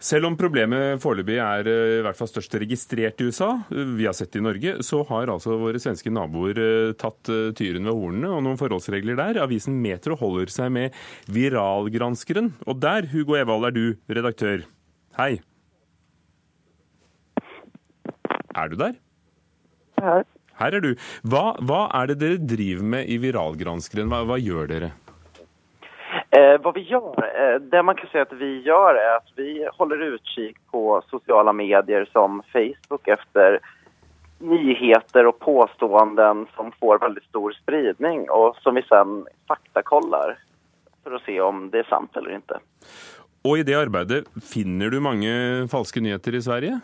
Selv 0.00 0.30
om 0.30 0.36
problemet 0.38 0.96
foreløpig 1.02 1.36
er 1.44 1.68
eh, 1.68 1.98
i 1.98 2.04
hvert 2.04 2.16
fall 2.16 2.30
størst 2.30 2.54
registrert 2.62 3.20
i 3.20 3.26
USA, 3.28 3.50
eh, 3.68 3.90
vi 3.98 4.06
har 4.08 4.14
sett 4.16 4.32
det 4.32 4.40
i 4.40 4.44
Norge, 4.46 4.72
så 4.86 5.02
har 5.10 5.28
altså 5.28 5.58
våre 5.60 5.80
svenske 5.82 6.08
naboer 6.12 6.56
eh, 6.56 6.92
tatt 6.96 7.28
tyren 7.58 7.84
ved 7.84 7.92
hornene 7.98 8.30
og 8.32 8.40
noen 8.46 8.56
forholdsregler 8.60 9.18
der. 9.20 9.42
Avisen 9.44 9.76
Metro 9.84 10.16
holder 10.16 10.48
seg 10.52 10.72
med 10.72 10.96
viralgranskeren. 11.28 12.54
Og 12.64 12.80
der, 12.80 13.10
Hugo 13.12 13.36
Evald, 13.36 13.68
er 13.68 13.76
du 13.76 13.84
redaktør. 14.08 14.64
Hei. 15.20 15.34
Er 18.56 18.72
du 18.72 18.80
der? 18.80 18.96
Her. 20.00 20.24
Her 20.60 20.76
er 20.76 20.84
du. 20.84 20.90
Hva, 21.28 21.44
hva 21.60 21.84
er 22.00 22.08
det 22.10 22.20
dere 22.20 22.40
driver 22.40 22.88
med 22.96 23.12
i 23.12 23.20
viralgranskeren? 23.20 24.08
Hva, 24.08 24.24
hva 24.28 24.40
gjør 24.40 24.72
dere? 24.72 24.94
Eh, 26.30 26.60
vad 26.62 26.74
vi 26.74 26.80
gör, 26.80 27.30
eh, 27.40 27.60
det 27.60 27.82
man 27.82 27.94
kan 27.94 28.08
säga 28.08 28.22
att 28.22 28.32
vi 28.32 28.60
gör 28.60 28.94
är 28.94 29.16
att 29.16 29.28
vi 29.36 29.68
håller 29.72 30.02
utkik 30.02 30.56
på 30.70 31.02
sociala 31.10 31.52
medier 31.52 32.08
som 32.12 32.42
Facebook 32.52 33.08
efter 33.08 33.60
nyheter 34.38 35.26
och 35.26 35.38
påståenden 35.38 36.46
som 36.56 36.72
får 36.80 36.98
väldigt 36.98 37.24
stor 37.24 37.52
spridning 37.52 38.30
och 38.30 38.56
som 38.56 38.74
vi 38.74 38.82
sen 38.82 39.26
faktakollar 39.48 40.38
för 41.04 41.12
att 41.12 41.22
se 41.22 41.40
om 41.40 41.70
det 41.70 41.78
är 41.78 41.84
sant 41.84 42.16
eller 42.16 42.34
inte. 42.34 42.58
Og 43.44 43.58
i 43.58 43.62
det 43.62 43.74
arbeidet, 43.74 44.26
finner 44.52 44.90
du 44.90 45.00
mange 45.00 45.32
falske 45.72 46.00
nyheter 46.00 46.34
i 46.34 46.42
Sverige? 46.42 46.80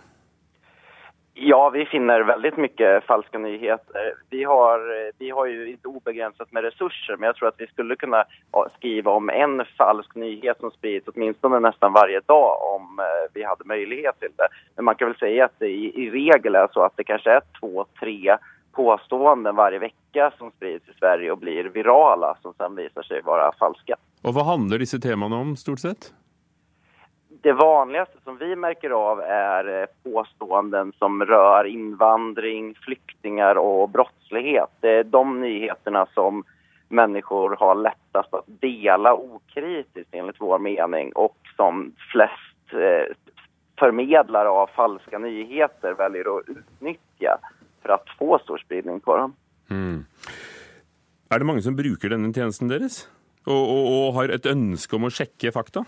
Ja, 1.38 1.70
vi 1.70 1.84
finner 1.84 2.22
veldig 2.24 2.50
mye 2.56 2.90
falske 3.04 3.38
nyheter. 3.38 4.14
Vi 4.32 4.44
har, 4.48 4.80
vi 5.18 5.30
har 5.30 5.48
jo 5.50 5.66
ikke 5.68 5.92
ubegrenset 5.98 6.48
med 6.56 6.64
ressurser, 6.64 7.18
men 7.18 7.28
jeg 7.28 7.36
tror 7.36 7.50
at 7.50 7.60
vi 7.60 7.68
skulle 7.68 7.98
kunne 8.00 8.22
skrive 8.78 9.12
om 9.12 9.28
en 9.28 9.60
falsk 9.76 10.16
nyhet 10.16 10.64
som 10.64 10.72
åtminstone 11.12 11.60
nesten 11.60 11.92
hver 11.92 12.14
dag 12.24 12.64
om 12.70 13.04
eh, 13.04 13.28
vi 13.36 13.44
hadde 13.44 13.68
mulighet 13.68 14.16
til 14.24 14.32
det. 14.40 14.48
Men 14.76 14.88
man 14.88 14.96
kan 14.96 15.12
vel 15.12 15.20
si 15.20 15.34
at 15.44 15.52
det 15.60 15.68
i, 15.68 15.92
i 15.92 16.08
regel 16.14 16.56
er 16.56 16.72
så 16.72 16.86
at 16.88 16.96
det 16.96 17.04
kanskje 17.12 17.36
er 17.36 17.48
to-tre 17.60 18.38
påstående 18.76 19.52
hver 19.52 19.76
uke 19.84 20.30
som 20.38 20.56
sprids 20.56 20.88
i 20.88 20.96
Sverige 20.96 21.36
og 21.36 21.44
blir 21.44 21.68
virale, 21.76 22.32
som 22.40 22.56
sen 22.56 22.80
seg 22.96 23.20
å 23.20 23.34
være 23.34 23.52
falske. 23.60 24.00
Og 24.24 24.32
Hva 24.32 24.48
handler 24.56 24.80
disse 24.80 25.04
temaene 25.04 25.36
om 25.36 25.52
stort 25.60 25.84
sett? 25.84 26.14
Det 27.42 27.52
vanligaste 27.52 28.18
som 28.24 28.36
vi 28.36 28.56
märker 28.56 28.90
av 28.90 29.20
är 29.20 29.80
eh, 29.82 29.86
påståenden 30.02 30.92
som 30.98 31.24
rör 31.24 31.64
invandring, 31.64 32.74
flyktingar 32.74 33.56
och 33.56 33.88
brottslighet. 33.90 34.70
Det 34.80 34.90
är 34.90 35.04
de 35.04 35.40
nyheterna 35.40 36.06
som 36.14 36.44
människor 36.88 37.56
har 37.56 37.74
lättast 37.74 38.34
att 38.34 38.44
dela 38.46 39.14
okritiskt 39.14 40.14
enligt 40.14 40.40
vår 40.40 40.58
mening 40.58 41.12
och 41.12 41.36
som 41.56 41.92
flest 42.12 42.72
eh, 42.72 43.14
förmedlare 43.78 44.48
av 44.48 44.66
falska 44.66 45.18
nyheter 45.18 45.94
väljer 45.94 46.38
att 46.38 46.48
utnyttja 46.48 47.38
för 47.82 47.88
att 47.88 48.08
få 48.18 48.38
stor 48.38 48.58
spridning 48.58 49.00
på 49.00 49.16
dem. 49.16 49.34
Mm. 49.70 50.04
Er 51.30 51.38
det 51.38 51.46
mange 51.46 51.62
som 51.62 51.76
bruker 51.76 52.08
denne 52.08 52.32
tjenesten 52.32 52.70
deres? 52.70 53.08
Og, 53.46 53.62
og, 53.62 53.86
og 53.86 54.12
har 54.14 54.30
et 54.34 54.46
ønske 54.46 54.96
om 54.96 55.08
å 55.08 55.10
sjekke 55.10 55.50
fakta? 55.54 55.82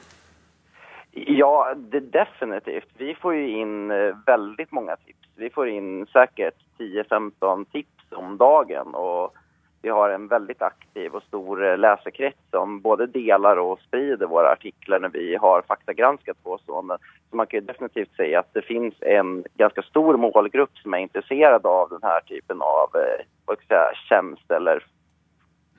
Ja, 1.27 1.75
det, 1.77 2.01
definitivt. 2.01 2.89
Vi 2.99 3.15
får 3.15 3.35
ju 3.35 3.49
in 3.49 3.89
veldig 4.27 4.67
mange 4.71 4.97
tips. 4.97 5.29
Vi 5.37 5.51
får 5.51 5.69
in 5.69 6.07
säkert 6.07 6.55
10-15 6.79 7.65
tips 7.73 8.13
om 8.13 8.37
dagen 8.37 8.95
Og 8.95 9.37
vi 9.83 9.89
har 9.89 10.11
en 10.11 10.29
veldig 10.29 10.55
aktiv 10.59 11.15
og 11.15 11.23
stor 11.23 11.63
eh, 11.65 11.77
läsekrets 11.79 12.51
som 12.51 12.81
både 12.83 13.07
deler 13.15 13.61
og 13.63 13.79
sprider 13.87 14.31
våre 14.31 14.51
artikler 14.57 15.03
når 15.05 15.15
vi 15.15 15.27
har 15.39 15.67
faktagranskat 15.71 16.37
på. 16.43 16.59
Så 16.67 16.83
man 16.83 17.47
kan 17.47 17.67
definitivt 17.67 18.11
si 18.19 18.33
at 18.35 18.49
det 18.59 18.67
finnes 18.67 18.95
en 19.07 19.45
ganske 19.61 19.83
stor 19.87 20.19
målgrupp 20.19 20.83
som 20.83 20.95
er 20.95 21.07
intresserad 21.07 21.67
av 21.67 21.95
denne 21.95 22.19
typen 22.27 22.63
av 22.65 22.99
eh, 22.99 23.27
eller 23.49 24.57
eller 24.57 24.85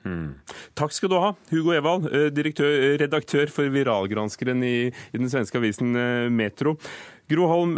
Hmm. 0.00 0.32
Takk 0.78 0.94
skal 0.96 1.10
du 1.12 1.18
ha, 1.20 1.34
Hugo 1.50 1.74
Evald, 1.76 2.06
eh, 2.08 2.30
eh, 2.32 2.96
redaktør 3.02 3.50
for 3.52 3.68
Viralgranskeren 3.68 4.62
i, 4.64 4.76
i, 4.88 5.18
den 5.18 5.28
svenske 5.28 5.60
avisen 5.60 5.92
eh, 5.92 6.28
Metro. 6.32 6.78
Gro 7.30 7.44
Holm, 7.46 7.76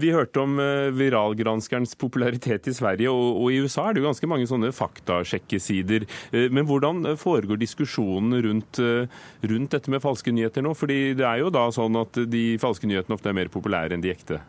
vi 0.00 0.08
hørte 0.08 0.40
om 0.40 0.54
viralgranskerens 0.96 1.90
popularitet 2.00 2.70
i 2.70 2.72
Sverige, 2.72 3.10
og, 3.12 3.50
i 3.52 3.58
USA 3.60 3.82
er 3.84 3.92
det 3.92 4.00
jo 4.00 4.06
ganske 4.06 4.30
mange 4.32 4.46
sånne 4.48 4.70
faktasjekkesider. 4.72 6.06
Men 6.48 6.64
hvordan 6.64 7.10
foregår 7.20 7.60
diskusjonen 7.60 8.38
rundt, 8.46 8.80
rundt 8.80 9.76
dette 9.76 9.92
med 9.92 10.00
falske 10.00 10.32
nyheter 10.32 10.64
nå? 10.64 10.72
Fordi 10.72 11.12
det 11.18 11.26
er 11.28 11.42
jo 11.42 11.52
da 11.52 11.66
sånn 11.76 12.00
at 12.00 12.22
de 12.32 12.46
falske 12.62 12.88
nyhetene 12.88 13.20
ofte 13.20 13.28
er 13.28 13.36
mer 13.36 13.52
populære 13.52 13.98
enn 13.98 14.06
de 14.06 14.14
ekte. 14.14 14.40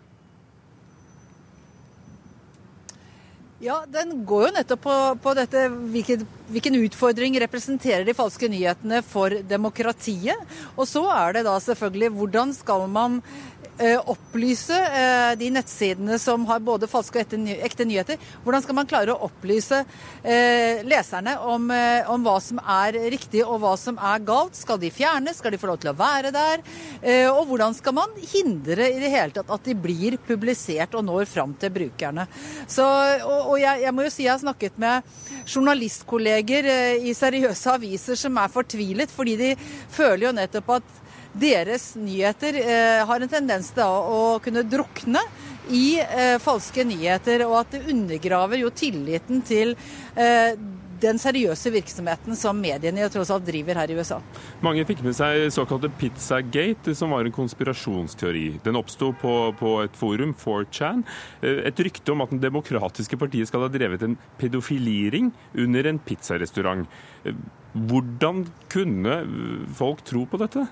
Ja, 3.62 3.84
Den 3.86 4.24
går 4.26 4.48
jo 4.48 4.54
nettopp 4.56 4.82
på, 4.88 4.94
på 5.22 5.34
dette 5.38 5.68
hvilken, 5.70 6.24
hvilken, 6.52 6.80
utfordring 6.82 7.38
representerer 7.44 8.06
de 8.08 8.16
falske 8.18 8.50
nyhetene 8.52 9.02
for 9.06 9.34
demokratiet. 9.48 10.38
Og 10.76 10.88
så 10.90 11.04
er 11.14 11.40
det 11.40 11.48
da 11.48 11.58
selvfølgelig 11.64 12.14
hvordan 12.18 12.54
skal 12.58 12.88
man 12.92 13.22
Eh, 13.82 13.98
opplyse 14.06 14.76
eh, 14.78 15.32
de 15.40 15.48
nettsidene 15.50 16.20
som 16.22 16.44
har 16.46 16.60
både 16.62 16.90
falske 16.92 17.24
og 17.24 17.48
ekte 17.66 17.86
nyheter? 17.88 18.20
Hvordan 18.44 18.62
skal 18.62 18.78
man 18.78 18.90
klare 18.90 19.14
å 19.16 19.26
opplyse 19.26 19.80
eh, 20.22 20.84
leserne 20.86 21.34
om, 21.50 21.72
om, 22.12 22.22
hva 22.28 22.36
som 22.44 22.60
er 22.62 23.00
riktig 23.10 23.42
og 23.42 23.64
hva 23.64 23.72
som 23.80 23.98
er 23.98 24.22
galt? 24.28 24.60
Skal 24.60 24.78
de 24.82 24.92
fjernes? 24.94 25.40
Skal 25.40 25.56
de 25.56 25.62
få 25.62 25.72
lov 25.72 25.80
til 25.82 25.94
å 25.94 25.98
være 25.98 26.34
der? 26.36 26.62
Og 27.32 27.48
hvordan 27.50 27.74
skal 27.74 27.96
man 27.98 28.12
hindre 28.20 28.86
i 28.92 29.00
det 29.02 29.10
hele 29.10 29.34
tatt 29.34 29.50
at 29.50 29.66
de 29.66 29.74
blir 29.74 30.20
publisert 30.28 30.94
og 30.98 31.08
når 31.08 31.26
fram 31.32 31.56
til 31.58 31.74
brukerne? 31.74 32.28
Så, 32.70 32.86
og, 32.86 33.54
og 33.54 33.58
jeg, 33.62 33.82
jeg, 33.88 33.96
må 33.96 34.06
jo 34.06 34.14
si 34.14 34.28
jeg 34.28 34.36
har 34.36 34.44
snakket 34.44 34.78
med 34.82 35.48
journalistkolleger 35.48 36.41
i 36.42 37.14
seriøse 37.14 37.76
aviser 37.76 38.20
som 38.20 38.38
er 38.42 38.52
fortvilet, 38.52 39.12
fordi 39.12 39.38
de 39.40 39.54
føler 39.92 40.28
jo 40.28 40.36
nettopp 40.36 40.76
at 40.80 40.98
deres 41.32 41.94
nyheter 41.96 42.58
eh, 42.60 43.06
har 43.08 43.24
en 43.24 43.32
tendens 43.32 43.72
til 43.76 43.88
å 43.88 44.40
kunne 44.44 44.66
drukne 44.68 45.22
i 45.72 46.02
eh, 46.02 46.36
falske 46.44 46.84
nyheter, 46.88 47.46
og 47.48 47.62
at 47.62 47.78
det 47.78 47.86
undergraver 47.94 48.60
jo 48.60 48.72
tilliten 48.76 49.44
til 49.48 49.76
eh, 50.16 50.58
den 51.02 51.20
seriøse 51.22 51.72
virksomheten 51.74 52.38
som 52.38 52.60
mediene 52.62 53.08
tross 53.12 53.32
alt 53.34 53.46
driver 53.48 53.80
her 53.82 53.92
i 53.92 53.98
USA. 53.98 54.20
Mange 54.66 54.86
fikk 54.88 55.04
med 55.06 55.18
seg 55.18 55.48
såkalte 55.54 55.92
Pizzagate, 56.00 56.96
som 56.98 57.16
var 57.16 57.26
en 57.26 57.36
konspirasjonsteori. 57.36 58.48
Den 58.66 58.80
oppsto 58.80 59.12
på, 59.22 59.36
på, 59.60 59.76
et 59.86 59.98
forum, 59.98 60.36
4chan. 60.38 61.06
Eh, 61.42 61.64
et 61.72 61.82
rykte 61.88 62.14
om 62.14 62.26
at 62.26 62.32
Det 62.32 62.46
demokratiske 62.48 63.18
partiet 63.20 63.50
skal 63.50 63.66
ha 63.66 63.72
drevet 63.72 64.06
en 64.06 64.18
pedofiliring 64.40 65.32
under 65.66 65.90
en 65.90 66.00
pizzarestaurant. 66.00 66.88
Eh, 67.26 67.36
hvordan 67.72 68.46
kunne 68.72 69.22
folk 69.78 70.04
tro 70.08 70.26
på 70.28 70.40
dette? 70.42 70.66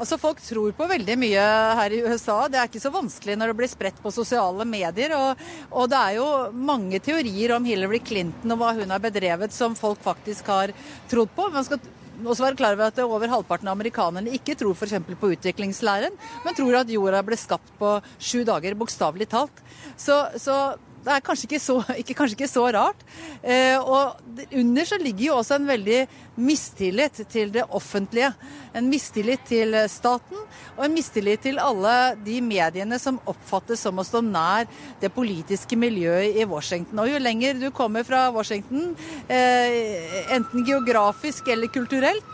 Altså 0.00 0.16
Folk 0.16 0.38
tror 0.40 0.72
på 0.72 0.86
veldig 0.88 1.14
mye 1.20 1.46
her 1.76 1.92
i 1.92 2.00
USA. 2.06 2.38
Det 2.48 2.56
er 2.56 2.68
ikke 2.70 2.80
så 2.80 2.92
vanskelig 2.94 3.34
når 3.36 3.50
det 3.50 3.56
blir 3.58 3.68
spredt 3.68 3.98
på 4.00 4.12
sosiale 4.14 4.64
medier. 4.64 5.12
Og, 5.12 5.42
og, 5.68 5.90
det 5.92 6.00
er 6.00 6.16
jo 6.16 6.28
mange 6.56 7.02
teorier 7.04 7.52
om 7.56 7.66
Hillary 7.68 8.00
Clinton 8.00 8.54
og 8.54 8.62
hva 8.62 8.72
hun 8.78 8.94
har 8.94 9.02
bedrevet 9.04 9.52
som 9.52 9.76
folk 9.76 10.00
faktisk 10.04 10.48
har 10.48 10.72
trodd 11.10 11.34
på. 11.36 11.50
Man 11.52 11.68
skal 11.68 11.82
også 12.24 12.46
være 12.46 12.56
klar 12.56 12.78
over 12.78 12.88
at 12.88 13.02
over 13.04 13.32
halvparten 13.34 13.68
av 13.68 13.76
amerikanerne 13.76 14.32
ikke 14.36 14.56
tror 14.60 14.72
f.eks. 14.72 14.96
på 15.20 15.32
utviklingslæren, 15.36 16.16
men 16.44 16.56
tror 16.56 16.80
at 16.80 16.92
jorda 16.92 17.20
ble 17.24 17.36
skapt 17.40 17.72
på 17.80 17.98
sju 18.16 18.40
dager, 18.48 18.76
bokstavelig 18.80 19.28
talt. 19.32 19.64
Så, 20.00 20.22
så 20.40 20.56
det 21.04 21.12
er 21.14 21.22
kanskje 21.24 21.48
ikke 21.48 21.62
så, 21.62 21.76
ikke, 22.00 22.16
kanskje 22.18 22.36
ikke 22.36 22.50
så 22.50 22.64
rart. 22.76 23.04
Eh, 23.40 23.78
og 23.80 24.20
under 24.52 24.88
så 24.88 24.98
ligger 25.00 25.26
jo 25.30 25.38
også 25.38 25.56
en 25.56 25.68
veldig 25.70 26.00
mistillit 26.40 27.22
til 27.32 27.52
det 27.54 27.64
offentlige. 27.76 28.32
En 28.76 28.88
mistillit 28.90 29.42
til 29.48 29.74
staten, 29.90 30.44
og 30.76 30.84
en 30.84 30.94
mistillit 30.94 31.42
til 31.46 31.60
alle 31.62 31.94
de 32.24 32.38
mediene 32.44 33.00
som 33.00 33.20
oppfattes 33.30 33.82
som 33.86 33.98
å 34.00 34.06
stå 34.06 34.22
nær 34.26 34.68
det 35.00 35.12
politiske 35.14 35.78
miljøet 35.80 36.36
i 36.36 36.46
Washington. 36.48 37.02
Og 37.02 37.10
jo 37.14 37.22
lenger 37.22 37.58
du 37.60 37.70
kommer 37.74 38.04
fra 38.06 38.28
Washington, 38.34 38.94
eh, 39.28 40.32
enten 40.36 40.68
geografisk 40.68 41.48
eller 41.48 41.72
kulturelt, 41.72 42.24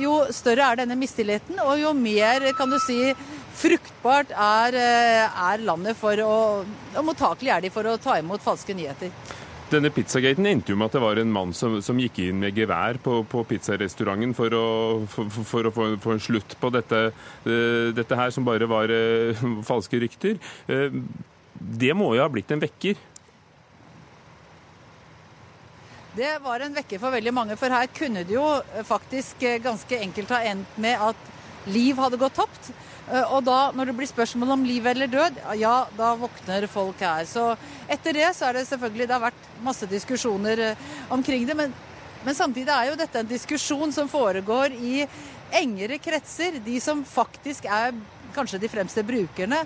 jo 0.00 0.24
større 0.34 0.72
er 0.72 0.80
denne 0.82 0.96
mistilliten, 0.98 1.60
og 1.62 1.78
jo 1.78 1.92
mer, 1.94 2.48
kan 2.58 2.70
du 2.72 2.80
si, 2.82 3.14
fruktbart 3.54 4.34
er, 4.34 4.74
eh, 4.74 5.40
er 5.50 5.64
landet 5.64 5.96
for 5.98 6.18
å 6.24 6.34
Og 6.94 7.04
mottakelig 7.04 7.50
er 7.50 7.64
de 7.64 7.70
for 7.74 7.82
å 7.82 7.98
ta 7.98 8.18
imot 8.18 8.42
falske 8.42 8.74
nyheter. 8.74 9.10
Denne 9.70 9.90
pizzagaten 9.90 10.46
endte 10.46 10.70
jo 10.70 10.76
med 10.76 10.86
at 10.86 10.92
det 10.92 11.02
var 11.02 11.18
en 11.18 11.32
mann 11.32 11.52
som, 11.56 11.80
som 11.82 11.98
gikk 11.98 12.20
inn 12.22 12.38
med 12.38 12.54
gevær 12.54 13.00
på, 13.02 13.24
på 13.26 13.42
pizzarestauranten 13.48 14.34
for 14.36 14.54
å, 14.54 14.66
for, 15.10 15.30
for 15.32 15.66
å 15.66 15.72
få, 15.74 15.88
få 15.98 16.12
en 16.14 16.22
slutt 16.22 16.54
på 16.60 16.70
dette, 16.70 17.00
uh, 17.10 17.88
dette, 17.96 18.14
her, 18.14 18.30
som 18.30 18.46
bare 18.46 18.68
var 18.70 18.92
uh, 18.92 19.42
falske 19.70 19.98
rykter. 19.98 20.38
Det 21.58 21.92
må 21.96 22.12
jo 22.14 22.22
ha 22.22 22.30
blitt 22.30 22.54
en 22.54 22.62
vekker? 22.62 23.00
Det 26.14 26.36
var 26.44 26.62
en 26.62 26.76
vekker 26.76 27.02
for 27.02 27.10
veldig 27.10 27.34
mange, 27.34 27.58
for 27.58 27.74
her 27.74 27.90
kunne 27.90 28.22
det 28.22 28.36
jo 28.36 28.46
faktisk 28.86 29.42
ganske 29.64 29.98
enkelt 29.98 30.30
ha 30.36 30.44
endt 30.52 30.78
med 30.78 31.08
at 31.08 31.32
liv 31.66 31.98
hadde 31.98 32.20
gått 32.20 32.36
tapt. 32.38 32.70
Eh, 33.10 33.32
og 33.34 33.44
da, 33.44 33.58
når 33.76 33.90
det 33.90 33.96
blir 33.98 34.08
spørsmål 34.08 34.54
om 34.56 34.64
liv 34.66 34.86
eller 34.88 35.10
død, 35.10 35.42
ja, 35.60 35.74
da 35.98 36.14
våkner 36.18 36.66
folk 36.70 37.02
her. 37.04 37.28
Så 37.28 37.50
etter 37.90 38.16
det 38.16 38.30
så 38.36 38.48
er 38.48 38.58
det 38.58 38.68
selvfølgelig 38.70 39.08
Det 39.08 39.16
har 39.16 39.26
vært 39.26 39.50
masse 39.64 39.88
diskusjoner 39.90 40.64
eh, 40.70 40.88
omkring 41.12 41.46
det. 41.48 41.56
Men, 41.58 41.74
men 42.24 42.36
samtidig 42.36 42.72
er 42.72 42.90
jo 42.90 42.98
dette 43.00 43.20
en 43.20 43.30
diskusjon 43.30 43.92
som 43.92 44.08
foregår 44.08 44.76
i 44.78 45.04
engere 45.54 46.00
kretser. 46.02 46.58
De 46.64 46.80
som 46.80 47.04
faktisk 47.04 47.68
er 47.68 47.92
kanskje 48.34 48.58
de 48.58 48.70
fremste 48.72 49.04
brukerne 49.06 49.60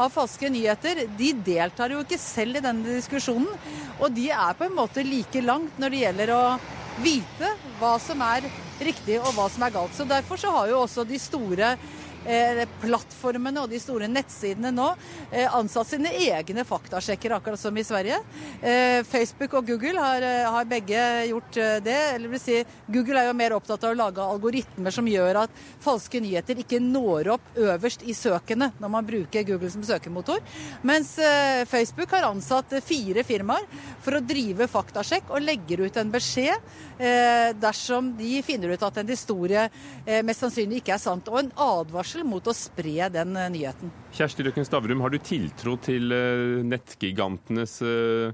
av 0.00 0.12
falske 0.14 0.48
nyheter, 0.48 1.02
de 1.18 1.32
deltar 1.44 1.92
jo 1.92 2.00
ikke 2.00 2.16
selv 2.20 2.56
i 2.56 2.64
denne 2.64 2.96
diskusjonen. 2.96 3.50
Og 3.98 4.08
de 4.14 4.30
er 4.32 4.56
på 4.56 4.68
en 4.68 4.78
måte 4.78 5.04
like 5.04 5.42
langt 5.44 5.76
når 5.82 5.92
det 5.92 6.04
gjelder 6.06 6.32
å 6.32 6.44
vite 7.02 7.50
hva 7.80 7.96
som 8.00 8.22
er 8.24 8.46
riktig 8.84 9.18
og 9.20 9.34
hva 9.36 9.48
som 9.50 9.66
er 9.66 9.74
galt. 9.74 9.94
Så 9.96 10.06
Derfor 10.08 10.40
så 10.40 10.54
har 10.54 10.70
jo 10.70 10.80
også 10.84 11.04
de 11.08 11.18
store 11.20 11.74
plattformene 12.24 13.62
og 13.64 13.70
de 13.70 13.78
store 13.80 14.08
nettsidene 14.08 14.70
nå 14.72 14.86
eh, 15.30 15.48
ansatt 15.54 15.90
sine 15.90 16.12
egne 16.16 16.64
faktasjekkere, 16.64 17.38
akkurat 17.38 17.60
som 17.60 17.76
i 17.76 17.84
Sverige. 17.84 18.20
Eh, 18.62 19.02
Facebook 19.04 19.58
og 19.58 19.68
Google 19.68 20.00
har, 20.00 20.24
har 20.56 20.68
begge 20.68 21.00
gjort 21.28 21.58
det. 21.84 21.98
eller 22.14 22.32
vil 22.32 22.40
si, 22.40 22.58
Google 22.86 23.20
er 23.20 23.28
jo 23.28 23.36
mer 23.36 23.56
opptatt 23.56 23.84
av 23.84 23.92
å 23.92 23.98
lage 23.98 24.24
algoritmer 24.24 24.94
som 24.94 25.08
gjør 25.08 25.42
at 25.44 25.62
falske 25.84 26.20
nyheter 26.22 26.62
ikke 26.62 26.80
når 26.80 27.34
opp 27.36 27.58
øverst 27.60 28.04
i 28.08 28.14
søkene 28.16 28.72
når 28.80 28.92
man 28.96 29.06
bruker 29.06 29.44
Google 29.44 29.70
som 29.70 29.84
søkemotor. 29.84 30.40
Mens 30.82 31.14
Facebook 31.68 32.12
har 32.14 32.28
ansatt 32.28 32.72
fire 32.84 33.24
firmaer 33.26 33.66
for 34.04 34.16
å 34.16 34.24
drive 34.24 34.68
faktasjekk 34.70 35.32
og 35.34 35.44
legger 35.44 35.84
ut 35.84 35.98
en 36.00 36.12
beskjed 36.12 36.72
dersom 37.60 38.12
de 38.18 38.38
finner 38.46 38.74
ut 38.74 38.84
at 38.86 39.00
en 39.00 39.10
historie 39.10 39.66
mest 40.24 40.44
sannsynlig 40.44 40.82
ikke 40.82 40.94
er 40.96 41.02
sant. 41.02 41.28
Og 41.30 41.40
en 41.40 41.52
advarsel 41.64 42.13
advarsel 42.14 42.28
mot 42.28 42.46
å 42.46 42.54
spre 42.54 43.08
den 43.10 43.36
eh, 43.36 43.50
nyheten. 43.50 43.90
Kjersti 44.14 44.44
Røkken 44.46 44.66
Stavrum, 44.66 45.02
har 45.02 45.10
du 45.10 45.18
tiltro 45.18 45.76
til 45.82 46.12
eh, 46.12 46.62
nettgigantenes 46.64 47.80
eh, 47.82 48.32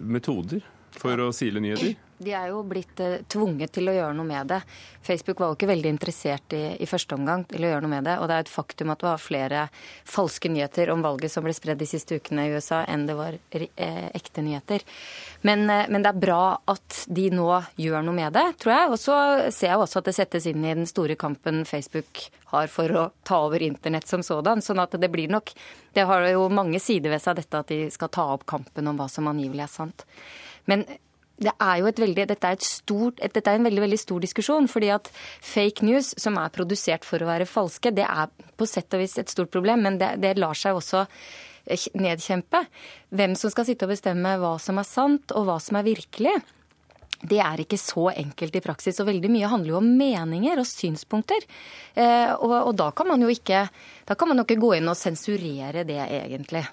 metoder 0.00 0.62
for 0.94 1.18
å 1.20 1.32
sile 1.32 1.60
nyheter? 1.62 1.94
De 2.18 2.32
er 2.36 2.50
jo 2.52 2.62
blitt 2.66 3.00
uh, 3.02 3.20
tvunget 3.30 3.72
til 3.74 3.90
å 3.90 3.94
gjøre 3.96 4.14
noe 4.16 4.28
med 4.28 4.50
det. 4.52 4.60
Facebook 5.04 5.40
var 5.40 5.50
jo 5.50 5.58
ikke 5.58 5.68
veldig 5.68 5.90
interessert 5.94 6.54
i, 6.56 6.62
i, 6.80 6.88
første 6.88 7.16
omgang 7.16 7.44
til 7.50 7.64
å 7.64 7.72
gjøre 7.72 7.84
noe 7.84 7.92
med 7.92 8.06
det. 8.08 8.14
Og 8.20 8.30
det 8.30 8.36
er 8.36 8.44
et 8.46 8.52
faktum 8.52 8.92
at 8.94 9.02
det 9.02 9.08
var 9.08 9.22
flere 9.22 9.64
falske 10.08 10.50
nyheter 10.52 10.92
om 10.94 11.02
valget 11.04 11.32
som 11.32 11.44
ble 11.44 11.52
spredd 11.56 11.82
de 11.82 11.88
siste 11.88 12.18
ukene 12.20 12.46
i 12.46 12.54
USA, 12.54 12.84
enn 12.88 13.04
det 13.08 13.18
var 13.18 13.36
eh, 13.56 14.06
ekte 14.14 14.44
nyheter. 14.46 14.86
Men, 15.42 15.66
eh, 15.68 15.84
men, 15.90 16.04
det 16.04 16.14
er 16.14 16.22
bra 16.22 16.40
at 16.70 17.02
de 17.18 17.26
nå 17.34 17.48
gjør 17.80 18.06
noe 18.06 18.16
med 18.16 18.32
det, 18.36 18.46
tror 18.62 18.74
jeg. 18.76 18.94
Og 18.94 18.98
så 19.02 19.18
ser 19.50 19.72
jeg 19.72 19.82
også 19.82 20.00
at 20.00 20.08
det 20.08 20.16
settes 20.16 20.48
inn 20.48 20.64
i 20.64 20.72
den 20.72 20.88
store 20.88 21.18
kampen 21.20 21.64
Facebook 21.68 22.26
har 22.54 22.70
for 22.70 22.96
å 22.96 23.04
ta 23.26 23.42
over 23.48 23.62
internett 23.62 24.08
som 24.08 24.22
sådan. 24.24 24.62
Sånn 24.64 24.82
at 24.82 24.96
det 25.00 25.10
blir 25.12 25.32
nok 25.32 25.52
Det 25.94 26.02
har 26.02 26.24
jo 26.26 26.48
mange 26.50 26.80
sider 26.82 27.12
ved 27.12 27.22
seg, 27.22 27.36
dette 27.38 27.58
at 27.60 27.68
de 27.70 27.84
skal 27.94 28.10
ta 28.10 28.24
opp 28.32 28.42
kampen 28.50 28.88
om 28.90 28.96
hva 28.98 29.06
som 29.06 29.28
angivelig 29.30 29.62
er 29.62 29.70
sant. 29.70 30.02
Men 30.66 30.82
det 31.42 31.50
er 31.58 31.80
jo 31.80 31.88
et 31.90 31.98
veldig, 31.98 32.26
dette, 32.30 32.50
er 32.50 32.62
stort, 32.62 33.18
dette 33.18 33.50
er 33.50 33.58
en 33.58 33.66
veldig 33.66 33.82
veldig 33.84 33.98
stor 33.98 34.22
diskusjon. 34.22 34.68
fordi 34.70 34.90
at 34.94 35.10
fake 35.42 35.86
news, 35.86 36.14
som 36.20 36.38
er 36.38 36.52
produsert 36.54 37.04
for 37.04 37.22
å 37.22 37.30
være 37.30 37.48
falske, 37.50 37.90
det 37.90 38.06
er 38.06 38.30
på 38.56 38.68
sett 38.70 38.94
og 38.94 39.02
vis 39.02 39.18
et 39.18 39.30
stort 39.30 39.50
problem. 39.50 39.82
Men 39.82 39.98
det, 39.98 40.14
det 40.22 40.36
lar 40.38 40.54
seg 40.54 40.78
også 40.78 41.04
eh, 41.04 41.88
nedkjempe. 41.98 42.64
Hvem 43.10 43.34
som 43.38 43.50
skal 43.50 43.66
sitte 43.66 43.88
og 43.88 43.94
bestemme 43.96 44.36
hva 44.38 44.56
som 44.62 44.78
er 44.78 44.86
sant 44.86 45.34
og 45.34 45.48
hva 45.48 45.58
som 45.62 45.80
er 45.80 45.88
virkelig. 45.90 46.36
Det 47.24 47.40
er 47.40 47.62
ikke 47.62 47.80
så 47.80 48.10
enkelt 48.12 48.54
i 48.58 48.62
praksis, 48.62 48.98
og 49.00 49.08
veldig 49.08 49.30
mye 49.32 49.48
handler 49.48 49.72
jo 49.72 49.80
om 49.80 49.90
meninger 49.98 50.60
og 50.60 50.68
synspunkter. 50.68 51.46
Eh, 51.96 52.30
og, 52.36 52.54
og 52.68 52.74
da 52.78 52.90
kan 52.94 53.08
man 53.10 53.22
jo 53.24 53.30
ikke, 53.32 53.66
da 54.06 54.16
kan 54.18 54.30
man 54.30 54.38
jo 54.38 54.46
ikke 54.46 54.60
gå 54.60 54.74
inn 54.78 54.90
og 54.92 54.98
sensurere 54.98 55.86
det, 55.88 55.98
egentlig. 56.04 56.66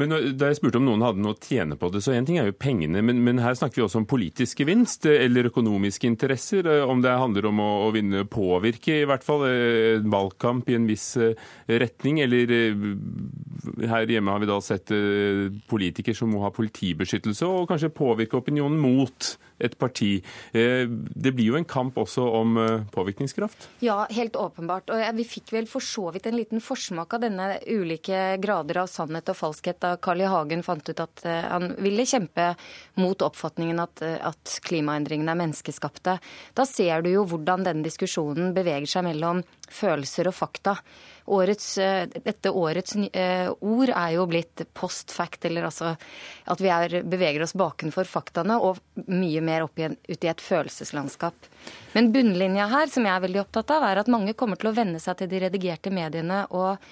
Men 0.00 0.12
da 0.38 0.48
jeg 0.48 0.56
spurte 0.56 0.80
om 0.80 0.86
noen 0.86 1.02
hadde 1.04 1.20
noe 1.20 1.34
å 1.34 1.40
tjene 1.42 1.76
på 1.76 1.90
det, 1.92 2.00
så 2.04 2.14
én 2.16 2.24
ting 2.28 2.38
er 2.40 2.48
jo 2.48 2.56
pengene, 2.56 3.02
men, 3.04 3.18
men, 3.26 3.40
her 3.44 3.56
snakker 3.58 3.80
vi 3.80 3.84
også 3.84 4.00
om 4.00 4.08
politisk 4.08 4.62
gevinst 4.62 5.04
eller 5.10 5.50
økonomiske 5.50 6.08
interesser. 6.08 6.68
Eh, 6.68 6.84
om 6.88 7.02
det 7.04 7.12
handler 7.12 7.50
om 7.50 7.60
å, 7.60 7.70
å 7.86 7.90
vinne, 7.92 8.24
påvirke 8.32 9.02
i 9.02 9.08
hvert 9.08 9.26
fall 9.26 9.44
eh, 9.50 9.98
en 9.98 10.08
valgkamp 10.12 10.70
i 10.72 10.78
en 10.78 10.88
viss 10.88 11.10
eh, 11.20 11.36
retning. 11.68 12.22
Eller 12.24 12.54
her 13.92 14.08
hjemme 14.08 14.32
har 14.32 14.42
vi 14.42 14.48
da 14.48 14.58
sett 14.64 14.90
politikere 15.70 16.16
som 16.16 16.32
må 16.32 16.42
ha 16.46 16.50
politibeskyttelse 16.54 17.46
og 17.46 17.68
kanskje 17.70 17.92
påvirke 17.94 18.40
opinionen 18.40 18.80
mot 18.80 19.34
et 19.62 19.78
parti. 19.78 20.10
Det 20.52 21.32
blir 21.32 21.52
jo 21.52 21.58
en 21.58 21.66
kamp 21.68 21.96
også 22.00 22.24
om 22.40 22.56
påvirkningskraft? 22.92 23.68
Ja, 23.84 24.02
helt 24.10 24.36
åpenbart. 24.36 24.90
Og 24.90 25.16
vi 25.18 25.26
fikk 25.28 25.52
vel 25.54 25.68
for 25.70 25.84
så 25.84 26.10
vidt 26.14 26.26
en 26.26 26.36
liten 26.38 26.62
forsmak 26.62 27.14
av 27.14 27.22
denne 27.24 27.48
ulike 27.66 28.36
grader 28.42 28.82
av 28.82 28.90
sannhet 28.90 29.30
og 29.32 29.38
falskhet 29.38 29.80
da 29.82 29.94
Carl 30.02 30.22
I. 30.24 30.28
Hagen 30.32 30.64
fant 30.64 30.88
ut 30.88 31.02
at 31.02 31.24
eh, 31.28 31.44
han 31.50 31.74
ville 31.82 32.06
kjempe 32.08 32.52
mot 33.00 33.24
oppfatningen 33.26 33.82
at, 33.82 34.02
eh, 34.04 34.18
at 34.22 34.58
klimaendringene 34.66 35.34
er 35.34 35.40
menneskeskapte. 35.42 36.18
Da 36.56 36.68
ser 36.68 37.04
du 37.04 37.12
jo 37.12 37.26
hvordan 37.28 37.66
denne 37.66 37.86
diskusjonen 37.86 38.54
beveger 38.56 38.88
seg 38.90 39.08
mellom 39.10 39.42
følelser 39.72 40.30
og 40.30 40.38
fakta. 40.38 40.78
Årets, 41.26 41.78
eh, 41.78 42.06
dette 42.24 42.50
årets 42.50 42.96
ord 42.96 43.92
er 43.92 44.10
jo 44.16 44.26
blitt 44.26 44.64
post 44.74 45.12
fact, 45.14 45.44
eller 45.44 45.68
altså 45.68 45.94
at 46.50 46.62
vi 46.62 46.70
er, 46.72 46.98
beveger 47.06 47.44
oss 47.44 47.54
bakenfor 47.58 48.08
faktaene 48.08 48.58
og 48.58 48.80
mye 49.06 49.42
mer 49.44 49.66
opp 49.68 49.78
i 49.78 49.86
ut 49.92 50.24
i 50.24 50.30
et 50.30 50.42
følelseslandskap. 50.42 51.48
Men 51.94 52.10
bunnlinja 52.14 52.66
her, 52.72 52.90
som 52.90 53.06
jeg 53.06 53.14
er 53.14 53.24
veldig 53.26 53.44
opptatt 53.44 53.70
av, 53.76 53.86
er 53.86 54.02
at 54.02 54.10
mange 54.12 54.34
kommer 54.34 54.58
til 54.58 54.72
å 54.72 54.76
venne 54.76 55.00
seg 55.02 55.20
til 55.20 55.30
de 55.30 55.44
redigerte 55.46 55.92
mediene 55.94 56.44
og 56.50 56.82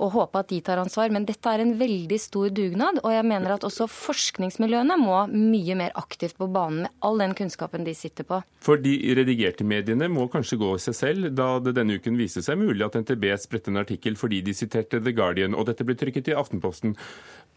og 0.00 0.14
håpe 0.14 0.40
at 0.40 0.50
de 0.50 0.60
tar 0.64 0.80
ansvar. 0.82 1.12
Men 1.14 1.26
dette 1.28 1.50
er 1.50 1.62
en 1.62 1.74
veldig 1.78 2.18
stor 2.20 2.50
dugnad, 2.54 3.00
og 3.04 3.12
jeg 3.14 3.26
mener 3.28 3.54
at 3.54 3.66
også 3.66 3.86
forskningsmiljøene 3.90 4.96
må 5.00 5.24
mye 5.32 5.78
mer 5.78 5.94
aktivt 6.00 6.38
på 6.40 6.48
banen 6.50 6.84
med 6.84 7.06
all 7.06 7.20
den 7.22 7.34
kunnskapen 7.38 7.86
de 7.86 7.94
sitter 7.96 8.26
på. 8.28 8.40
For 8.64 8.80
de 8.80 8.96
redigerte 9.16 9.66
mediene 9.66 10.08
må 10.12 10.26
kanskje 10.32 10.58
gå 10.60 10.72
i 10.74 10.82
seg 10.82 10.98
selv, 10.98 11.30
da 11.36 11.58
det 11.62 11.76
denne 11.78 11.98
uken 12.00 12.18
viste 12.18 12.42
seg 12.44 12.58
mulig 12.60 12.84
at 12.86 12.98
NTB 13.00 13.28
spredte 13.40 13.72
en 13.72 13.82
artikkel 13.82 14.18
fordi 14.18 14.42
de 14.44 14.56
siterte 14.56 15.02
The 15.02 15.14
Guardian, 15.14 15.54
og 15.54 15.68
dette 15.70 15.86
ble 15.86 15.96
trykket 15.98 16.32
i 16.32 16.38
Aftenposten 16.38 16.96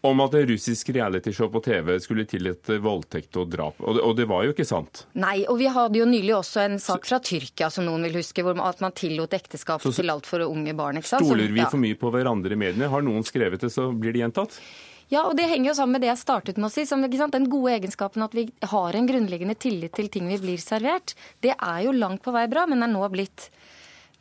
om 0.00 0.20
at 0.22 0.34
en 0.38 0.46
russisk 0.46 0.90
realityshow 0.94 1.48
på 1.50 1.62
TV 1.64 1.96
skulle 2.02 2.26
tillate 2.28 2.78
voldtekt 2.82 3.36
og 3.40 3.48
drap. 3.50 3.80
Og 3.82 3.96
det, 3.96 4.02
og 4.06 4.16
det, 4.18 4.26
var 4.30 4.44
jo 4.46 4.54
ikke 4.54 4.66
sant. 4.68 5.04
Nei, 5.18 5.40
og 5.50 5.58
vi 5.58 5.70
hadde 5.74 5.98
jo 5.98 6.06
nylig 6.06 6.36
også 6.38 6.62
en 6.64 6.78
sak 6.82 7.08
fra 7.08 7.18
Tyrkia 7.24 7.70
som 7.74 7.88
noen 7.88 8.06
vil 8.06 8.20
huske, 8.20 8.44
hvor 8.46 8.58
at 8.62 8.82
man 8.84 8.94
tillot 8.94 9.34
ekteskap 9.34 9.82
så, 9.82 9.94
til 9.94 10.12
altfor 10.14 10.46
unge 10.46 10.74
barn. 10.78 11.00
ikke 11.00 11.10
sant? 11.10 11.26
Stoler 11.26 11.50
vi 11.50 11.64
for 11.64 11.82
mye 11.82 11.98
på 11.98 12.12
hverandre 12.14 12.54
i 12.54 12.60
mediene? 12.60 12.90
Har 12.92 13.02
noen 13.02 13.26
skrevet 13.26 13.66
det, 13.66 13.72
så 13.74 13.90
blir 13.90 14.14
det 14.14 14.22
gjentatt? 14.22 14.60
Ja, 15.08 15.22
og 15.24 15.38
Det 15.38 15.46
henger 15.48 15.70
jo 15.70 15.76
sammen 15.78 15.96
med 15.96 16.04
det 16.04 16.10
jeg 16.10 16.20
startet 16.20 16.58
med 16.60 16.68
å 16.68 16.72
si. 16.72 16.84
Som, 16.86 17.02
Den 17.02 17.48
gode 17.48 17.74
egenskapen 17.78 18.22
at 18.22 18.34
vi 18.36 18.48
har 18.60 18.94
en 18.94 19.08
grunnleggende 19.08 19.56
tillit 19.56 19.96
til 19.96 20.10
ting 20.12 20.28
vi 20.28 20.38
blir 20.38 20.60
servert. 20.60 21.16
Det 21.40 21.56
er 21.56 21.80
jo 21.86 21.96
langt 21.96 22.22
på 22.22 22.34
vei 22.34 22.46
bra, 22.46 22.66
men 22.68 22.84
er 22.84 22.92
nå 22.92 23.08
blitt 23.08 23.48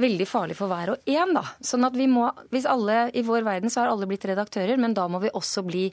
veldig 0.02 0.28
farlig 0.30 0.58
for 0.58 0.72
hver 0.72 0.94
og 0.94 1.10
en. 1.10 1.36
da. 1.38 1.46
Sånn 1.64 1.88
at 1.88 1.98
vi 1.98 2.08
må, 2.12 2.30
hvis 2.54 2.68
alle 2.70 3.08
I 3.14 3.24
vår 3.26 3.46
verden 3.48 3.74
så 3.74 3.84
har 3.84 3.94
alle 3.94 4.10
blitt 4.10 4.26
redaktører, 4.30 4.78
men 4.78 4.96
da 4.98 5.08
må 5.12 5.22
vi 5.24 5.34
også 5.34 5.66
bli 5.68 5.88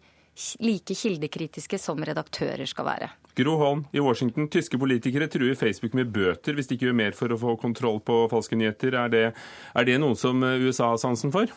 like 0.67 0.97
kildekritiske 0.99 1.79
som 1.79 2.01
redaktører 2.03 2.67
skal 2.67 2.89
være. 2.89 3.11
Gro 3.39 3.55
Holm 3.59 3.85
i 3.95 4.03
Washington. 4.03 4.49
Tyske 4.51 4.79
politikere 4.79 5.29
truer 5.31 5.55
Facebook 5.59 5.95
med 5.95 6.11
bøter 6.15 6.55
hvis 6.55 6.71
de 6.71 6.77
ikke 6.77 6.89
gjør 6.89 6.99
mer 6.99 7.15
for 7.19 7.35
å 7.35 7.39
få 7.39 7.55
kontroll 7.59 8.01
på 8.03 8.25
falske 8.31 8.59
nyheter. 8.59 8.99
Er 8.99 9.15
det, 9.15 9.29
er 9.75 9.87
det 9.87 10.01
noe 10.03 10.19
som 10.19 10.43
USA 10.43 10.93
har 10.93 11.01
sansen 11.03 11.35
for? 11.35 11.51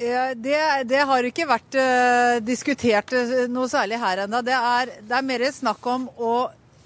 Ja, 0.00 0.34
det, 0.34 0.56
det, 0.88 1.02
har 1.04 1.26
ikke 1.28 1.44
vært 1.44 1.76
uh, 1.76 2.38
diskutert 2.40 3.12
uh, 3.12 3.44
noe 3.52 3.68
særlig 3.68 3.98
her 4.00 4.22
ennå. 4.24 4.40
Det, 4.46 4.56
det, 5.04 5.16
er 5.18 5.26
mer 5.28 5.44
snakk 5.52 5.84
om 5.92 6.06
å 6.16 6.32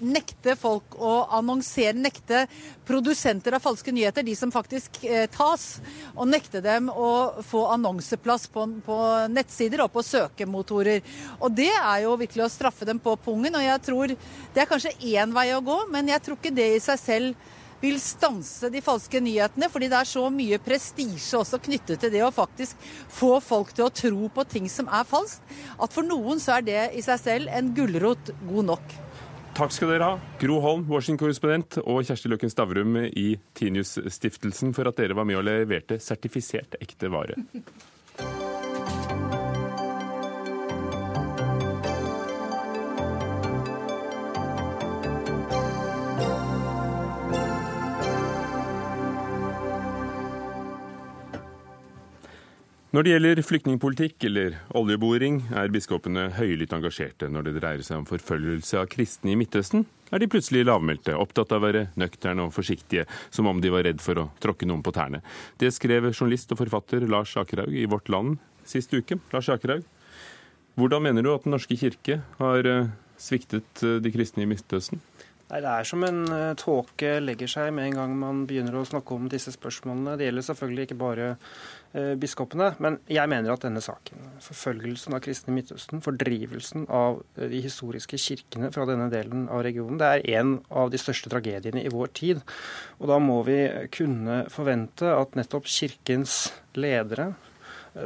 nekte 0.05 0.55
folk 0.59 0.97
å 1.01 1.13
annonsere, 1.37 1.95
nekte 1.97 2.45
produsenter 2.85 3.57
av 3.57 3.63
falske 3.63 3.93
nyheter, 3.95 4.25
de 4.25 4.35
som 4.37 4.53
faktisk 4.53 5.01
eh, 5.07 5.25
tas, 5.31 5.79
og 6.13 6.29
nekte 6.29 6.61
dem 6.63 6.91
å 6.91 7.41
få 7.45 7.65
annonseplass 7.73 8.47
på, 8.53 8.67
på, 8.85 8.99
nettsider 9.33 9.85
og 9.85 9.91
på 9.95 10.05
søkemotorer. 10.05 11.03
Og 11.39 11.51
Det 11.55 11.71
er 11.73 12.05
jo 12.05 12.15
virkelig 12.21 12.45
å 12.45 12.53
straffe 12.53 12.87
dem 12.87 13.01
på 13.01 13.17
pungen. 13.25 13.55
og 13.55 13.65
jeg 13.65 13.81
tror 13.81 14.15
Det 14.53 14.61
er 14.63 14.69
kanskje 14.69 14.97
én 15.01 15.33
vei 15.33 15.51
å 15.55 15.63
gå, 15.65 15.81
men 15.91 16.13
jeg 16.13 16.21
tror 16.21 16.39
ikke 16.39 16.55
det 16.55 16.75
i 16.75 16.83
seg 16.83 16.99
selv 17.01 17.51
vil 17.85 17.97
stanse 18.01 18.69
de 18.71 18.81
falske 18.83 19.19
nyhetene, 19.21 19.69
fordi 19.71 19.89
det 19.91 19.99
er 19.99 20.09
så 20.09 20.25
mye 20.33 20.59
prestisje 20.63 21.39
også 21.39 21.59
knyttet 21.67 22.01
til 22.01 22.13
det 22.13 22.23
å 22.25 22.33
faktisk 22.33 22.79
få 23.13 23.35
folk 23.43 23.73
til 23.75 23.87
å 23.87 23.93
tro 23.93 24.29
på 24.33 24.47
ting 24.49 24.69
som 24.71 24.89
er 24.89 25.07
falskt, 25.07 25.43
at 25.77 25.93
for 25.93 26.07
noen 26.07 26.41
så 26.41 26.57
er 26.57 26.69
det 26.69 26.83
i 26.95 27.03
seg 27.05 27.21
selv 27.21 27.51
en 27.53 27.73
gulrot 27.75 28.33
god 28.47 28.71
nok. 28.73 28.95
Takk 29.55 29.71
skal 29.71 29.93
dere 29.93 30.07
ha, 30.09 30.15
Gro 30.41 30.57
Holm, 30.59 30.81
Washington-korrespondent, 30.91 31.77
og 31.87 32.01
Kjersti 32.03 32.27
Løkken 32.27 32.51
Stavrum 32.51 32.97
i 33.07 33.37
Tinius-stiftelsen, 33.55 34.73
for 34.75 34.89
at 34.89 34.97
dere 34.99 35.15
var 35.15 35.23
med 35.23 35.39
og 35.39 35.45
leverte 35.47 35.95
sertifisert 36.03 36.75
ekte 36.83 37.07
vare. 37.13 37.37
Når 52.95 53.03
det 53.03 53.11
gjelder 53.11 53.39
flyktningpolitikk 53.43 54.23
eller 54.29 54.53
oljeboring, 54.79 55.41
er 55.51 55.67
biskopene 55.73 56.29
høylytt 56.37 56.71
engasjerte. 56.77 57.27
Når 57.27 57.43
det 57.43 57.53
dreier 57.57 57.81
seg 57.83 57.97
om 57.99 58.05
forfølgelse 58.07 58.77
av 58.79 58.87
kristne 58.87 59.33
i 59.33 59.35
Midtøsten, 59.35 59.83
er 60.15 60.23
de 60.23 60.29
plutselig 60.31 60.61
lavmælte, 60.63 61.11
opptatt 61.19 61.51
av 61.51 61.59
å 61.59 61.65
være 61.65 61.81
nøkterne 61.99 62.45
og 62.45 62.53
forsiktige, 62.55 63.03
som 63.35 63.49
om 63.51 63.59
de 63.59 63.73
var 63.73 63.83
redd 63.83 63.99
for 63.99 64.21
å 64.21 64.29
tråkke 64.39 64.69
noen 64.69 64.85
på 64.85 64.95
tærne. 64.95 65.19
Det 65.59 65.73
skrev 65.75 66.07
journalist 66.13 66.55
og 66.55 66.61
forfatter 66.61 67.03
Lars 67.11 67.35
Akerhaug 67.35 67.75
i 67.75 67.83
Vårt 67.91 68.07
Land 68.15 68.37
sist 68.63 68.95
uke. 68.95 69.19
Lars 69.35 69.51
Akerhaug, 69.51 69.83
hvordan 70.79 71.03
mener 71.03 71.27
du 71.27 71.33
at 71.33 71.43
Den 71.43 71.57
norske 71.57 71.75
kirke 71.75 72.21
har 72.39 72.71
eh, 72.71 72.93
sviktet 73.19 73.83
eh, 73.83 73.99
de 73.99 74.15
kristne 74.15 74.47
i 74.47 74.51
Midtøsten? 74.53 75.03
Nei, 75.49 75.61
Det 75.61 75.71
er 75.71 75.87
som 75.87 76.03
en 76.03 76.23
eh, 76.33 76.53
tåke 76.57 77.19
legger 77.21 77.51
seg 77.51 77.73
med 77.73 77.91
en 77.91 77.99
gang 77.99 78.15
man 78.17 78.45
begynner 78.49 78.79
å 78.79 78.85
snakke 78.87 79.13
om 79.13 79.29
disse 79.29 79.53
spørsmålene. 79.53 80.17
Det 80.17 80.29
gjelder 80.29 80.47
selvfølgelig 80.49 80.87
ikke 80.89 81.01
bare 81.03 81.35
Eh, 81.95 82.11
biskopene. 82.19 82.73
Men 82.83 82.97
jeg 83.07 83.29
mener 83.31 83.53
at 83.53 83.63
denne 83.63 83.79
saken, 83.79 84.19
forfølgelsen 84.43 85.15
av 85.15 85.21
kristne 85.23 85.53
i 85.53 85.55
Midtøsten, 85.55 86.01
fordrivelsen 86.03 86.89
av 86.91 87.21
eh, 87.37 87.45
de 87.53 87.61
historiske 87.63 88.19
kirkene 88.19 88.67
fra 88.75 88.83
denne 88.89 89.07
delen 89.13 89.45
av 89.47 89.63
regionen, 89.63 90.01
det 90.01 90.09
er 90.09 90.41
en 90.41 90.57
av 90.75 90.91
de 90.91 90.99
største 90.99 91.31
tragediene 91.31 91.85
i 91.85 91.93
vår 91.93 92.11
tid. 92.19 92.43
Og 92.99 93.07
da 93.13 93.21
må 93.23 93.39
vi 93.47 93.61
kunne 93.95 94.41
forvente 94.51 95.07
at 95.15 95.39
nettopp 95.39 95.71
kirkens 95.71 96.49
ledere 96.75 97.31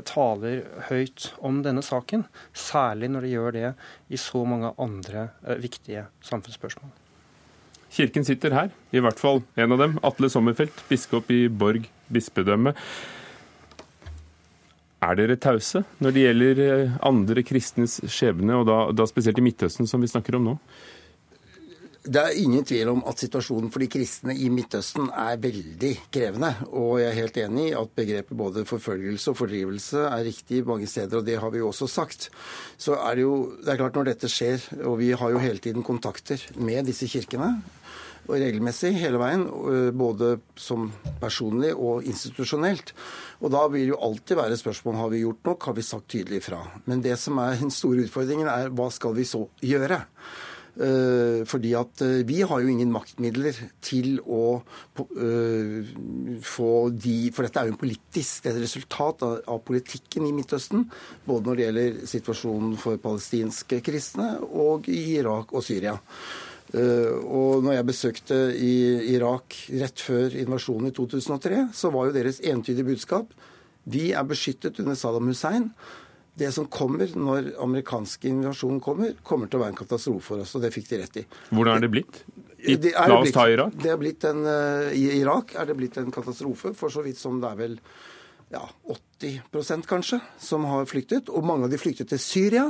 taler 0.06 0.68
høyt 0.92 1.32
om 1.42 1.64
denne 1.66 1.82
saken, 1.82 2.28
særlig 2.54 3.10
når 3.10 3.26
de 3.26 3.34
gjør 3.34 3.56
det 3.58 3.70
i 4.14 4.22
så 4.22 4.46
mange 4.46 4.76
andre 4.78 5.32
viktige 5.66 6.06
samfunnsspørsmål. 6.30 6.99
Kirken 7.90 8.26
sitter 8.26 8.54
her, 8.54 8.74
i 8.94 9.02
hvert 9.02 9.20
fall 9.20 9.42
en 9.58 9.74
av 9.74 9.82
dem. 9.82 9.96
Atle 10.06 10.30
Sommerfelt, 10.30 10.84
biskop 10.90 11.32
i 11.34 11.48
Borg 11.50 11.88
bispedømme. 12.14 12.76
Er 15.00 15.16
dere 15.16 15.40
tause 15.40 15.86
når 16.04 16.16
det 16.16 16.24
gjelder 16.26 16.62
eh, 16.66 16.96
andre 17.08 17.44
kristnes 17.48 18.02
skjebne, 18.12 18.60
og 18.60 18.68
da, 18.68 18.80
da, 18.92 19.08
spesielt 19.08 19.40
i 19.40 19.46
Midtøsten, 19.46 19.88
som 19.88 20.04
vi 20.04 20.12
snakker 20.12 20.36
om 20.36 20.50
nå? 20.50 20.56
Det 22.10 22.20
er 22.20 22.38
ingen 22.42 22.64
tvil 22.66 22.90
om 22.94 23.02
at 23.08 23.22
situasjonen 23.22 23.70
for 23.72 23.84
de 23.84 23.90
kristne 23.92 24.34
i 24.34 24.48
Midtøsten 24.52 25.10
er 25.12 25.40
veldig 25.40 25.92
krevende. 26.16 26.52
Og 26.72 27.02
jeg 27.02 27.10
er 27.10 27.18
helt 27.20 27.40
enig 27.44 27.66
i 27.70 27.76
at 27.78 27.96
begrepet 27.96 28.40
både 28.40 28.64
forfølgelse 28.68 29.34
og 29.34 29.40
fordrivelse 29.40 30.06
er 30.08 30.24
riktig 30.26 30.64
mange 30.68 30.88
steder, 30.90 31.20
og 31.20 31.28
det 31.28 31.38
har 31.40 31.52
vi 31.54 31.62
jo 31.62 31.70
også 31.70 31.90
sagt. 31.92 32.30
Så 32.80 32.98
er 32.98 33.20
det 33.20 33.28
jo 33.28 33.36
det 33.60 33.76
er 33.76 33.82
klart 33.84 34.00
når 34.00 34.12
dette 34.14 34.32
skjer, 34.32 34.64
og 34.84 34.98
vi 35.04 35.12
har 35.12 35.36
jo 35.36 35.44
hele 35.44 35.64
tiden 35.64 35.86
kontakter 35.86 36.44
med 36.58 36.88
disse 36.90 37.08
kirkene, 37.12 37.58
og 38.30 38.38
regelmessig 38.38 38.94
hele 39.02 39.20
veien, 39.22 39.48
både 39.98 40.36
som 40.60 40.92
personlig 41.20 41.74
og 41.74 42.06
institusjonelt. 42.08 42.94
Og 43.42 43.54
da 43.54 43.64
vil 43.74 43.94
jo 43.94 44.02
alltid 44.06 44.38
være 44.40 44.60
spørsmål 44.60 45.00
har 45.00 45.10
vi 45.14 45.24
gjort 45.24 45.50
nok, 45.50 45.70
har 45.70 45.78
vi 45.78 45.88
sagt 45.88 46.12
tydelig 46.14 46.44
fra. 46.46 46.62
Men 46.86 47.02
det 47.06 47.18
som 47.20 47.40
er 47.42 47.58
den 47.60 47.74
store 47.74 48.06
utfordringen, 48.06 48.50
er 48.52 48.72
hva 48.76 48.90
skal 48.94 49.18
vi 49.18 49.28
så 49.28 49.46
gjøre? 49.66 50.04
Uh, 50.80 51.42
fordi 51.50 51.74
at 51.76 52.02
uh, 52.06 52.22
vi 52.24 52.38
har 52.48 52.62
jo 52.62 52.70
ingen 52.72 52.92
maktmidler 52.94 53.58
til 53.84 54.22
å 54.24 54.62
få 56.46 56.70
de 56.94 57.16
For 57.36 57.44
dette 57.44 57.60
er 57.60 57.68
jo 57.68 57.74
en 57.74 57.80
politisk, 57.82 58.44
det 58.44 58.52
er 58.52 58.60
et 58.60 58.64
resultat 58.64 59.26
av, 59.26 59.58
politikken 59.66 60.28
i 60.30 60.34
Midtøsten. 60.36 60.86
Både 61.26 61.50
når 61.50 61.58
det 61.58 61.66
gjelder 61.66 62.00
situasjonen 62.14 62.78
for 62.80 63.02
palestinske 63.02 63.82
kristne 63.84 64.38
og 64.46 64.88
i 64.92 65.02
Irak 65.18 65.52
og 65.56 65.66
Syria. 65.66 65.98
Eh, 66.70 67.14
og 67.26 67.64
når 67.66 67.80
jeg 67.80 67.88
besøkte 67.88 68.42
i 68.54 68.74
Irak 69.16 69.56
rett 69.82 70.04
før 70.06 70.36
invasjonen 70.38 70.92
i 70.92 70.96
2003, 70.96 71.64
så 71.74 71.90
var 71.94 72.10
jo 72.10 72.18
deres 72.20 72.42
entydige 72.46 72.92
budskap 72.92 73.34
vi 73.90 74.12
er 74.14 74.28
beskyttet 74.28 74.80
under 74.84 74.98
Saddam 74.98 75.30
Hussein. 75.32 75.72
Det 76.40 76.52
som 76.56 76.68
kommer 76.72 77.10
når 77.18 77.54
amerikansk 77.64 78.28
invasjon 78.30 78.80
kommer, 78.84 79.16
kommer 79.26 79.50
til 79.50 79.60
å 79.60 79.64
være 79.64 79.74
en 79.74 79.80
katastrofe 79.80 80.28
for 80.28 80.44
oss. 80.44 80.54
Og 80.56 80.64
det 80.64 80.72
fikk 80.76 80.92
de 80.92 81.00
rett 81.02 81.18
i. 81.24 81.26
Hvordan 81.50 81.80
er 81.80 81.84
det 81.84 81.92
blitt? 81.92 82.22
I, 82.60 82.76
la 82.76 83.18
oss 83.18 83.34
ta 83.36 83.48
Irak. 83.52 83.76
Det 83.80 83.92
er 83.92 84.00
blitt 84.00 84.24
en, 84.28 84.46
eh, 84.48 84.94
I 85.00 85.20
Irak 85.20 85.56
er 85.56 85.68
det 85.68 85.78
blitt 85.80 85.98
en 86.00 86.12
katastrofe, 86.12 86.74
for 86.78 86.92
så 86.94 87.04
vidt 87.06 87.20
som 87.20 87.40
det 87.42 87.50
er 87.50 87.60
vel 87.60 87.78
ja, 88.50 88.70
80% 89.20 89.86
kanskje, 89.86 90.20
som 90.40 90.66
har 90.66 90.88
flyktet. 90.90 91.30
Og 91.30 91.46
mange 91.46 91.68
av 91.68 91.74
de 91.74 91.80
flyktet 91.82 92.10
til 92.10 92.22
Syria, 92.22 92.66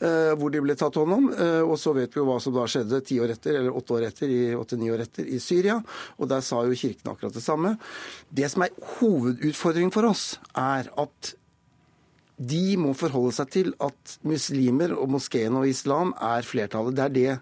eh, 0.00 0.34
hvor 0.38 0.52
de 0.54 0.62
ble 0.62 0.76
tatt 0.78 0.98
hånd 1.00 1.16
om. 1.16 1.26
Eh, 1.32 1.62
og 1.64 1.74
så 1.80 1.94
vet 1.96 2.14
vi 2.14 2.20
jo 2.20 2.26
hva 2.28 2.38
som 2.42 2.54
da 2.54 2.66
skjedde 2.70 3.02
ti 3.06 3.18
år 3.22 3.34
etter, 3.34 3.58
eller 3.58 3.74
åtte 3.74 3.96
år 3.96 4.06
etter, 4.10 4.30
i 4.30 4.54
åtte-ni 4.54 4.92
år 4.94 5.02
etter 5.08 5.26
i 5.26 5.40
Syria. 5.42 5.80
Og 6.18 6.30
der 6.30 6.44
sa 6.46 6.62
jo 6.66 6.78
kirken 6.78 7.12
akkurat 7.12 7.34
det 7.34 7.42
samme. 7.42 7.74
Det 8.30 8.50
som 8.50 8.62
er 8.62 8.78
hovedutfordringen 8.98 9.94
for 9.94 10.10
oss, 10.10 10.38
er 10.54 10.92
at 10.94 11.34
de 12.38 12.76
må 12.78 12.92
forholde 12.94 13.34
seg 13.34 13.50
til 13.50 13.72
at 13.82 14.18
muslimer 14.22 14.92
og 14.94 15.10
moskeene 15.10 15.58
og 15.58 15.66
islam 15.66 16.12
er 16.22 16.46
flertallet. 16.46 16.94
Det 16.94 17.04
er 17.04 17.14
det 17.16 17.32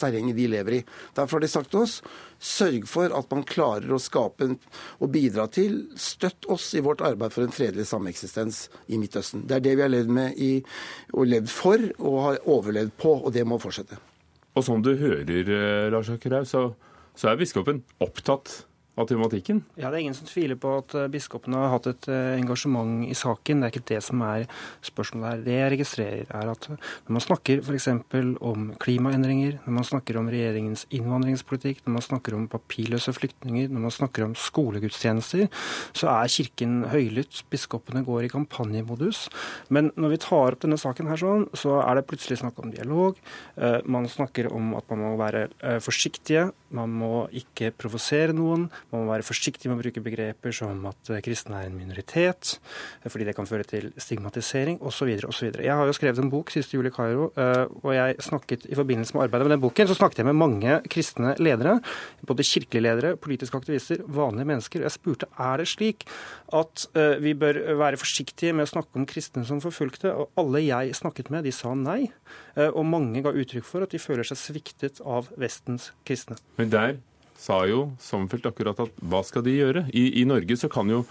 terrenget 0.00 0.36
de 0.38 0.48
lever 0.50 0.78
i. 0.78 0.82
Derfor 1.16 1.38
har 1.38 1.46
de 1.46 1.50
sagt 1.52 1.72
til 1.72 1.84
oss 1.84 1.98
Sørg 2.42 2.88
for 2.90 3.12
at 3.14 3.28
man 3.30 3.44
klarer 3.46 3.92
å 3.94 4.00
skape 4.02 4.48
og 4.52 5.10
bidra 5.14 5.46
til 5.52 5.76
Støtt 5.94 6.48
oss 6.50 6.72
i 6.74 6.82
vårt 6.82 7.04
arbeid 7.06 7.34
for 7.34 7.46
en 7.46 7.54
fredelig 7.54 7.86
sameksistens 7.90 8.64
i 8.90 8.98
Midtøsten. 8.98 9.44
Det 9.46 9.60
er 9.60 9.66
det 9.68 9.76
vi 9.78 9.84
har 9.84 9.92
levd 9.92 10.10
med 10.10 10.40
i, 10.42 10.52
og 11.14 11.30
levd 11.30 11.52
for 11.52 11.86
og 12.00 12.18
har 12.26 12.40
overlevd 12.50 12.96
på, 12.98 13.14
og 13.22 13.30
det 13.34 13.46
må 13.46 13.60
fortsette. 13.62 14.00
Og 14.58 14.66
som 14.66 14.82
du 14.84 14.94
hører, 14.98 15.30
eh, 15.30 15.88
Lars 15.92 16.10
Akerhaug, 16.12 16.48
så, 16.50 16.66
så 17.14 17.30
er 17.30 17.38
biskopen 17.40 17.84
opptatt 18.02 18.64
av 18.94 19.06
tematikken? 19.08 19.62
Ja, 19.74 19.90
Det 19.90 19.96
er 19.96 20.02
ingen 20.04 20.16
som 20.16 20.28
tviler 20.28 20.58
på 20.60 20.74
at 20.82 20.94
eh, 20.94 21.08
biskopene 21.08 21.56
har 21.56 21.70
hatt 21.72 21.86
et 21.88 22.08
eh, 22.12 22.36
engasjement 22.36 23.06
i 23.08 23.14
saken. 23.16 23.62
Det 23.62 23.68
er 23.68 23.72
ikke 23.72 23.88
det 23.88 24.00
som 24.04 24.20
er 24.26 24.44
spørsmålet 24.84 25.28
her. 25.30 25.44
Det 25.46 25.54
jeg 25.56 25.72
registrerer, 25.72 26.26
er 26.28 26.50
at 26.52 26.68
når 26.68 27.16
man 27.16 27.24
snakker 27.24 27.62
f.eks. 27.64 27.88
om 28.44 28.66
klimaendringer, 28.82 29.62
når 29.64 29.76
man 29.78 29.88
snakker 29.88 30.18
om 30.20 30.28
regjeringens 30.32 30.84
innvandringspolitikk, 30.92 31.80
når 31.86 31.96
man 31.96 32.04
snakker 32.04 32.36
om 32.36 32.48
papirløse 32.52 33.14
flyktninger, 33.16 33.72
når 33.72 33.86
man 33.86 33.96
snakker 33.96 34.26
om 34.26 34.36
skolegudstjenester, 34.36 35.48
så 35.96 36.12
er 36.12 36.32
Kirken 36.32 36.82
høylytt. 36.92 37.42
Biskopene 37.52 38.04
går 38.04 38.28
i 38.28 38.32
kampanjemodus. 38.32 39.24
Men 39.72 39.88
når 39.96 40.16
vi 40.16 40.20
tar 40.26 40.52
opp 40.58 40.66
denne 40.66 40.80
saken 40.80 41.08
her 41.08 41.20
sånn, 41.20 41.48
så 41.56 41.80
er 41.80 41.96
det 41.96 42.06
plutselig 42.10 42.42
snakk 42.42 42.60
om 42.60 42.72
dialog. 42.76 43.16
Eh, 43.56 43.80
man 43.88 44.10
snakker 44.10 44.52
om 44.52 44.74
at 44.76 44.92
man 44.92 45.06
må 45.06 45.16
være 45.20 45.48
forsiktige, 45.80 46.50
man 46.76 46.92
må 46.92 47.26
ikke 47.36 47.70
provosere 47.76 48.34
noen. 48.36 48.68
Man 48.92 49.06
må 49.06 49.14
være 49.14 49.24
forsiktig 49.24 49.70
med 49.70 49.78
å 49.78 49.80
bruke 49.80 50.02
begreper 50.04 50.52
som 50.52 50.82
at 50.90 51.10
eh, 51.12 51.22
kristne 51.24 51.56
er 51.56 51.68
en 51.70 51.76
minoritet, 51.78 52.58
eh, 53.00 53.08
fordi 53.08 53.24
det 53.24 53.34
kan 53.38 53.48
føre 53.48 53.64
til 53.64 53.88
stigmatisering 53.96 54.82
osv. 54.84 55.14
osv. 55.28 55.46
Jeg 55.64 55.76
har 55.78 55.88
jo 55.88 55.94
skrevet 55.96 56.20
en 56.20 56.32
bok 56.32 56.52
siste 56.52 56.76
jul 56.76 56.90
i 56.90 56.92
Kairo, 56.92 57.30
eh, 57.40 57.64
og 57.80 57.94
jeg 57.96 58.18
snakket 58.26 58.66
i 58.68 58.76
forbindelse 58.76 59.16
med 59.16 59.24
arbeidet 59.24 59.48
med 59.48 59.54
den 59.56 59.62
boken, 59.62 59.88
så 59.88 59.96
snakket 59.96 60.20
jeg 60.20 60.28
med 60.28 60.36
mange 60.36 60.76
kristne 60.92 61.32
ledere, 61.40 61.78
både 62.28 62.44
kirkelige 62.44 62.84
ledere, 62.84 63.14
politiske 63.16 63.62
aktivister, 63.62 64.02
vanlige 64.04 64.50
mennesker. 64.50 64.84
Jeg 64.84 64.96
spurte 64.98 65.30
er 65.40 65.62
det 65.62 65.68
slik 65.70 66.04
at 66.52 66.84
vi 67.22 67.32
bør 67.38 67.56
være 67.80 67.96
forsiktige 68.00 68.52
med 68.56 68.66
å 68.66 68.70
snakke 68.70 68.98
om 68.98 69.06
kristne 69.08 69.44
som 69.48 69.62
forfulgte, 69.64 70.12
og 70.12 70.36
alle 70.40 70.60
jeg 70.66 70.96
snakket 70.98 71.30
med, 71.32 71.46
de 71.46 71.54
sa 71.54 71.72
nei. 71.78 72.10
Og 72.68 72.84
mange 72.84 73.22
ga 73.24 73.32
uttrykk 73.32 73.64
for 73.66 73.86
at 73.86 73.94
de 73.94 74.02
føler 74.02 74.28
seg 74.28 74.40
sviktet 74.40 75.00
av 75.00 75.30
Vestens 75.40 75.90
kristne. 76.08 76.36
Men 76.60 76.72
der 76.72 77.00
sa 77.42 77.62
jo 77.68 77.90
Sommerfelt 78.02 78.46
akkurat 78.50 78.80
at 78.84 79.02
hva 79.02 79.22
skal 79.26 79.44
de 79.46 79.58
gjøre? 79.58 79.84
I, 79.90 80.22
I, 80.22 80.26
Norge 80.28 80.56
så 80.60 80.70
kan 80.72 80.90
jo 80.90 81.02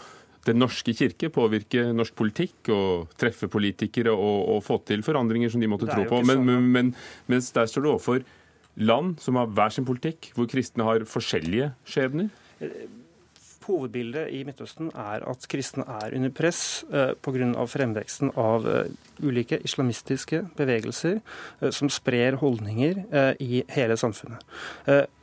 Den 0.47 0.61
norske 0.61 0.95
kirke 0.97 1.29
påvirke 1.33 1.89
norsk 1.93 2.15
politikk 2.17 2.71
og 2.73 3.11
treffe 3.19 3.49
politikere 3.51 4.13
og, 4.15 4.37
og 4.55 4.63
få 4.65 4.79
til 4.87 5.03
forandringer 5.05 5.51
som 5.53 5.61
de 5.61 5.69
måtte 5.69 5.89
tro 5.91 6.07
på. 6.09 6.23
Men, 6.25 6.41
men, 6.47 6.71
men, 6.73 6.95
mens 7.29 7.51
der 7.53 7.69
står 7.69 7.85
det 7.85 7.91
overfor 7.91 8.23
land 8.81 9.19
som 9.21 9.37
har 9.37 9.51
hver 9.51 9.75
sin 9.75 9.85
politikk, 9.85 10.31
hvor 10.33 10.49
kristne 10.49 10.87
har 10.87 11.05
forskjellige 11.05 11.69
skjebner. 11.85 12.31
Hovedbildet 13.67 14.31
i 14.33 14.41
Midtøsten 14.47 14.89
er 14.97 15.23
at 15.29 15.45
kristne 15.51 15.85
er 15.87 16.15
under 16.17 16.31
press 16.35 16.83
eh, 16.91 17.13
pga. 17.21 17.65
fremveksten 17.69 18.33
av 18.39 18.67
eh, 18.67 18.89
ulike 19.21 19.59
islamistiske 19.63 20.41
bevegelser 20.57 21.19
eh, 21.19 21.69
som 21.71 21.89
sprer 21.93 22.39
holdninger 22.41 23.03
eh, 23.11 23.31
i 23.39 23.61
hele 23.75 23.97
samfunnet. 23.97 24.41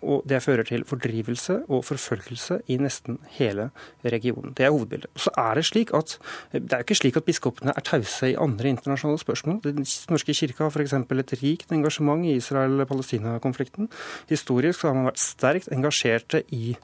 Og 0.03 0.23
Det 0.29 0.39
fører 0.43 0.63
til 0.63 0.85
fordrivelse 0.87 1.65
og 1.69 1.85
forfølgelse 1.85 2.61
i 2.71 2.77
nesten 2.79 3.19
hele 3.35 3.71
regionen. 4.05 4.55
Det 4.57 4.65
er 4.65 4.71
hovedbildet. 4.71 5.11
Så 5.17 5.31
er 5.37 5.55
Det 5.55 5.65
slik 5.65 5.91
at 5.95 6.19
det 6.53 6.73
er 6.73 6.79
jo 6.79 6.87
ikke 6.87 6.95
slik 6.95 7.17
at 7.17 7.25
biskopene 7.25 7.75
er 7.77 7.83
tause 7.85 8.31
i 8.31 8.37
andre 8.39 8.69
internasjonale 8.69 9.19
spørsmål. 9.19 9.61
Den 9.65 9.87
norske 10.11 10.35
kirke 10.35 10.63
har 10.63 10.71
f.eks. 10.71 10.93
et 10.93 11.43
rikt 11.43 11.73
engasjement 11.73 12.25
i 12.25 12.37
Israel-Palestina-konflikten. 12.39 13.91
Historisk 14.29 14.83
har 14.83 14.95
man 14.95 15.11
vært 15.11 15.23
sterkt 15.23 15.69
engasjerte 15.73 16.43
i 16.55 16.77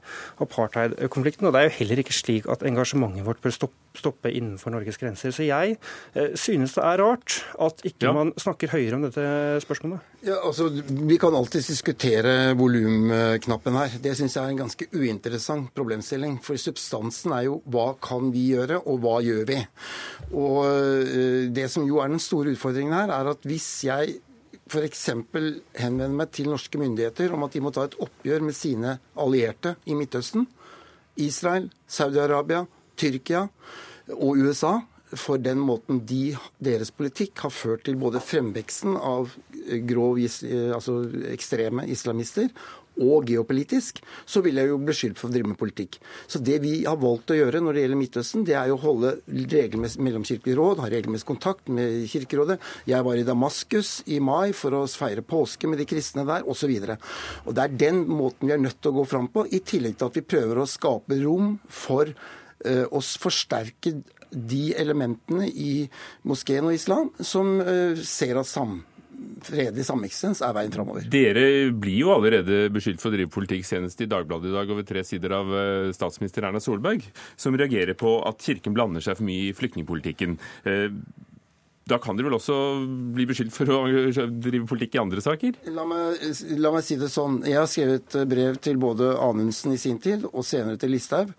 apartheid-konflikten. 0.42 1.43
Og 1.46 1.54
Det 1.54 1.60
er 1.60 1.68
jo 1.68 1.76
heller 1.78 2.00
ikke 2.02 2.16
slik 2.16 2.48
at 2.50 2.64
engasjementet 2.66 3.26
vårt 3.26 3.42
bør 3.44 3.54
stoppe 3.54 4.32
innenfor 4.32 4.74
Norges 4.74 4.98
grenser. 5.00 5.32
Så 5.34 5.46
jeg 5.46 5.76
eh, 6.14 6.34
synes 6.38 6.74
det 6.76 6.84
er 6.84 7.02
rart 7.02 7.38
at 7.62 7.84
ikke 7.84 8.08
ja. 8.08 8.14
man 8.16 8.32
snakker 8.40 8.72
høyere 8.74 8.98
om 8.98 9.06
dette 9.06 9.24
spørsmålet. 9.64 10.02
Ja, 10.24 10.40
altså, 10.40 10.70
Vi 10.72 11.18
kan 11.20 11.36
alltid 11.36 11.66
diskutere 11.68 12.54
volumknappen 12.58 13.78
her. 13.78 13.96
Det 14.02 14.16
syns 14.16 14.36
jeg 14.36 14.44
er 14.44 14.54
en 14.54 14.62
ganske 14.64 14.88
uinteressant 14.94 15.72
problemstilling. 15.76 16.38
For 16.44 16.60
substansen 16.60 17.34
er 17.36 17.48
jo 17.48 17.60
hva 17.70 17.92
kan 18.02 18.32
vi 18.34 18.48
gjøre, 18.54 18.82
og 18.84 19.02
hva 19.04 19.18
gjør 19.24 19.48
vi? 19.50 19.60
Og 20.32 20.60
eh, 20.68 21.50
Det 21.54 21.70
som 21.70 21.86
jo 21.88 22.00
er 22.02 22.12
den 22.12 22.22
store 22.22 22.54
utfordringen 22.54 22.96
her, 22.96 23.12
er 23.14 23.34
at 23.34 23.44
hvis 23.44 23.68
jeg 23.86 24.20
f.eks. 24.64 25.08
henvender 25.76 26.16
meg 26.16 26.32
til 26.34 26.48
norske 26.52 26.80
myndigheter 26.80 27.32
om 27.36 27.44
at 27.46 27.54
de 27.54 27.62
må 27.62 27.72
ta 27.74 27.84
et 27.86 27.96
oppgjør 28.00 28.44
med 28.46 28.56
sine 28.56 28.98
allierte 29.20 29.74
i 29.90 29.96
Midtøsten, 29.98 30.46
Israel, 31.20 31.70
Saudi-Arabia, 31.88 32.64
Tyrkia 32.98 33.46
og 34.14 34.40
USA 34.42 34.78
for 35.14 35.38
den 35.38 35.60
måten 35.62 36.00
de, 36.08 36.34
deres 36.58 36.90
politikk 36.94 37.44
har 37.44 37.52
ført 37.54 37.84
til 37.86 37.98
både 38.00 38.22
fremveksten 38.24 38.96
av 38.98 39.30
grov, 39.86 40.18
altså 40.18 40.96
ekstreme 41.30 41.86
islamister 41.90 42.50
og 43.00 43.26
geopolitisk, 43.30 44.00
så 44.26 44.42
vil 44.44 44.60
jeg 44.60 44.70
jo 44.70 44.78
bli 44.82 44.96
skyldt 44.96 45.20
for 45.20 45.30
å 45.30 45.34
drive 45.34 45.50
med 45.50 45.60
politikk. 45.60 45.98
Så 46.30 46.40
det 46.44 46.60
vi 46.62 46.76
har 46.84 47.00
valgt 47.00 47.32
å 47.34 47.38
gjøre 47.38 47.62
når 47.64 47.76
det 47.76 47.84
gjelder 47.84 48.00
Midtøsten, 48.02 48.46
det 48.46 48.56
er 48.58 48.70
jo 48.70 48.78
å 48.78 48.84
holde 48.84 49.16
regelmessig 49.54 50.04
mellomkirkelig 50.04 50.58
råd, 50.58 50.84
ha 50.84 50.92
regelmessig 50.92 51.28
kontakt 51.28 51.72
med 51.72 52.04
Kirkerådet. 52.12 52.60
Jeg 52.90 53.06
var 53.06 53.18
i 53.18 53.26
Damaskus 53.26 53.96
i 54.06 54.20
mai 54.22 54.54
for 54.56 54.78
å 54.78 54.84
feire 54.90 55.24
påske 55.26 55.70
med 55.70 55.82
de 55.82 55.88
kristne 55.90 56.26
der, 56.28 56.46
osv. 56.46 56.72
Det 56.74 57.66
er 57.66 57.76
den 57.84 58.04
måten 58.10 58.48
vi 58.48 58.56
er 58.56 58.62
nødt 58.62 58.80
til 58.80 58.94
å 58.94 59.00
gå 59.00 59.08
fram 59.10 59.28
på, 59.34 59.48
i 59.50 59.62
tillegg 59.64 59.98
til 59.98 60.10
at 60.10 60.16
vi 60.18 60.26
prøver 60.34 60.62
å 60.62 60.70
skape 60.70 61.22
rom 61.24 61.56
for 61.70 62.14
Eh, 62.64 62.86
å 62.88 63.00
forsterke 63.02 63.98
de 64.30 64.62
elementene 64.80 65.50
i 65.50 65.84
moskeen 66.24 66.64
og 66.64 66.76
islam 66.76 67.10
som 67.20 67.58
eh, 67.60 68.00
ser 68.08 68.40
at 68.40 68.48
sam 68.48 68.78
fredelig 69.44 69.86
sameksistens 69.88 70.42
er 70.44 70.54
veien 70.56 70.74
framover. 70.74 71.08
Dere 71.10 71.46
blir 71.72 71.98
jo 72.04 72.14
allerede 72.14 72.68
beskyldt 72.74 73.02
for 73.02 73.10
å 73.10 73.16
drive 73.16 73.32
politikk, 73.34 73.66
senest 73.68 74.00
i 74.04 74.10
Dagbladet 74.10 74.52
i 74.52 74.56
dag 74.56 74.70
over 74.70 74.86
tre 74.86 75.04
sider 75.06 75.34
av 75.36 75.52
eh, 75.58 75.92
statsminister 75.96 76.48
Erna 76.48 76.62
Solberg, 76.62 77.06
som 77.40 77.56
reagerer 77.58 77.98
på 77.98 78.16
at 78.28 78.42
Kirken 78.44 78.76
blander 78.76 79.04
seg 79.04 79.18
for 79.18 79.28
mye 79.28 79.50
i 79.50 79.54
flyktningpolitikken. 79.56 80.38
Da 81.84 81.98
kan 82.00 82.16
dere 82.16 82.30
vel 82.30 82.38
også 82.38 82.54
bli 83.12 83.26
beskyldt 83.28 83.52
for 83.52 83.68
å 83.74 83.80
drive 83.84 84.64
politikk 84.70 84.96
i 84.96 85.02
andre 85.02 85.20
saker? 85.24 85.58
La 85.74 85.84
meg, 85.88 86.22
la 86.56 86.72
meg, 86.72 86.84
si 86.86 86.96
det 87.00 87.10
sånn. 87.12 87.42
Jeg 87.44 87.58
har 87.60 87.68
skrevet 87.68 88.16
brev 88.30 88.56
til 88.64 88.80
både 88.80 89.10
Anundsen 89.20 89.74
i 89.76 89.80
sin 89.80 90.00
tid 90.00 90.24
og 90.30 90.46
senere 90.48 90.80
til 90.80 90.94
Listhaug, 90.94 91.34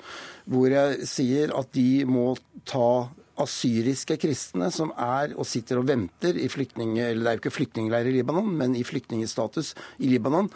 hvor 0.46 0.70
jeg 0.70 1.10
sier 1.10 1.54
at 1.58 1.72
de 1.74 2.06
må 2.06 2.36
ta 2.70 3.10
asyriske 3.42 4.18
kristne 4.22 4.70
som 4.74 4.94
er 4.96 5.34
og 5.36 5.48
sitter 5.50 5.82
og 5.82 5.90
venter 5.90 6.38
i 6.40 6.48
flyktning... 6.52 6.96
Eller 7.00 7.22
det 7.24 7.32
er 7.32 7.38
jo 7.38 7.44
ikke 7.44 7.58
flyktningleir 7.58 8.10
i 8.10 8.16
Libanon, 8.16 8.54
men 8.56 8.78
i 8.78 8.86
flyktningstatus 8.88 9.74
i 10.00 10.12
Libanon 10.14 10.50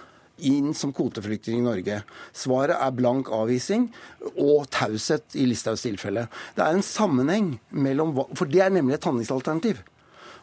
inn 0.48 0.74
som 0.78 0.94
kvoteflyktning 0.96 1.60
i 1.60 1.66
Norge. 1.66 2.02
Svaret 2.36 2.80
er 2.80 2.96
blank 2.96 3.32
avvisning 3.36 3.90
og 4.32 4.70
taushet 4.72 5.36
i 5.36 5.48
Listhaugs 5.50 5.84
tilfelle. 5.84 6.28
Det 6.56 6.64
er 6.64 6.78
en 6.78 6.86
sammenheng 6.86 7.58
mellom 7.76 8.16
For 8.38 8.48
det 8.50 8.64
er 8.64 8.74
nemlig 8.74 9.00
et 9.00 9.10
handlingsalternativ. 9.10 9.82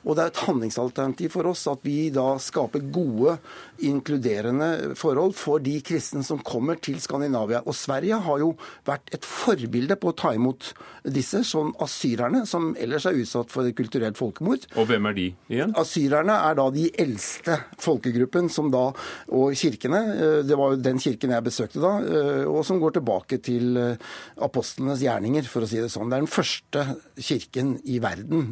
Og 0.06 0.16
det 0.16 0.24
er 0.24 0.32
et 0.32 0.42
handlingsalternativ 0.46 1.34
for 1.34 1.50
oss 1.50 1.66
at 1.70 1.82
vi 1.86 2.08
da 2.14 2.36
skaper 2.42 2.84
gode, 2.94 3.36
inkluderende 3.84 4.94
forhold 4.96 5.34
for 5.36 5.60
de 5.62 5.74
kristne 5.84 6.22
som 6.24 6.40
kommer 6.46 6.78
til 6.80 7.00
Skandinavia. 7.02 7.62
Og 7.66 7.74
Sverige 7.76 8.20
har 8.24 8.40
jo 8.40 8.52
vært 8.86 9.10
et 9.16 9.26
forbilde 9.26 9.98
på 10.00 10.12
å 10.12 10.16
ta 10.16 10.32
imot 10.36 10.70
disse, 11.12 11.42
som 11.46 11.72
asyrerne, 11.82 12.44
som 12.48 12.70
ellers 12.80 13.06
er 13.08 13.18
utsatt 13.20 13.52
for 13.52 13.66
et 13.66 13.76
kulturelt 13.78 14.18
folkemord. 14.18 14.66
Og 14.78 14.88
hvem 14.90 15.10
er 15.10 15.16
de 15.16 15.26
igjen? 15.52 15.74
Asyrerne 15.78 16.38
er 16.48 16.56
da 16.58 16.68
de 16.74 16.86
eldste 17.02 17.58
folkegruppen 17.82 18.50
som 18.52 18.70
da, 18.74 18.88
og 19.34 19.56
kirkene. 19.58 20.02
Eh, 20.14 20.38
det 20.46 20.58
var 20.58 20.74
jo 20.74 20.80
den 20.82 21.02
kirken 21.02 21.34
jeg 21.34 21.46
besøkte 21.46 21.82
da, 21.82 21.92
eh, 22.02 22.44
og 22.46 22.62
som 22.66 22.80
går 22.82 22.96
tilbake 22.98 23.40
til 23.44 23.78
eh, 23.80 24.08
apostlenes 24.46 25.02
gjerninger, 25.04 25.46
for 25.50 25.66
å 25.66 25.70
si 25.70 25.80
det 25.82 25.90
sånn. 25.92 26.10
Det 26.10 26.18
er 26.18 26.26
den 26.26 26.32
første 26.32 26.86
kirken 27.16 27.76
i 27.86 28.00
verden 28.02 28.44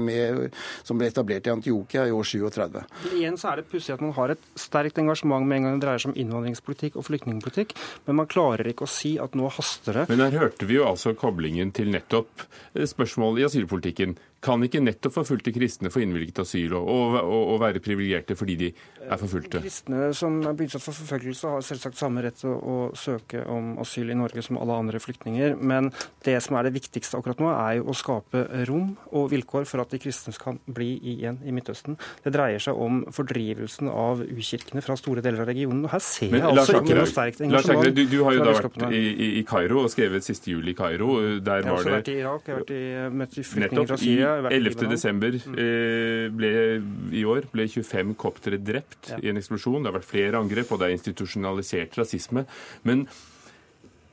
med, 0.00 0.54
som 0.86 0.95
som 0.96 1.02
ble 1.02 1.10
etablert 1.12 1.46
i 1.46 1.52
Antiokia 1.52 2.06
i 2.08 2.12
år 2.14 2.24
37. 2.24 2.78
Igjen 3.18 3.36
så 3.36 3.50
er 3.52 3.60
det 3.60 3.68
pussig 3.70 3.92
at 3.94 4.02
man 4.04 4.14
har 4.16 4.32
et 4.32 4.46
sterkt 4.56 4.98
engasjement 5.02 5.44
med 5.46 5.60
en 5.60 5.66
gang 5.66 5.76
det 5.76 5.84
dreier 5.84 6.02
seg 6.02 6.14
om 6.14 6.20
innvandringspolitikk 6.22 6.96
og 6.96 7.06
flyktningpolitikk, 7.10 7.74
men 8.06 8.20
man 8.22 8.30
klarer 8.30 8.70
ikke 8.70 8.86
å 8.86 8.90
si 8.90 9.16
at 9.20 9.36
nå 9.36 9.50
haster 9.52 10.00
det. 10.00 10.06
Men 10.08 10.24
her 10.24 10.38
hørte 10.46 10.68
vi 10.68 10.78
jo 10.78 10.86
altså 10.88 11.12
koblingen 11.18 11.74
til 11.76 11.92
nettopp 11.92 12.46
spørsmål 12.72 13.42
i 13.42 13.46
asylpolitikken. 13.50 14.16
Kan 14.46 14.62
ikke 14.66 14.82
nettopp 14.84 15.16
forfulgte 15.16 15.52
kristne 15.54 15.90
få 15.92 16.04
innvilget 16.04 16.44
asyl 16.44 16.76
og, 16.78 17.16
og, 17.18 17.40
og 17.54 17.60
være 17.64 17.82
privilegerte 17.82 18.36
fordi 18.38 18.56
de 18.60 18.70
er 19.02 19.20
forfulgte? 19.20 19.62
Kristne 19.64 20.10
som 20.16 20.38
er 20.46 20.54
utsatt 20.66 20.84
for 20.84 20.96
forfølgelse, 21.00 21.52
har 21.56 21.64
selvsagt 21.66 21.98
samme 21.98 22.22
rett 22.24 22.38
til 22.40 22.54
å 22.54 22.76
søke 22.98 23.42
om 23.50 23.74
asyl 23.82 24.12
i 24.12 24.18
Norge 24.18 24.44
som 24.44 24.58
alle 24.60 24.76
andre 24.76 25.00
flyktninger. 25.02 25.56
Men 25.58 25.90
det 26.26 26.38
som 26.44 26.58
er 26.58 26.68
det 26.68 26.74
viktigste 26.76 27.18
akkurat 27.18 27.42
nå, 27.42 27.50
er 27.52 27.80
jo 27.80 27.90
å 27.90 27.96
skape 27.96 28.44
rom 28.68 28.94
og 29.16 29.30
vilkår 29.32 29.66
for 29.68 29.82
at 29.82 29.92
de 29.94 30.00
kristne 30.02 30.34
kan 30.40 30.60
bli 30.66 30.94
igjen 31.14 31.40
i 31.46 31.54
Midtøsten. 31.54 31.98
Det 32.24 32.32
dreier 32.34 32.62
seg 32.62 32.78
om 32.78 33.02
fordrivelsen 33.14 33.90
av 33.92 34.22
ukirkene 34.22 34.82
fra 34.84 34.96
store 34.98 35.24
deler 35.24 35.44
av 35.44 35.50
regionen. 35.50 35.84
Og 35.86 35.94
her 35.94 36.04
ser 36.04 36.28
jeg 36.28 36.36
Men, 36.36 36.48
altså 36.52 36.80
ikke 36.80 36.98
noe 37.00 37.10
sterkt 37.10 37.42
engasjement. 37.46 37.90
Du, 37.96 38.02
du, 38.10 38.18
har 38.26 38.36
jo 38.36 38.46
da 38.46 38.56
vært 38.58 38.80
i, 38.90 39.02
i, 39.40 39.44
Kairo 39.46 39.82
og 39.84 39.90
skrevet 39.92 40.26
'Siste 40.26 40.52
jul 40.52 40.68
i 40.68 40.76
Kairo'. 40.76 41.40
Der 41.46 41.62
jeg 41.62 41.68
har 41.70 41.78
også 41.78 41.94
vært 41.96 42.12
i 42.12 42.18
Irak, 42.20 42.46
jeg 42.46 42.54
har 42.54 42.62
vært 42.62 42.74
i, 42.76 42.82
møtt 43.22 43.36
flyktninger 43.36 43.90
fra 43.90 44.00
Syria. 44.00 44.35
11.12. 44.44 45.46
Mm. 45.46 45.56
Eh, 45.62 46.26
ble, 46.34 46.50
i 47.16 47.24
år 47.28 47.48
ble 47.52 47.68
25 47.70 48.14
koptere 48.20 48.60
drept 48.62 49.12
ja. 49.12 49.20
i 49.22 49.32
en 49.32 49.40
eksplosjon. 49.40 49.82
Det 49.82 49.92
har 49.92 49.98
vært 49.98 50.10
flere 50.10 50.42
angrep, 50.42 50.70
og 50.72 50.82
det 50.82 50.90
er 50.90 50.96
institusjonalisert 50.98 51.98
rasisme. 52.00 52.46
Men 52.88 53.06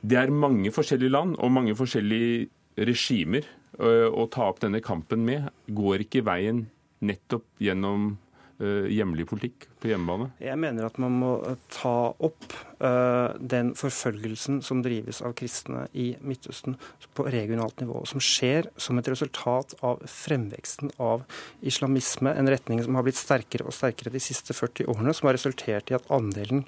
Det 0.04 0.18
er 0.20 0.28
mange 0.28 0.68
forskjellige 0.68 1.14
land 1.14 1.38
og 1.40 1.48
mange 1.50 1.72
forskjellige 1.72 2.50
regimer 2.84 3.46
å 3.80 4.26
ta 4.28 4.50
opp 4.50 4.60
denne 4.60 4.82
kampen 4.84 5.24
med. 5.24 5.48
Går 5.72 6.04
ikke 6.04 6.20
veien 6.26 6.66
nettopp 7.00 7.46
gjennom 7.56 8.12
Eh, 8.12 8.23
hjemlig 8.60 9.26
politikk 9.30 9.68
på 9.84 9.90
hjemmebane? 9.92 10.30
Jeg 10.40 10.56
mener 10.60 10.88
at 10.88 10.96
man 11.02 11.12
må 11.20 11.34
eh, 11.44 11.58
ta 11.72 12.14
opp 12.24 12.46
uh, 12.80 13.36
den 13.36 13.74
forfølgelsen 13.76 14.62
som 14.64 14.80
drives 14.84 15.20
av 15.24 15.34
kristne 15.36 15.84
i 15.92 16.12
Midtøsten 16.24 16.78
på 17.14 17.26
regionalt 17.28 17.82
nivå, 17.82 18.00
som 18.08 18.22
skjer 18.22 18.70
som 18.80 18.98
et 18.98 19.10
resultat 19.12 19.76
av 19.84 20.00
fremveksten 20.10 20.94
av 21.02 21.26
islamisme, 21.64 22.32
en 22.32 22.50
retning 22.50 22.80
som 22.84 22.96
har 22.98 23.06
blitt 23.06 23.20
sterkere 23.20 23.68
og 23.68 23.76
sterkere 23.76 24.14
de 24.14 24.22
siste 24.22 24.56
40 24.56 24.88
årene, 24.94 25.14
som 25.14 25.28
har 25.28 25.36
resultert 25.38 25.92
i 25.92 25.98
at 25.98 26.08
andelen 26.14 26.64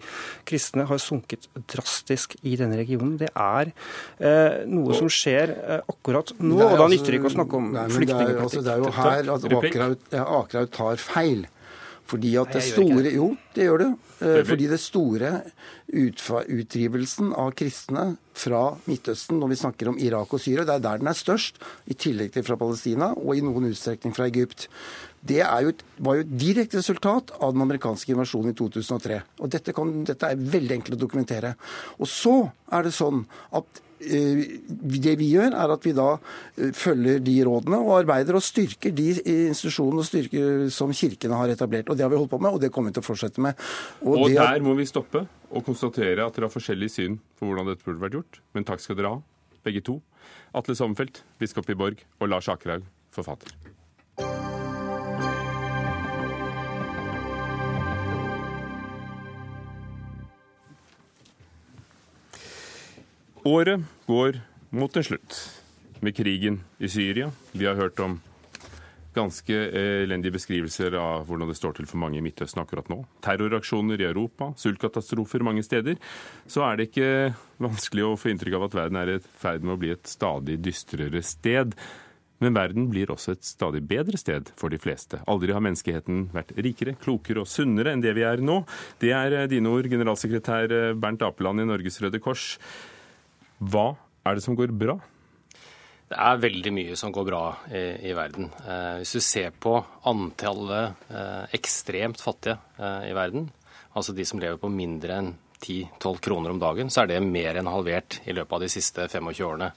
kristne 0.48 0.86
har 0.90 1.02
sunket 1.02 1.48
drastisk 1.72 2.36
i 2.44 2.54
denne 2.60 2.78
regionen. 2.82 3.16
Det 3.22 3.32
er 3.32 3.72
uh, 3.72 4.62
noe 4.68 4.96
som 4.98 5.10
skjer 5.12 5.56
uh, 5.56 5.80
akkurat 5.88 6.36
nå, 6.38 6.60
og 6.60 6.78
da 6.84 6.92
nytter 6.92 7.16
det 7.16 7.22
ikke 7.22 7.32
å 7.32 7.36
snakke 7.38 7.60
om 7.62 7.72
flyktningpolitikk. 7.72 8.44
Altså, 8.46 8.64
det 8.66 8.76
er 8.76 8.84
jo 8.84 8.94
her 9.00 9.36
at 9.36 10.26
Akraut 10.26 10.74
tar 10.76 11.00
feil. 11.00 11.46
Fordi 12.06 12.36
at 12.38 12.52
det 12.54 12.62
store 12.62 13.12
Jo, 13.14 13.32
det 13.54 13.66
gjør 13.66 13.82
det. 13.82 13.88
Eh, 14.24 14.42
fordi 14.48 14.68
det 14.70 14.78
store 14.80 15.30
utdrivelsen 15.92 17.32
av 17.36 17.50
kristne 17.58 18.16
fra 18.36 18.62
Midtøsten, 18.86 19.40
når 19.40 19.52
vi 19.52 19.58
snakker 19.60 19.90
om 19.90 19.98
Irak 20.00 20.32
og 20.32 20.40
Syria, 20.40 20.64
det 20.64 20.76
er 20.78 20.84
der 20.86 21.02
den 21.02 21.10
er 21.10 21.18
størst, 21.18 21.60
i 21.86 21.94
tillegg 21.94 22.32
til 22.32 22.46
fra 22.46 22.56
Palestina 22.60 23.10
og 23.12 23.36
i 23.36 23.44
noen 23.44 23.68
utstrekning 23.68 24.14
fra 24.16 24.28
Egypt. 24.30 24.68
Det 25.26 25.40
jo, 25.42 25.72
var 26.06 26.18
jo 26.18 26.24
et 26.24 26.36
direkte 26.38 26.78
resultat 26.78 27.32
av 27.40 27.52
den 27.52 27.64
amerikanske 27.64 28.12
invasjonen 28.14 28.54
i 28.54 28.56
2003. 28.56 29.20
Og 29.42 29.50
dette, 29.52 29.74
kan, 29.76 29.92
dette 30.06 30.30
er 30.30 30.46
veldig 30.56 30.78
enkelt 30.78 30.98
å 30.98 31.02
dokumentere. 31.02 31.56
Og 31.98 32.08
så 32.10 32.38
er 32.72 32.86
det 32.86 32.94
sånn 32.94 33.24
at 33.56 33.82
det 33.98 35.14
vi 35.18 35.30
gjør, 35.32 35.54
er 35.56 35.72
at 35.72 35.86
vi 35.86 35.94
da 35.96 36.08
eh, 36.16 36.72
følger 36.76 37.22
de 37.24 37.36
rådene 37.46 37.78
og 37.80 37.94
arbeider 38.00 38.38
og 38.38 38.44
styrker 38.44 38.94
de 38.96 39.08
institusjonene 39.16 40.02
og 40.02 40.08
styrker 40.08 40.66
som 40.74 40.92
kirkene 40.92 41.38
har 41.40 41.52
etablert. 41.54 41.88
Og 41.90 41.96
Det 41.96 42.04
har 42.04 42.12
vi 42.12 42.20
holdt 42.20 42.32
på 42.34 42.40
med, 42.42 42.56
og 42.56 42.60
det 42.60 42.72
kommer 42.74 42.92
vi 42.92 42.98
til 42.98 43.06
å 43.06 43.08
fortsette 43.08 43.42
med. 43.44 43.56
Og, 44.02 44.18
og 44.26 44.34
der 44.36 44.60
må 44.64 44.76
vi 44.78 44.88
stoppe 44.88 45.26
og 45.50 45.64
konstatere 45.64 46.26
at 46.26 46.36
dere 46.36 46.50
har 46.50 46.54
forskjellig 46.54 46.90
syn 46.92 47.20
på 47.38 47.48
hvordan 47.48 47.70
dette 47.70 47.86
burde 47.86 48.02
vært 48.02 48.20
gjort. 48.20 48.42
Men 48.56 48.68
takk 48.68 48.84
skal 48.84 48.98
dere 48.98 49.16
ha, 49.16 49.22
begge 49.66 49.84
to. 49.86 50.00
Atle 50.56 50.76
Sommerfelt, 50.78 51.22
biskop 51.40 51.70
i 51.72 51.78
Borg, 51.78 52.04
og 52.20 52.32
Lars 52.32 52.48
Akerhaug, 52.52 52.86
forfatter. 53.14 53.56
Året 63.46 63.80
går 64.06 64.40
mot 64.70 64.96
en 64.96 65.04
slutt 65.04 65.36
med 66.02 66.16
krigen 66.16 66.56
i 66.82 66.88
Syria. 66.90 67.28
Vi 67.52 67.66
har 67.66 67.76
hørt 67.78 68.00
om 68.02 68.16
ganske 69.14 69.54
elendige 70.02 70.34
beskrivelser 70.34 70.96
av 70.98 71.28
hvordan 71.28 71.46
det 71.46 71.54
står 71.54 71.76
til 71.76 71.86
for 71.86 72.00
mange 72.02 72.18
i 72.18 72.24
Midtøsten 72.26 72.58
akkurat 72.64 72.90
nå. 72.90 73.04
Terroraksjoner 73.22 74.02
i 74.02 74.08
Europa, 74.08 74.48
sultkatastrofer 74.58 75.44
mange 75.46 75.62
steder. 75.62 75.94
Så 76.50 76.64
er 76.66 76.74
det 76.74 76.88
ikke 76.88 77.12
vanskelig 77.62 78.08
å 78.08 78.16
få 78.18 78.32
inntrykk 78.32 78.56
av 78.58 78.66
at 78.66 78.74
verden 78.80 78.98
er 79.04 79.12
i 79.14 79.20
ferd 79.44 79.62
med 79.62 79.76
å 79.76 79.78
bli 79.84 79.94
et 79.94 80.10
stadig 80.10 80.58
dystrere 80.66 81.22
sted. 81.22 81.78
Men 82.42 82.58
verden 82.58 82.90
blir 82.90 83.14
også 83.14 83.36
et 83.36 83.46
stadig 83.46 83.84
bedre 83.86 84.18
sted 84.18 84.50
for 84.58 84.74
de 84.74 84.82
fleste. 84.82 85.22
Aldri 85.30 85.54
har 85.54 85.62
menneskeheten 85.62 86.26
vært 86.34 86.50
rikere, 86.58 86.96
klokere 86.98 87.46
og 87.46 87.52
sunnere 87.52 87.94
enn 87.94 88.02
det 88.02 88.18
vi 88.18 88.26
er 88.26 88.42
nå. 88.42 88.58
Det 88.98 89.14
er 89.14 89.38
dine 89.54 89.70
ord, 89.70 89.86
generalsekretær 89.94 90.98
Bernt 90.98 91.22
Apeland 91.30 91.62
i 91.62 91.70
Norges 91.70 92.02
Røde 92.02 92.18
Kors. 92.26 92.56
Hva 93.58 93.90
er 94.26 94.36
det 94.36 94.44
som 94.44 94.56
går 94.58 94.74
bra? 94.76 94.98
Det 96.06 96.18
er 96.22 96.42
veldig 96.42 96.72
mye 96.74 96.96
som 96.98 97.10
går 97.14 97.24
bra 97.26 97.42
i, 97.66 98.10
i 98.10 98.12
verden. 98.14 98.50
Eh, 98.62 99.00
hvis 99.00 99.16
du 99.16 99.22
ser 99.24 99.54
på 99.58 99.74
antallet 100.06 101.08
eh, 101.10 101.56
ekstremt 101.58 102.22
fattige 102.22 102.60
eh, 102.78 103.08
i 103.10 103.14
verden, 103.16 103.48
altså 103.96 104.14
de 104.14 104.26
som 104.28 104.38
lever 104.38 104.60
på 104.62 104.70
mindre 104.70 105.18
enn 105.18 105.32
10-12 105.56 106.20
kroner 106.22 106.52
om 106.52 106.60
dagen, 106.62 106.92
så 106.92 107.02
er 107.02 107.10
det 107.10 107.22
mer 107.24 107.58
enn 107.58 107.70
halvert 107.72 108.20
i 108.28 108.36
løpet 108.36 108.54
av 108.54 108.62
de 108.62 108.70
siste 108.70 109.08
25 109.08 109.42
årene. 109.48 109.72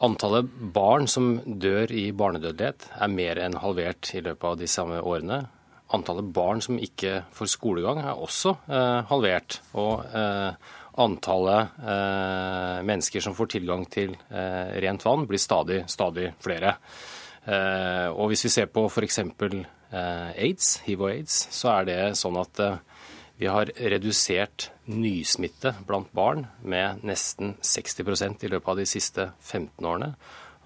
Antallet 0.00 0.50
barn 0.74 1.06
som 1.12 1.34
dør 1.44 1.92
i 1.92 2.08
barnedødelighet, 2.16 2.88
er 2.96 3.12
mer 3.12 3.40
enn 3.44 3.58
halvert 3.60 4.14
i 4.16 4.22
løpet 4.24 4.46
av 4.48 4.58
de 4.58 4.68
samme 4.72 4.98
årene. 5.04 5.42
Antallet 5.92 6.30
barn 6.32 6.62
som 6.64 6.78
ikke 6.80 7.20
får 7.36 7.52
skolegang, 7.54 8.00
er 8.00 8.16
også 8.16 8.54
eh, 8.70 9.00
halvert. 9.10 9.60
Og 9.76 10.06
eh, 10.16 10.72
antallet 10.98 11.78
eh, 11.84 12.80
mennesker 12.86 13.22
som 13.24 13.36
får 13.36 13.52
tilgang 13.54 13.86
til 13.90 14.16
eh, 14.30 14.76
rent 14.82 15.04
vann, 15.06 15.26
blir 15.30 15.40
stadig, 15.40 15.84
stadig 15.90 16.32
flere. 16.42 16.76
Eh, 17.44 18.08
og 18.10 18.30
hvis 18.32 18.44
vi 18.46 18.52
ser 18.52 18.70
på 18.72 18.86
f.eks. 18.88 19.20
Eh, 19.20 20.28
aids, 20.46 20.76
hiv 20.86 21.04
og 21.06 21.12
aids, 21.14 21.42
så 21.54 21.72
er 21.78 21.88
det 21.88 22.00
sånn 22.18 22.38
at 22.40 22.62
eh, 22.62 22.78
vi 23.40 23.48
har 23.48 23.72
redusert 23.72 24.68
nysmitte 24.90 25.72
blant 25.88 26.10
barn 26.12 26.44
med 26.60 27.00
nesten 27.06 27.54
60% 27.64 28.44
i 28.44 28.50
løpet 28.52 28.68
av 28.68 28.80
de 28.82 28.86
siste 28.88 29.30
15 29.40 29.86
årene. 29.86 30.12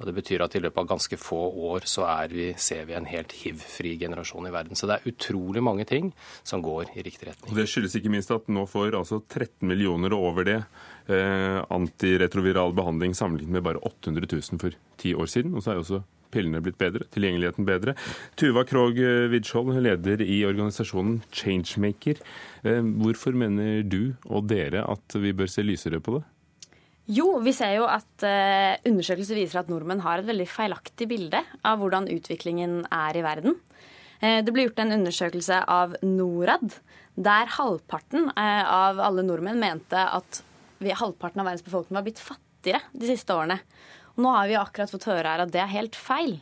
Og 0.01 0.09
Det 0.09 0.14
betyr 0.16 0.42
at 0.42 0.55
i 0.59 0.62
løpet 0.62 0.80
av 0.82 0.88
ganske 0.90 1.16
få 1.20 1.40
år 1.70 1.86
så 1.86 2.07
vi, 2.32 2.49
ser 2.59 2.86
vi 2.88 2.97
en 2.99 3.07
helt 3.07 3.32
hiv-fri 3.45 3.95
generasjon 4.01 4.49
i 4.49 4.55
verden. 4.55 4.74
Så 4.74 4.88
det 4.90 4.97
er 4.97 5.12
utrolig 5.12 5.62
mange 5.62 5.86
ting 5.86 6.11
som 6.42 6.64
går 6.64 6.90
i 6.97 7.05
riktig 7.07 7.28
retning. 7.28 7.53
Og 7.53 7.61
Det 7.61 7.68
skyldes 7.70 7.95
ikke 8.01 8.11
minst 8.11 8.34
at 8.34 8.51
nå 8.51 8.66
får 8.66 8.99
altså 8.99 9.20
13 9.22 9.68
millioner 9.70 10.16
og 10.16 10.32
over 10.32 10.49
det 10.49 10.59
eh, 11.07 11.61
antiretroviral 11.70 12.74
behandling 12.74 13.14
sammenlignet 13.14 13.55
med 13.55 13.66
bare 13.68 13.82
800 13.86 14.26
000 14.34 14.61
for 14.62 14.74
ti 14.99 15.14
år 15.14 15.30
siden. 15.30 15.55
Og 15.55 15.62
så 15.62 15.72
er 15.72 15.78
jo 15.78 15.86
også 15.86 16.03
pillene 16.34 16.59
blitt 16.64 16.80
bedre, 16.80 17.07
tilgjengeligheten 17.14 17.68
bedre. 17.68 17.95
Tuva 18.40 18.64
Krogh 18.66 18.99
Widskjold, 19.30 19.76
leder 19.78 20.22
i 20.26 20.42
organisasjonen 20.49 21.20
Changemaker. 21.30 22.18
Eh, 22.66 22.82
hvorfor 22.82 23.38
mener 23.38 23.86
du 23.86 24.16
og 24.26 24.49
dere 24.51 24.82
at 24.90 25.22
vi 25.22 25.36
bør 25.36 25.55
se 25.55 25.62
lysere 25.62 26.03
på 26.03 26.18
det? 26.18 26.26
Jo, 27.05 27.27
vi 27.45 27.53
ser 27.53 27.75
jo 27.77 27.85
at 27.85 28.25
uh, 28.25 28.81
undersøkelser 28.89 29.37
viser 29.37 29.61
at 29.61 29.69
nordmenn 29.69 30.01
har 30.01 30.23
et 30.23 30.29
veldig 30.29 30.47
feilaktig 30.49 31.09
bilde 31.11 31.43
av 31.61 31.83
hvordan 31.83 32.09
utviklingen 32.09 32.87
er 32.89 33.19
i 33.21 33.25
verden. 33.27 33.59
Uh, 34.23 34.41
det 34.41 34.55
ble 34.55 34.65
gjort 34.65 34.81
en 34.81 34.95
undersøkelse 34.97 35.59
av 35.69 35.99
Norad, 36.01 36.79
der 37.21 37.53
halvparten 37.59 38.31
uh, 38.33 38.65
av 38.65 39.05
alle 39.05 39.27
nordmenn 39.27 39.61
mente 39.61 40.01
at 40.01 40.41
vi, 40.81 40.95
halvparten 40.97 41.45
av 41.45 41.51
verdens 41.51 41.67
befolkning 41.67 42.01
var 42.01 42.09
blitt 42.09 42.25
fattigere 42.25 42.81
de 42.97 43.13
siste 43.13 43.37
årene. 43.37 43.61
Og 44.17 44.25
nå 44.25 44.33
har 44.33 44.49
vi 44.49 44.57
akkurat 44.57 44.97
fått 44.97 45.09
høre 45.11 45.29
her 45.29 45.45
at 45.45 45.53
det 45.53 45.61
er 45.61 45.73
helt 45.77 46.01
feil. 46.01 46.39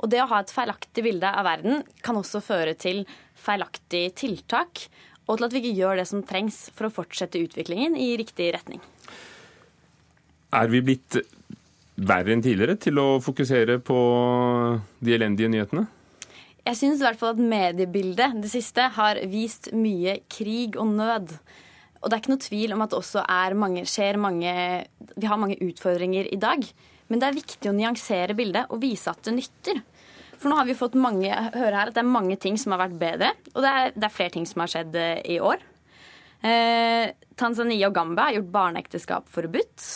Og 0.00 0.08
det 0.08 0.22
å 0.24 0.30
ha 0.32 0.40
et 0.40 0.54
feilaktig 0.54 1.04
bilde 1.04 1.28
av 1.28 1.44
verden 1.44 1.82
kan 2.00 2.16
også 2.16 2.40
føre 2.40 2.72
til 2.80 3.04
feilaktig 3.36 4.06
tiltak, 4.16 4.88
og 5.28 5.36
til 5.36 5.50
at 5.50 5.52
vi 5.52 5.60
ikke 5.66 5.78
gjør 5.82 6.00
det 6.00 6.08
som 6.08 6.24
trengs 6.24 6.70
for 6.72 6.88
å 6.88 6.94
fortsette 7.02 7.42
utviklingen 7.44 7.98
i 8.00 8.14
riktig 8.16 8.54
retning. 8.56 8.80
Er 10.54 10.70
vi 10.72 10.80
blitt 10.80 11.18
verre 11.98 12.32
enn 12.32 12.42
tidligere 12.44 12.78
til 12.80 12.98
å 13.02 13.06
fokusere 13.20 13.78
på 13.84 13.98
de 15.04 15.16
elendige 15.16 15.50
nyhetene? 15.52 15.84
Jeg 16.68 16.76
syns 16.76 17.00
i 17.00 17.06
hvert 17.06 17.18
fall 17.20 17.34
at 17.34 17.40
mediebildet 17.40 18.36
det 18.42 18.50
siste 18.52 18.90
har 18.96 19.20
vist 19.28 19.70
mye 19.76 20.18
krig 20.30 20.76
og 20.80 20.92
nød. 20.98 21.32
Og 21.98 22.06
det 22.06 22.14
er 22.14 22.22
ikke 22.22 22.32
noe 22.34 22.44
tvil 22.44 22.74
om 22.74 22.84
at 22.84 22.92
det 22.92 22.98
også 23.00 23.24
mange, 23.58 23.84
skjer 23.88 24.20
mange 24.20 24.52
Vi 25.16 25.26
har 25.26 25.40
mange 25.40 25.58
utfordringer 25.64 26.28
i 26.32 26.36
dag. 26.36 26.64
Men 27.08 27.20
det 27.20 27.28
er 27.28 27.38
viktig 27.40 27.70
å 27.70 27.76
nyansere 27.76 28.36
bildet 28.36 28.68
og 28.68 28.82
vise 28.82 29.10
at 29.10 29.24
det 29.24 29.34
nytter. 29.34 29.80
For 30.38 30.50
nå 30.50 30.58
har 30.60 30.68
vi 30.68 30.76
fått 30.78 30.94
mange, 30.94 31.32
høre 31.32 31.74
her 31.74 31.90
at 31.90 31.96
det 31.96 32.04
er 32.04 32.12
mange 32.12 32.36
ting 32.38 32.58
som 32.60 32.72
har 32.74 32.84
vært 32.84 33.00
bedre. 33.00 33.32
Og 33.56 33.64
det 33.64 33.72
er, 33.72 33.96
det 33.96 34.06
er 34.06 34.14
flere 34.14 34.36
ting 34.36 34.46
som 34.46 34.62
har 34.62 34.70
skjedd 34.70 34.94
eh, 35.00 35.22
i 35.34 35.40
år. 35.42 35.64
Eh, 36.46 37.10
Tanzania 37.38 37.88
og 37.88 37.96
Gambia 37.96 38.28
har 38.28 38.38
gjort 38.38 38.52
barneekteskap 38.54 39.32
forbudt. 39.32 39.88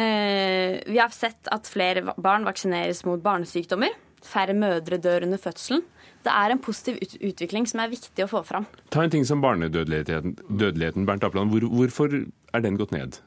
Eh, 0.00 0.80
vi 0.86 0.98
har 0.98 1.12
sett 1.14 1.48
at 1.52 1.68
flere 1.68 2.14
barn 2.16 2.46
vaksineres 2.48 3.04
mot 3.08 3.22
barnesykdommer. 3.22 3.96
Færre 4.24 4.54
mødre 4.56 5.00
dør 5.00 5.26
under 5.26 5.40
fødselen. 5.40 5.82
Det 6.24 6.32
er 6.32 6.52
en 6.52 6.60
positiv 6.60 6.98
utvikling 7.24 7.66
som 7.68 7.80
er 7.80 7.92
viktig 7.92 8.26
å 8.26 8.28
få 8.30 8.42
fram. 8.44 8.68
Ta 8.92 9.04
en 9.04 9.12
ting 9.12 9.24
som 9.28 9.40
barnedødeligheten. 9.44 10.36
Dødeligheten, 10.48 11.08
Bernt 11.08 11.24
Apland. 11.24 11.52
Hvor, 11.52 11.64
hvorfor 11.72 12.16
er 12.20 12.64
den 12.64 12.76
gått 12.80 12.92
ned? 12.92 13.18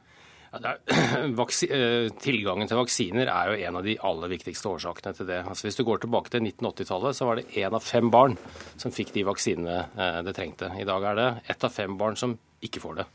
Ja, 0.53 0.75
er, 0.75 2.11
tilgangen 2.25 2.69
til 2.69 2.77
vaksiner 2.77 3.31
er 3.33 3.49
jo 3.49 3.67
en 3.67 3.79
av 3.79 3.87
de 3.87 3.97
aller 4.05 4.33
viktigste 4.35 4.69
årsakene 4.69 5.15
til 5.17 5.29
det. 5.29 5.41
Altså, 5.49 5.65
hvis 5.67 5.79
du 5.79 5.83
går 5.87 6.03
tilbake 6.03 6.29
til 6.33 6.45
1980-tallet, 6.45 7.17
så 7.17 7.29
var 7.29 7.41
det 7.41 7.47
én 7.57 7.73
av 7.73 7.81
fem 7.81 8.13
barn 8.13 8.37
som 8.77 8.93
fikk 8.93 9.15
de 9.15 9.25
vaksinene 9.25 9.79
eh, 9.97 10.19
det 10.27 10.35
trengte. 10.37 10.69
I 10.77 10.85
dag 10.85 11.09
er 11.09 11.19
det 11.19 11.29
ett 11.55 11.65
av 11.65 11.73
fem 11.73 11.97
barn 11.97 12.19
som 12.19 12.37
ikke 12.63 12.83
får 12.83 13.01
det. 13.01 13.09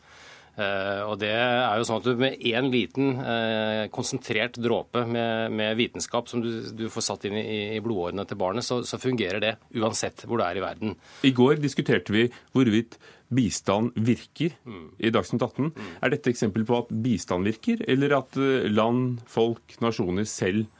Eh, 0.59 1.03
og 1.07 1.21
det 1.23 1.31
er 1.31 1.79
jo 1.79 1.85
sånn 1.87 2.01
at 2.01 2.07
du 2.09 2.19
Med 2.19 2.41
én 2.51 2.67
liten 2.73 3.21
eh, 3.23 3.85
konsentrert 3.95 4.59
dråpe 4.59 5.05
med, 5.07 5.55
med 5.55 5.77
vitenskap 5.79 6.31
som 6.31 6.43
du, 6.43 6.51
du, 6.75 6.89
får 6.91 7.07
satt 7.07 7.29
inn 7.29 7.37
i, 7.39 7.77
i 7.77 7.83
blodårene 7.85 8.25
til 8.27 8.41
barnet, 8.41 8.67
så, 8.67 8.81
så, 8.87 8.99
fungerer 8.99 9.43
det 9.45 9.55
uansett 9.79 10.25
hvor 10.27 10.41
du 10.41 10.45
er 10.47 10.59
i 10.59 10.65
verden. 10.65 10.97
I 11.23 11.31
går 11.37 11.63
diskuterte 11.63 12.15
vi 12.15 12.27
hvorvidt 12.57 12.99
bistand 13.31 13.95
virker 13.95 14.57
mm. 14.65 14.87
i 15.05 15.13
Dagsnytt 15.15 15.45
18. 15.45 15.71
Mm. 15.71 15.93
Er 16.03 16.15
dette 16.15 16.33
eksempel 16.33 16.67
på 16.67 16.83
at 16.83 16.91
bistand 17.05 17.47
virker, 17.47 17.85
eller 17.87 18.17
at 18.19 18.41
eh, 18.41 18.67
land, 18.73 19.23
folk, 19.31 19.79
nasjoner 19.85 20.27
selv 20.29 20.67
Eh, 20.67 20.78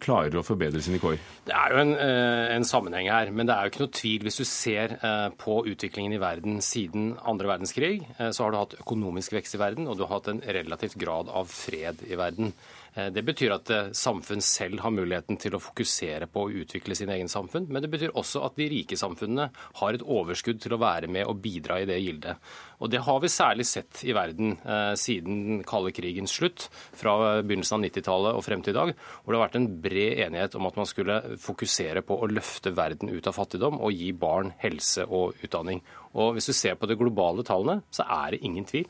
klarer 0.00 0.38
å 0.40 0.44
forbedre 0.46 0.80
sine 0.80 1.00
kår? 1.02 1.18
Det 1.46 1.54
er 1.54 1.74
jo 1.74 1.80
en, 1.82 1.92
eh, 1.92 2.54
en, 2.54 2.64
sammenheng 2.64 3.10
her. 3.10 3.30
Men 3.30 3.46
det 3.46 3.54
er 3.54 3.66
jo 3.66 3.72
ikke 3.72 3.84
noe 3.84 3.96
tvil. 3.98 4.24
Hvis 4.24 4.40
du 4.40 4.44
ser 4.44 4.96
eh, 4.96 5.28
på 5.36 5.58
utviklingen 5.68 6.16
i 6.16 6.22
verden 6.22 6.62
siden 6.64 7.16
andre 7.22 7.52
verdenskrig, 7.52 8.06
så 8.16 8.44
har 8.44 8.50
du 8.50 8.58
hatt 8.58 8.80
økonomisk 8.80 9.36
vekst 9.36 9.58
i 9.58 9.60
verden, 9.60 9.86
og 9.86 9.96
du 9.96 10.06
har 10.06 10.16
hatt 10.16 10.32
en 10.32 10.40
relativt 10.40 10.96
grad 10.98 11.28
av 11.28 11.50
fred 11.52 12.02
i 12.08 12.16
verden. 12.16 12.52
Eh, 12.96 13.10
det 13.12 13.24
betyr 13.26 13.52
at 13.56 13.70
eh, 13.72 13.90
samfunn 13.96 14.42
selv 14.44 14.80
har 14.84 14.94
muligheten 14.94 15.38
til 15.40 15.56
å 15.56 15.60
fokusere 15.60 16.28
på 16.32 16.46
å 16.46 16.52
utvikle 16.62 16.96
sin 16.96 17.12
egen 17.12 17.28
samfunn. 17.28 17.68
Men 17.68 17.84
det 17.84 17.90
betyr 17.92 18.14
også 18.16 18.44
at 18.46 18.56
de 18.56 18.68
rike 18.72 18.96
samfunnene 18.98 19.50
har 19.80 19.96
et 19.96 20.04
overskudd 20.04 20.62
til 20.64 20.76
å 20.76 20.80
være 20.80 21.10
med 21.12 21.28
og 21.28 21.42
bidra 21.44 21.80
i 21.82 21.88
det 21.88 21.98
gildet. 22.00 22.40
Og 22.80 22.92
det 22.92 23.02
har 23.04 23.20
vi 23.22 23.32
særlig 23.32 23.66
sett 23.68 24.02
i 24.04 24.16
verden 24.16 24.56
eh, 24.64 24.94
siden 25.00 25.42
den 25.50 25.62
kalde 25.68 25.92
krigens 25.96 26.34
slutt, 26.36 26.68
fra 26.96 27.42
begynnelsen 27.42 27.78
av 27.78 27.84
90-tallet 27.86 28.38
og 28.38 28.44
frem 28.46 28.64
til 28.64 28.72
i 28.72 28.78
dag, 28.78 28.94
hvor 29.26 29.34
det 29.34 29.40
har 29.40 29.48
vært 29.48 29.56
en 29.58 29.70
bred 29.82 30.20
enighet 30.22 30.54
om 30.54 30.68
at 30.68 30.76
man 30.78 30.86
skulle 30.86 31.16
fokusere 31.42 32.04
på 32.06 32.14
å 32.22 32.28
løfte 32.30 32.70
verden 32.76 33.10
ut 33.10 33.26
av 33.26 33.34
fattigdom 33.34 33.80
og 33.82 33.98
gi 33.98 34.12
barn 34.14 34.52
helse 34.62 35.02
og 35.02 35.34
utdanning. 35.42 35.80
Og 36.14 36.36
hvis 36.36 36.46
du 36.46 36.54
ser 36.54 36.78
på 36.78 36.86
de 36.86 36.94
globale 37.00 37.42
tallene, 37.42 37.82
så 37.90 38.06
er 38.06 38.36
det 38.36 38.44
ingen 38.46 38.68
tvil. 38.70 38.86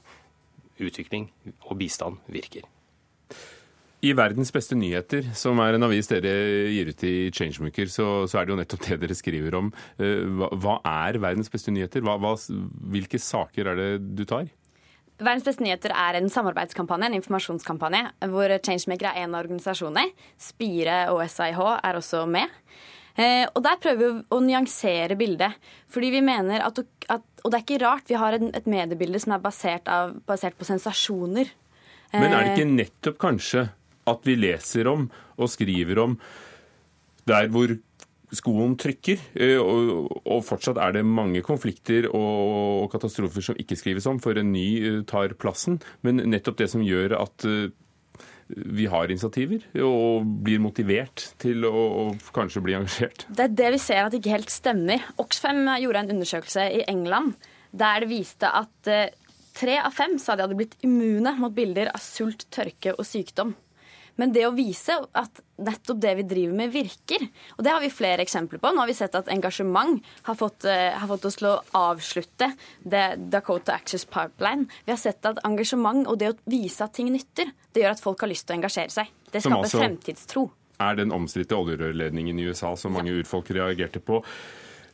Utvikling 0.77 1.31
og 1.71 1.79
bistand 1.81 2.21
virker. 2.29 2.69
I 4.05 4.13
Verdens 4.13 4.53
beste 4.53 4.77
nyheter, 4.77 5.33
som 5.33 5.57
er 5.65 5.79
en 5.79 5.89
avis 5.89 6.13
dere 6.13 6.35
gir 6.69 6.93
ut 6.93 7.05
i 7.09 7.15
Changemaker, 7.33 7.89
så, 7.89 8.11
så, 8.29 8.37
er 8.37 8.45
det 8.45 8.53
jo 8.53 8.61
nettopp 8.61 8.85
det 8.85 9.01
dere 9.07 9.17
skriver 9.17 9.57
om. 9.57 9.73
Eh, 9.97 10.21
hva, 10.37 10.53
hva 10.53 10.77
er 11.09 11.17
Verdens 11.25 11.49
beste 11.51 11.73
nyheter? 11.73 12.05
Hva, 12.05 12.19
hva, 12.21 12.37
hvilke 12.93 13.17
saker 13.25 13.73
er 13.73 13.81
det 13.81 13.91
du 14.21 14.27
tar? 14.29 14.53
Verdens 15.17 15.47
beste 15.47 15.65
nyheter 15.65 15.95
er 15.97 16.19
en 16.19 16.29
samarbeidskampanje, 16.29 17.09
en 17.09 17.17
informasjonskampanje, 17.17 18.03
hvor 18.29 18.53
Changemaker 18.61 19.09
er 19.09 19.23
en 19.23 19.33
av 19.33 19.47
organisasjonene. 19.47 20.11
Spire 20.41 20.99
og 21.15 21.23
SIH 21.25 21.61
er 21.79 21.97
også 21.97 22.27
med. 22.29 22.53
Eh, 23.17 23.47
og 23.49 23.63
Der 23.65 23.79
prøver 23.81 24.03
vi 24.03 24.27
å 24.29 24.41
nyansere 24.45 25.17
bildet. 25.17 25.57
Fordi 25.89 26.11
vi 26.13 26.21
mener 26.21 26.67
at, 26.67 26.83
at 27.09 27.25
Og 27.45 27.53
det 27.53 27.59
er 27.59 27.65
ikke 27.65 27.85
rart 27.85 28.11
vi 28.11 28.19
har 28.19 28.37
et 28.37 28.67
mediebilde 28.69 29.21
som 29.23 29.37
er 29.37 29.41
basert, 29.41 29.89
av, 29.89 30.17
basert 30.27 30.59
på 30.59 30.69
sensasjoner. 30.69 31.49
Men 32.13 32.33
er 32.33 32.43
det 32.43 32.53
ikke 32.53 32.67
eh, 32.67 32.77
nettopp 32.83 33.21
kanskje 33.23 33.69
at 34.07 34.27
vi 34.27 34.37
leser 34.39 34.89
om 34.91 35.09
og 35.37 35.51
skriver 35.51 35.99
om 36.03 36.17
der 37.27 37.49
hvor 37.51 37.73
skoen 38.35 38.77
trykker. 38.81 39.23
Eh, 39.39 39.59
og, 39.61 40.43
fortsatt 40.47 40.81
er 40.83 40.97
det 40.97 41.07
mange 41.07 41.43
konflikter 41.47 42.09
og, 42.11 42.87
katastrofer 42.93 43.45
som 43.45 43.59
ikke 43.61 43.79
skrives 43.79 44.07
om, 44.11 44.21
for 44.23 44.39
en 44.39 44.53
ny 44.55 44.69
eh, 44.81 45.03
tar 45.09 45.37
plassen. 45.39 45.81
Men 46.07 46.23
nettopp 46.27 46.61
det 46.61 46.71
som 46.73 46.85
gjør 46.85 47.17
at 47.21 47.47
eh, 47.49 47.69
vi 48.47 48.87
har 48.87 49.11
initiativer 49.11 49.65
og 49.83 50.27
blir 50.47 50.61
motivert 50.63 51.33
til 51.43 51.67
å, 51.67 52.13
kanskje 52.35 52.63
bli 52.63 52.77
engasjert. 52.79 53.27
Det 53.27 53.49
er 53.49 53.57
det 53.59 53.73
vi 53.75 53.83
ser 53.83 54.07
at 54.07 54.15
ikke 54.15 54.37
helt 54.37 54.55
stemmer. 54.55 55.03
Oxfam 55.23 55.65
gjorde 55.83 56.05
en 56.05 56.15
undersøkelse 56.15 56.69
i 56.79 56.85
England 56.87 57.35
der 57.77 58.05
det 58.05 58.13
viste 58.13 58.49
at 58.49 58.91
tre 59.59 59.75
av 59.83 59.91
fem 59.93 60.15
sa 60.23 60.37
de 60.37 60.47
hadde 60.47 60.57
blitt 60.57 60.79
immune 60.87 61.35
mot 61.41 61.53
bilder 61.53 61.91
av 61.91 62.01
sult, 62.01 62.47
tørke 62.55 62.95
og 62.95 63.03
sykdom. 63.05 63.57
Men 64.21 64.33
det 64.33 64.47
å 64.49 64.53
vise 64.57 64.97
at 65.17 65.41
nettopp 65.61 66.01
det 66.01 66.15
vi 66.19 66.25
driver 66.29 66.57
med, 66.57 66.73
virker, 66.73 67.27
og 67.57 67.65
det 67.65 67.73
har 67.73 67.83
vi 67.85 67.93
flere 67.93 68.25
eksempler 68.25 68.61
på. 68.61 68.73
Nå 68.73 68.83
har 68.83 68.91
vi 68.91 68.97
sett 68.97 69.17
at 69.19 69.31
engasjement 69.33 70.05
har 70.29 70.39
fått, 70.39 70.67
uh, 70.69 70.97
har 70.97 71.09
fått 71.11 71.29
oss 71.29 71.39
til 71.41 71.51
å 71.53 71.57
avslutte 71.77 72.51
det 72.85 73.07
Dakota 73.33 73.77
Access 73.77 74.07
Pipeline. 74.09 74.69
Vi 74.85 74.95
har 74.95 75.01
sett 75.01 75.29
at 75.29 75.41
engasjement 75.47 76.09
og 76.09 76.21
det 76.21 76.33
å 76.33 76.37
vise 76.49 76.85
at 76.85 76.97
ting 76.97 77.13
nytter, 77.13 77.53
det 77.73 77.85
gjør 77.85 77.97
at 77.97 78.05
folk 78.05 78.25
har 78.25 78.33
lyst 78.33 78.49
til 78.49 78.57
å 78.57 78.61
engasjere 78.61 78.95
seg. 78.95 79.13
Det 79.31 79.43
skaper 79.45 79.69
altså 79.69 79.83
fremtidstro. 79.83 80.47
Er 80.83 80.97
den 80.99 81.13
omstridte 81.15 81.57
oljerørledningen 81.57 82.39
i 82.41 82.49
USA 82.51 82.75
som 82.77 82.97
mange 82.97 83.13
ja. 83.13 83.21
urfolk 83.21 83.49
reagerte 83.57 84.01
på. 84.05 84.21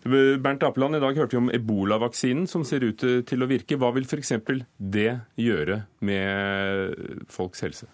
Bernt 0.03 0.65
Apeland, 0.67 0.99
i 0.99 1.01
dag 1.03 1.15
hørte 1.15 1.37
vi 1.37 1.39
om 1.39 1.51
ebolavaksinen 1.55 2.49
som 2.51 2.65
ser 2.67 2.83
ut 2.83 3.03
til 3.27 3.45
å 3.45 3.47
virke. 3.51 3.79
Hva 3.79 3.93
vil 3.95 4.07
f.eks. 4.07 4.33
det 4.79 5.11
gjøre 5.39 5.85
med 6.03 7.27
folks 7.31 7.63
helse? 7.63 7.87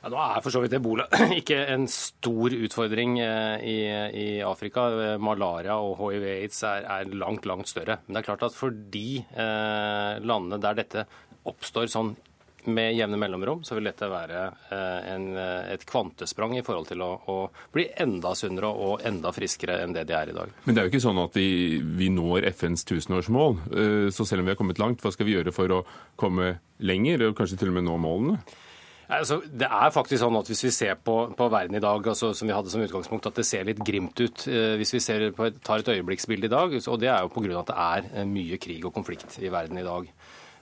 Ja, 0.00 0.08
nå 0.08 0.16
er 0.16 0.40
for 0.40 0.54
så 0.54 0.62
vidt 0.62 0.74
ebola 0.78 1.04
ikke 1.40 1.58
en 1.74 1.84
stor 1.92 2.54
utfordring 2.56 3.18
eh, 3.20 3.66
i, 3.68 3.76
i 4.16 4.28
Afrika. 4.46 4.86
Malaria 5.20 5.76
og 5.76 6.00
hiv-aids 6.00 6.62
er, 6.64 6.86
er, 6.88 7.12
langt, 7.12 7.48
langt 7.48 7.68
større. 7.68 8.00
Men 8.06 8.16
det 8.16 8.22
er 8.22 8.30
klart 8.30 8.48
at 8.48 8.56
for 8.56 8.72
de 8.72 9.20
eh, 9.20 10.16
landene 10.24 10.60
der 10.62 10.80
dette 10.80 11.06
oppstår 11.50 11.92
sånn 11.92 12.14
med 12.68 12.92
jevne 12.92 13.16
mellomrom, 13.16 13.62
så 13.64 13.76
vil 13.76 13.88
dette 13.88 14.08
være 14.08 14.40
eh, 14.72 15.12
en, 15.14 15.26
eh, 15.36 15.68
et 15.74 15.84
kvantesprang 15.88 16.58
i 16.58 16.64
forhold 16.64 16.90
til 16.90 17.04
å, 17.04 17.10
å, 17.32 17.36
bli 17.72 17.86
enda 18.04 18.34
sunnere 18.36 18.68
og 18.68 19.04
enda 19.08 19.32
friskere 19.36 19.78
enn 19.84 19.96
det 19.96 20.06
de 20.08 20.16
er 20.16 20.32
i 20.32 20.36
dag. 20.36 20.52
Men 20.64 20.76
det 20.76 20.82
er 20.82 20.88
jo 20.88 20.94
ikke 20.94 21.04
sånn 21.04 21.22
at 21.24 21.36
de, 21.36 21.46
vi 22.00 22.08
når 22.12 22.48
FNs 22.52 22.88
tusenårsmål. 22.88 23.60
Så 24.12 24.28
selv 24.28 24.44
om 24.44 24.48
vi 24.48 24.54
har 24.54 24.60
kommet 24.60 24.80
langt, 24.80 25.04
hva 25.04 25.12
skal 25.12 25.28
vi 25.28 25.36
gjøre 25.36 25.56
for 25.56 25.76
å 25.76 25.84
komme 26.20 26.54
lenger, 26.84 27.28
og 27.28 27.38
kanskje 27.40 27.60
til 27.60 27.72
og 27.72 27.80
med 27.80 27.88
nå 27.88 28.00
målene? 28.00 28.68
Altså, 29.10 29.40
det 29.42 29.66
er 29.66 29.90
faktisk 29.94 30.22
sånn 30.22 30.38
at 30.38 30.48
Hvis 30.50 30.62
vi 30.68 30.72
ser 30.74 30.94
på, 31.02 31.16
på 31.36 31.50
verden 31.50 31.76
i 31.76 31.82
dag, 31.82 32.06
altså, 32.12 32.30
som 32.36 32.48
vi 32.48 32.54
hadde 32.54 32.70
som 32.70 32.82
utgangspunkt, 32.84 33.26
at 33.26 33.40
det 33.40 33.46
ser 33.48 33.66
litt 33.66 33.82
grimt 33.86 34.18
ut. 34.22 34.46
Eh, 34.46 34.76
hvis 34.78 34.94
vi 34.94 35.02
på, 35.34 35.50
tar 35.66 35.82
et 35.82 35.92
øyeblikksbilde 35.96 36.46
i 36.46 36.52
dag, 36.52 36.74
og 36.78 36.98
det 37.02 37.10
er 37.10 37.24
jo 37.24 37.32
pga. 37.34 37.60
at 37.60 37.70
det 37.72 37.78
er 37.86 38.10
eh, 38.14 38.28
mye 38.28 38.58
krig 38.62 38.86
og 38.86 38.94
konflikt 38.94 39.38
i 39.42 39.50
verden 39.50 39.80
i 39.80 39.86
dag. 39.86 40.10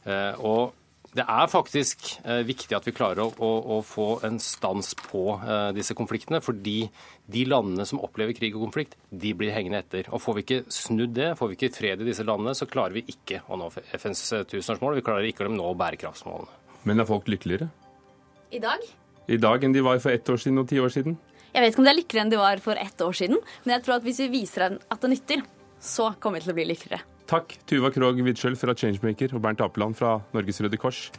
Eh, 0.09 0.41
og 0.41 0.77
det 1.17 1.25
er 1.25 1.49
faktisk 1.49 2.05
viktig 2.45 2.77
at 2.77 2.85
vi 2.85 2.93
klarer 2.93 3.23
å, 3.25 3.31
å, 3.33 3.49
å 3.75 3.77
få 3.83 4.21
en 4.29 4.37
stans 4.39 4.91
på 5.01 5.23
disse 5.73 5.97
konfliktene. 5.97 6.43
Fordi 6.45 6.83
de 7.33 7.45
landene 7.49 7.87
som 7.89 8.03
opplever 8.05 8.37
krig 8.37 8.53
og 8.53 8.67
konflikt, 8.67 8.95
de 9.09 9.33
blir 9.35 9.55
hengende 9.57 9.81
etter. 9.81 10.11
Og 10.13 10.21
Får 10.21 10.37
vi 10.37 10.45
ikke 10.45 10.61
snudd 10.69 11.17
det, 11.17 11.31
får 11.41 11.49
vi 11.49 11.57
ikke 11.57 11.73
fred 11.81 12.05
i 12.05 12.11
disse 12.11 12.29
landene, 12.29 12.53
så 12.55 12.69
klarer 12.69 13.01
vi 13.01 13.07
ikke 13.09 13.41
å 13.49 13.57
nå 13.57 13.73
FNs 13.97 14.23
tusenårsmål. 14.53 15.01
Vi 15.01 15.07
klarer 15.09 15.33
ikke 15.33 15.49
å 15.49 15.57
nå 15.57 15.73
bærekraftsmålene. 15.81 16.61
Men 16.85 17.01
er 17.01 17.09
folk 17.09 17.33
lykkeligere? 17.33 17.73
I 18.49 18.61
dag? 18.63 18.85
I 19.29 19.37
dag 19.37 19.65
enn 19.65 19.75
de 19.75 19.83
var 19.85 19.99
for 20.01 20.15
ett 20.15 20.29
år 20.33 20.41
siden 20.41 20.63
og 20.63 20.71
ti 20.71 20.79
år 20.81 20.93
siden? 20.93 21.19
Jeg 21.53 21.61
vet 21.61 21.75
ikke 21.75 21.83
om 21.83 21.87
de 21.89 21.93
er 21.93 21.99
lykkeligere 21.99 22.25
enn 22.25 22.33
de 22.33 22.41
var 22.41 22.63
for 22.65 22.81
ett 22.81 23.05
år 23.05 23.17
siden, 23.19 23.43
men 23.65 23.75
jeg 23.75 23.85
tror 23.85 23.99
at 23.99 24.07
hvis 24.07 24.21
vi 24.25 24.29
viser 24.39 24.79
at 24.79 25.05
det 25.05 25.11
nytter, 25.13 25.45
så 25.85 26.11
kommer 26.21 26.41
vi 26.41 26.47
til 26.47 26.55
å 26.55 26.57
bli 26.57 26.67
lykkeligere. 26.71 27.05
Takk, 27.29 27.53
Tuva 27.69 27.91
Krogh 27.93 28.25
Widskjøl 28.25 28.57
fra 28.57 28.73
Changemaker 28.73 29.35
og 29.37 29.45
Bernt 29.45 29.61
Apeland 29.61 29.99
fra 29.99 30.17
Norges 30.33 30.63
Røde 30.65 30.81
Kors. 30.81 31.11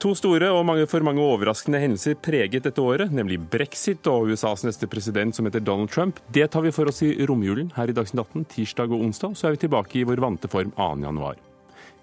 To 0.00 0.14
store 0.16 0.48
og 0.56 0.64
mange, 0.66 0.88
for 0.90 1.04
mange 1.06 1.22
overraskende 1.22 1.78
hendelser 1.82 2.16
preget 2.16 2.64
dette 2.64 2.80
året, 2.82 3.12
nemlig 3.14 3.38
brexit 3.52 4.08
og 4.10 4.32
USAs 4.32 4.64
neste 4.64 4.88
president 4.90 5.36
som 5.36 5.44
heter 5.46 5.62
Donald 5.64 5.92
Trump. 5.92 6.18
Det 6.32 6.48
tar 6.50 6.64
vi 6.64 6.72
for 6.74 6.88
oss 6.88 7.04
i 7.04 7.12
romjulen 7.28 7.70
her 7.76 7.92
i 7.92 7.96
Dagsnytt 7.96 8.24
18 8.24 8.48
tirsdag 8.56 8.92
og 8.92 9.04
onsdag, 9.04 9.36
så 9.36 9.48
er 9.48 9.58
vi 9.58 9.66
tilbake 9.66 10.00
i 10.00 10.06
vår 10.08 10.24
vante 10.24 10.50
form 10.50 10.72
2. 10.80 10.88
januar. 11.04 11.36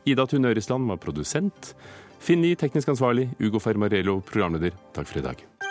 Ida 0.05 0.25
Tune 0.25 0.49
Øresland 0.49 0.87
var 0.89 0.97
produsent. 1.01 1.73
Finn 2.21 2.43
Lie, 2.45 2.55
teknisk 2.55 2.91
ansvarlig. 2.93 3.31
Ugo 3.41 3.59
Fermarello, 3.59 4.19
programleder. 4.21 4.77
Takk 4.93 5.09
for 5.09 5.19
i 5.19 5.25
dag. 5.25 5.70